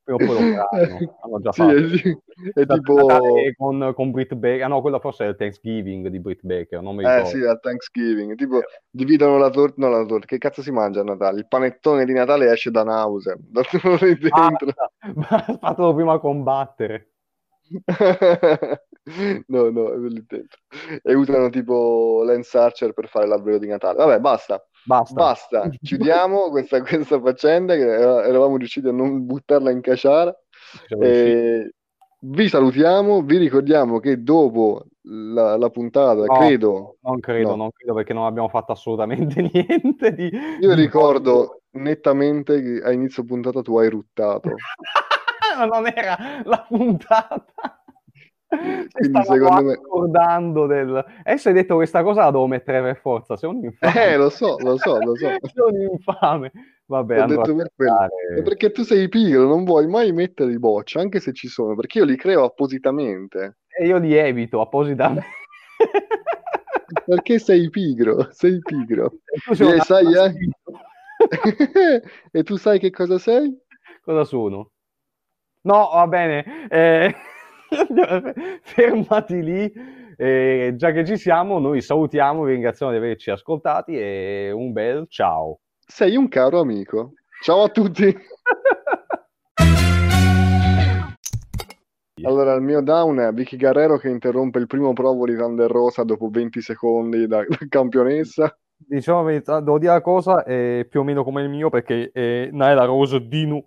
Prima 0.03 0.17
o 0.17 0.21
poi 0.21 0.35
lo 0.35 0.43
faranno, 0.43 1.05
hanno 1.21 1.39
già 1.41 1.51
Sì, 1.51 1.63
fatto. 1.63 1.89
sì, 1.97 2.17
è 2.53 2.65
Da- 2.65 2.79
tipo... 2.79 3.53
Con, 3.55 3.93
con 3.95 4.11
Britt 4.11 4.33
Baker, 4.35 4.63
ah 4.63 4.67
no, 4.67 4.81
quello 4.81 4.99
forse 4.99 5.25
è 5.25 5.27
il 5.29 5.35
Thanksgiving 5.35 6.07
di 6.09 6.19
Britt 6.19 6.41
Baker, 6.43 6.81
non 6.81 6.95
mi 6.95 7.03
Eh 7.03 7.23
ricordo. 7.23 7.39
sì, 7.39 7.43
a 7.43 7.55
Thanksgiving, 7.57 8.35
tipo 8.35 8.61
dividono 8.89 9.37
la 9.37 9.49
torta, 9.51 9.75
no 9.77 9.89
la 9.89 10.05
torta, 10.05 10.25
che 10.25 10.39
cazzo 10.39 10.61
si 10.63 10.71
mangia 10.71 11.01
a 11.01 11.03
Natale? 11.03 11.39
Il 11.39 11.47
panettone 11.47 12.03
di 12.03 12.13
Natale 12.13 12.51
esce 12.51 12.71
da 12.71 12.83
nausea, 12.83 13.35
da 13.39 13.61
dentro. 14.33 14.73
Basta, 15.13 15.57
fatelo 15.59 15.93
prima 15.93 16.17
combattere. 16.19 17.11
No, 19.47 19.69
no, 19.69 19.91
è 19.93 19.97
lì 19.97 20.23
dentro. 20.27 20.59
E 21.03 21.13
usano 21.13 21.49
tipo 21.49 22.23
Lance 22.23 22.57
Archer 22.57 22.93
per 22.93 23.07
fare 23.07 23.27
l'albero 23.27 23.57
di 23.59 23.67
Natale. 23.67 23.97
Vabbè, 23.97 24.19
basta, 24.19 24.65
Basta. 24.83 25.13
basta, 25.13 25.69
chiudiamo 25.81 26.49
questa, 26.49 26.81
questa 26.81 27.19
faccenda 27.19 27.75
che 27.75 27.81
era- 27.87 28.23
eravamo 28.25 28.57
riusciti 28.57 28.87
a 28.87 28.91
non 28.91 29.25
buttarla 29.25 29.69
in 29.71 29.81
caciara. 29.81 30.35
E 30.99 31.73
vi 32.27 32.49
salutiamo, 32.49 33.21
vi 33.21 33.37
ricordiamo 33.37 33.99
che 33.99 34.23
dopo 34.23 34.85
la, 35.03 35.55
la 35.57 35.69
puntata, 35.69 36.23
No, 36.25 36.37
credo, 36.39 36.97
Non 37.01 37.19
credo, 37.19 37.49
no. 37.51 37.55
non 37.55 37.69
credo 37.71 37.93
perché 37.93 38.13
non 38.13 38.25
abbiamo 38.25 38.49
fatto 38.49 38.71
assolutamente 38.71 39.39
niente 39.53 40.13
di... 40.15 40.31
io 40.61 40.73
di- 40.73 40.81
ricordo 40.81 41.61
nettamente 41.75 42.59
che 42.61 42.81
a 42.83 42.91
inizio 42.91 43.23
puntata 43.23 43.61
tu 43.61 43.77
hai 43.77 43.89
ruttato. 43.89 44.49
Ma 45.57 45.65
non 45.65 45.85
era 45.87 46.17
la 46.43 46.65
puntata. 46.67 47.45
Quindi 48.47 49.23
secondo 49.23 49.63
me- 49.63 49.73
accordando 49.73 50.65
del... 50.67 51.03
Adesso 51.23 51.49
hai 51.49 51.53
detto 51.53 51.75
questa 51.75 52.03
cosa 52.03 52.23
la 52.25 52.31
devo 52.31 52.47
mettere 52.47 52.81
per 52.81 52.97
forza, 52.97 53.35
sei 53.35 53.49
un 53.49 53.63
infame. 53.63 54.05
Eh, 54.05 54.17
lo 54.17 54.29
so, 54.29 54.57
lo 54.59 54.77
so, 54.77 54.99
lo 54.99 55.15
so. 55.15 55.29
Sei 55.53 55.63
un 55.73 55.81
infame. 55.91 56.51
Vabbè, 56.87 57.17
Ho 57.17 57.21
andrò 57.23 57.41
detto 57.41 57.61
a 57.63 57.69
per. 57.75 58.09
È 58.37 58.41
perché 58.43 58.71
tu 58.71 58.83
sei 58.83 59.09
pigro, 59.09 59.47
non 59.47 59.63
vuoi 59.63 59.87
mai 59.87 60.11
mettere 60.11 60.51
i 60.51 60.59
boccia, 60.59 60.99
anche 60.99 61.19
se 61.19 61.33
ci 61.33 61.47
sono, 61.47 61.75
perché 61.75 61.97
io 61.97 62.05
li 62.05 62.15
creo 62.15 62.43
appositamente. 62.43 63.57
E 63.77 63.87
io 63.87 63.97
li 63.97 64.13
evito 64.13 64.61
appositamente. 64.61 65.25
Perché 67.05 67.39
sei 67.39 67.69
pigro, 67.69 68.29
sei 68.31 68.59
pigro. 68.59 69.13
E 69.33 69.39
tu 69.43 69.53
sei 69.55 69.67
E 69.67 69.73
un 69.73 69.79
sai, 69.81 70.13
eh? 70.13 72.01
e 72.31 72.43
tu 72.43 72.55
sai 72.57 72.79
che 72.79 72.91
cosa 72.91 73.17
sei? 73.17 73.57
Cosa 74.03 74.23
sono? 74.23 74.69
No, 75.63 75.89
va 75.93 76.05
bene. 76.07 76.67
eh, 76.69 77.15
fermati 78.61 79.43
lì. 79.43 79.73
eh, 80.17 80.73
già 80.75 80.91
che 80.91 81.05
ci 81.05 81.17
siamo, 81.17 81.59
noi 81.59 81.81
salutiamo, 81.81 82.43
vi 82.43 82.53
ringraziamo 82.53 82.91
di 82.91 82.97
averci 82.97 83.31
ascoltati 83.31 83.97
e 83.97 84.51
un 84.51 84.71
bel 84.71 85.05
ciao. 85.09 85.59
Sei 85.85 86.15
un 86.15 86.27
caro 86.27 86.59
amico. 86.59 87.13
Ciao 87.43 87.63
a 87.63 87.69
tutti. 87.69 88.15
Allora, 92.23 92.53
il 92.53 92.61
mio 92.61 92.81
down 92.81 93.19
è 93.19 93.31
Vicky 93.33 93.57
Guerrero 93.57 93.97
che 93.97 94.09
interrompe 94.09 94.57
il 94.57 94.67
primo 94.67 94.93
provo 94.93 95.25
di 95.25 95.35
Thunder 95.35 95.69
Rosa 95.69 96.03
dopo 96.03 96.29
20 96.29 96.61
secondi 96.61 97.27
da, 97.27 97.43
da 97.47 97.57
campionessa. 97.69 98.57
Diciamo 98.77 99.29
devo 99.29 99.79
dire 99.79 99.91
la 99.91 100.01
cosa, 100.01 100.43
è 100.43 100.85
più 100.89 101.01
o 101.01 101.03
meno 101.03 101.23
come 101.23 101.43
il 101.43 101.49
mio 101.49 101.69
perché 101.69 102.09
è 102.11 102.49
Naila 102.51 102.85
Rose 102.85 103.27
Dino. 103.27 103.63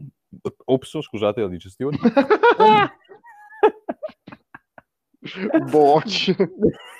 Ops, 0.65 0.99
scusate 1.01 1.41
la 1.41 1.49
digestione. 1.49 1.99
Bote. 5.71 6.37